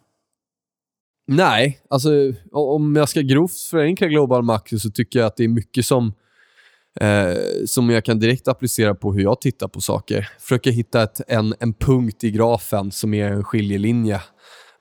Nej, 1.27 1.79
alltså 1.89 2.09
om 2.51 2.95
jag 2.95 3.09
ska 3.09 3.21
grovt 3.21 3.59
förenkla 3.71 4.07
global 4.07 4.43
makro 4.43 4.79
så 4.79 4.89
tycker 4.89 5.19
jag 5.19 5.25
att 5.25 5.37
det 5.37 5.43
är 5.43 5.47
mycket 5.47 5.85
som 5.85 6.13
eh, 6.99 7.37
som 7.65 7.89
jag 7.89 8.05
kan 8.05 8.19
direkt 8.19 8.47
applicera 8.47 8.95
på 8.95 9.13
hur 9.13 9.21
jag 9.21 9.41
tittar 9.41 9.67
på 9.67 9.81
saker. 9.81 10.29
Försöka 10.39 10.69
hitta 10.69 11.03
ett, 11.03 11.21
en, 11.27 11.53
en 11.59 11.73
punkt 11.73 12.23
i 12.23 12.31
grafen 12.31 12.91
som 12.91 13.13
är 13.13 13.31
en 13.31 13.43
skiljelinje. 13.43 14.21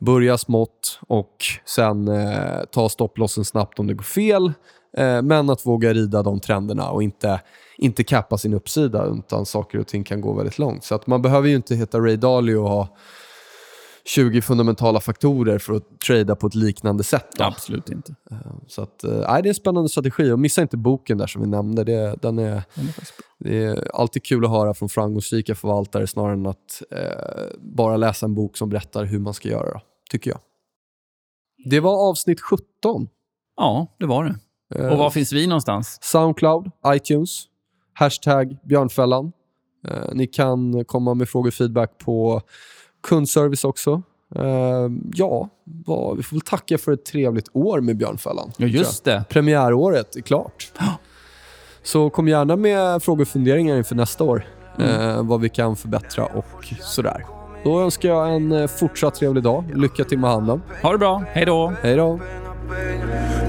Börja 0.00 0.38
smått 0.38 0.98
och 1.08 1.36
sen 1.64 2.08
eh, 2.08 2.64
ta 2.72 2.88
stopplossen 2.88 3.44
snabbt 3.44 3.78
om 3.78 3.86
det 3.86 3.94
går 3.94 4.04
fel. 4.04 4.52
Eh, 4.96 5.22
men 5.22 5.50
att 5.50 5.66
våga 5.66 5.92
rida 5.92 6.22
de 6.22 6.40
trenderna 6.40 6.90
och 6.90 7.02
inte, 7.02 7.40
inte 7.78 8.04
kappa 8.04 8.38
sin 8.38 8.54
uppsida 8.54 9.04
utan 9.04 9.46
saker 9.46 9.78
och 9.78 9.86
ting 9.86 10.04
kan 10.04 10.20
gå 10.20 10.34
väldigt 10.34 10.58
långt. 10.58 10.84
Så 10.84 10.94
att 10.94 11.06
man 11.06 11.22
behöver 11.22 11.48
ju 11.48 11.56
inte 11.56 11.74
heta 11.74 11.98
Ray 11.98 12.16
Dalio 12.16 12.56
och 12.56 12.68
ha 12.68 12.96
20 14.06 14.42
fundamentala 14.42 15.00
faktorer 15.00 15.58
för 15.58 15.74
att 15.74 16.00
trada 16.00 16.36
på 16.36 16.46
ett 16.46 16.54
liknande 16.54 17.04
sätt. 17.04 17.26
Då. 17.38 17.44
Absolut 17.44 17.88
inte. 17.90 18.14
Eh, 18.30 18.36
så 18.66 18.82
att, 18.82 19.04
äh, 19.04 19.10
det 19.10 19.26
är 19.26 19.46
en 19.46 19.54
spännande 19.54 19.88
strategi. 19.88 20.30
Och 20.30 20.38
missa 20.38 20.62
inte 20.62 20.76
boken 20.76 21.18
där 21.18 21.26
som 21.26 21.42
vi 21.42 21.48
nämnde. 21.48 21.84
Det, 21.84 22.16
den 22.22 22.38
är, 22.38 22.62
det 23.38 23.64
är 23.64 23.96
alltid 23.96 24.24
kul 24.24 24.44
att 24.44 24.50
höra 24.50 24.74
från 24.74 24.88
framgångsrika 24.88 25.54
förvaltare 25.54 26.06
snarare 26.06 26.32
än 26.32 26.46
att 26.46 26.82
eh, 26.90 27.58
bara 27.60 27.96
läsa 27.96 28.26
en 28.26 28.34
bok 28.34 28.56
som 28.56 28.68
berättar 28.68 29.04
hur 29.04 29.18
man 29.18 29.34
ska 29.34 29.48
göra, 29.48 29.80
tycker 30.10 30.30
jag. 30.30 30.40
Det 31.64 31.80
var 31.80 32.10
avsnitt 32.10 32.40
17. 32.40 33.08
Ja, 33.56 33.96
det 33.98 34.06
var 34.06 34.24
det. 34.24 34.36
Eh, 34.74 34.92
och 34.92 34.98
var 34.98 35.10
finns 35.10 35.32
vi 35.32 35.46
någonstans? 35.46 35.98
Soundcloud, 36.02 36.70
iTunes, 36.86 37.44
hashtag 37.92 38.56
björnfällan. 38.64 39.32
Eh, 39.88 40.14
ni 40.14 40.26
kan 40.26 40.84
komma 40.84 41.14
med 41.14 41.28
frågor 41.28 41.48
och 41.48 41.54
feedback 41.54 41.98
på 41.98 42.42
kundservice 43.06 43.64
också. 43.64 44.02
Uh, 44.38 44.90
ja, 45.14 45.48
vad, 45.64 46.16
vi 46.16 46.22
får 46.22 46.36
väl 46.36 46.40
tacka 46.40 46.78
för 46.78 46.92
ett 46.92 47.04
trevligt 47.04 47.48
år 47.52 47.80
med 47.80 47.96
Björnfällan. 47.96 48.52
Ja, 48.56 48.66
just 48.66 49.04
det. 49.04 49.24
Premiäråret 49.28 50.16
är 50.16 50.20
klart. 50.20 50.72
Så 51.82 52.10
kom 52.10 52.28
gärna 52.28 52.56
med 52.56 53.02
frågor 53.02 53.22
och 53.22 53.28
funderingar 53.28 53.76
inför 53.76 53.94
nästa 53.94 54.24
år. 54.24 54.46
Mm. 54.78 55.00
Uh, 55.00 55.22
vad 55.22 55.40
vi 55.40 55.48
kan 55.48 55.76
förbättra 55.76 56.24
och 56.24 56.74
sådär. 56.80 57.24
Då 57.64 57.80
önskar 57.80 58.08
jag 58.08 58.34
en 58.34 58.52
eh, 58.52 58.66
fortsatt 58.66 59.14
trevlig 59.14 59.42
dag. 59.42 59.64
Lycka 59.74 60.04
till 60.04 60.18
med 60.18 60.30
handeln. 60.30 60.62
Ha 60.82 60.92
det 60.92 60.98
bra. 60.98 61.24
Hej 61.32 61.46
då. 61.46 61.72
Hej 61.82 61.96
då. 61.96 62.20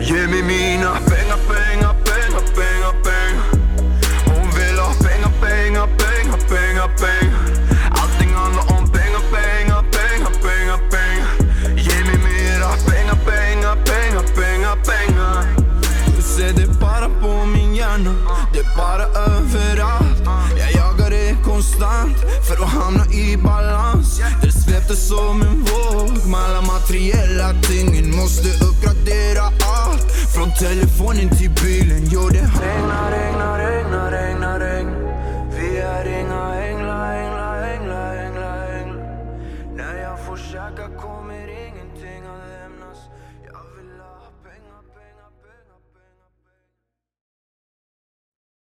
Ge 0.01 0.14
mig 0.14 0.43
mina 0.43 0.91
pengar, 0.91 1.05
pengar, 1.10 1.37
överallt. 19.28 20.19
Jag 20.59 20.71
jagar 20.71 21.09
det 21.09 21.36
konstant 21.43 22.17
för 22.47 22.63
att 22.63 22.69
hamna 22.69 23.05
i 23.05 23.38
balans. 23.38 24.21
Det 24.41 24.51
svepte 24.51 24.95
som 24.95 25.41
en 25.41 25.65
våg 25.69 26.25
med 26.32 26.39
alla 26.39 26.61
materiella 26.61 27.49
tingen. 27.69 28.15
Måste 28.15 28.49
uppgradera 28.65 29.43
allt 29.43 30.07
Från 30.36 30.51
telefonen 30.53 31.30
till 31.38 31.51
bilen. 31.63 32.01
Jo 32.11 32.30
det 32.30 32.49
regnar, 32.61 33.11
regnar, 33.11 33.57
regnar, 33.59 34.11
regnar, 34.11 34.59
regn. 34.59 34.89
Vi 35.55 35.78
är 35.78 36.19
inga 36.19 36.37